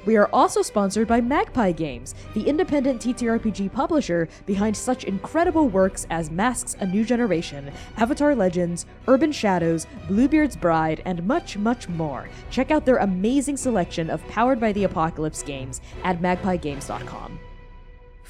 We 0.06 0.18
are 0.18 0.30
also 0.32 0.62
sponsored 0.62 1.08
by 1.08 1.22
Magpie 1.22 1.72
Games, 1.72 2.14
the 2.34 2.48
independent 2.48 3.02
TTRPG 3.02 3.74
publisher 3.74 4.30
behind 4.46 4.78
such 4.78 5.04
incredible 5.04 5.68
works 5.68 6.06
as 6.10 6.30
Masks 6.30 6.76
A 6.80 6.86
New 6.86 7.04
Generation, 7.04 7.72
Avatar 7.98 8.36
Legends, 8.36 8.86
Urban 9.08 9.32
Shadows, 9.32 9.88
Bluebeard's 10.08 10.56
Bride, 10.56 11.02
and 11.06 11.26
much, 11.26 11.58
much 11.58 11.90
more. 11.90 12.30
Check 12.52 12.70
out 12.70 12.86
their 12.86 12.98
amazing 12.98 13.58
selection 13.58 14.10
of 14.10 14.26
Powered 14.28 14.60
by 14.60 14.72
the 14.74 14.84
Apocalypse 14.84 15.42
games 15.42 15.82
at 16.04 16.22
magpiegames.com. 16.22 17.40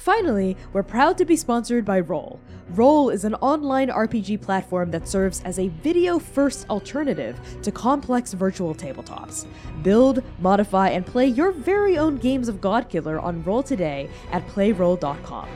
Finally, 0.06 0.56
we're 0.72 0.84
proud 0.84 1.18
to 1.18 1.24
be 1.24 1.34
sponsored 1.34 1.84
by 1.84 1.98
Role. 1.98 2.38
Role 2.68 3.10
is 3.10 3.24
an 3.24 3.34
online 3.34 3.88
RPG 3.88 4.40
platform 4.40 4.92
that 4.92 5.08
serves 5.08 5.42
as 5.44 5.58
a 5.58 5.66
video 5.82 6.20
first 6.20 6.64
alternative 6.70 7.36
to 7.62 7.72
complex 7.72 8.32
virtual 8.32 8.72
tabletops. 8.72 9.46
Build, 9.82 10.22
modify, 10.38 10.90
and 10.90 11.04
play 11.04 11.26
your 11.26 11.50
very 11.50 11.98
own 11.98 12.18
games 12.18 12.46
of 12.48 12.60
Godkiller 12.60 13.20
on 13.20 13.42
Role 13.42 13.64
today 13.64 14.08
at 14.30 14.46
playrole.com. 14.46 15.48